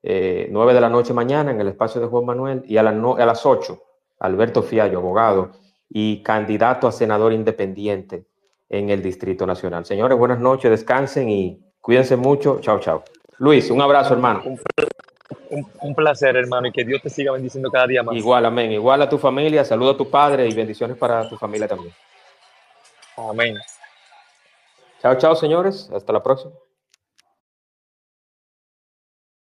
Eh, 0.03 0.47
9 0.51 0.74
de 0.76 0.82
la 0.82 0.89
noche 0.89 1.14
mañana 1.14 1.49
en 1.49 1.59
el 1.59 1.70
espacio 1.70 1.99
de 1.99 2.05
Juan 2.05 2.26
Manuel 2.26 2.61
y 2.68 2.78
a, 2.78 2.82
a 2.82 3.26
las 3.26 3.45
8, 3.47 3.82
Alberto 4.20 4.61
Fiallo, 4.61 4.99
abogado 4.99 5.53
y 5.89 6.22
candidato 6.22 6.88
a 6.88 6.91
senador 6.91 7.34
independiente 7.34 8.28
en 8.74 8.89
el 8.89 9.03
Distrito 9.03 9.45
Nacional. 9.45 9.86
Señores, 9.86 10.17
buenas 10.17 10.39
noches, 10.39 10.71
descansen 10.71 11.30
y 11.30 11.59
cuídense 11.80 12.15
mucho. 12.15 12.59
Chao, 12.59 12.80
chao. 12.80 13.03
Luis, 13.38 13.69
un 13.69 13.80
abrazo, 13.80 14.15
hermano. 14.15 14.41
Un, 15.82 15.93
placer, 15.93 16.36
hermano, 16.36 16.67
y 16.67 16.71
que 16.71 16.84
Dios 16.84 16.99
te 17.01 17.09
siga 17.11 17.32
bendiciendo 17.32 17.69
cada 17.69 17.86
día 17.86 18.01
más. 18.01 18.15
Igual, 18.15 18.47
amén. 18.47 18.71
Igual 18.71 19.03
a 19.03 19.09
tu 19.09 19.19
familia, 19.19 19.63
saludo 19.63 19.91
a 19.91 19.97
tu 19.97 20.09
padre 20.09 20.47
y 20.47 20.53
bendiciones 20.55 20.97
para 20.97 21.30
tu 21.30 21.38
familia 21.38 21.67
también. 21.67 21.93
Amén. 23.15 23.55
Chao, 25.03 25.15
chao, 25.19 25.36
señores. 25.36 25.91
Hasta 25.93 26.11
la 26.11 26.24
próxima. 26.24 26.53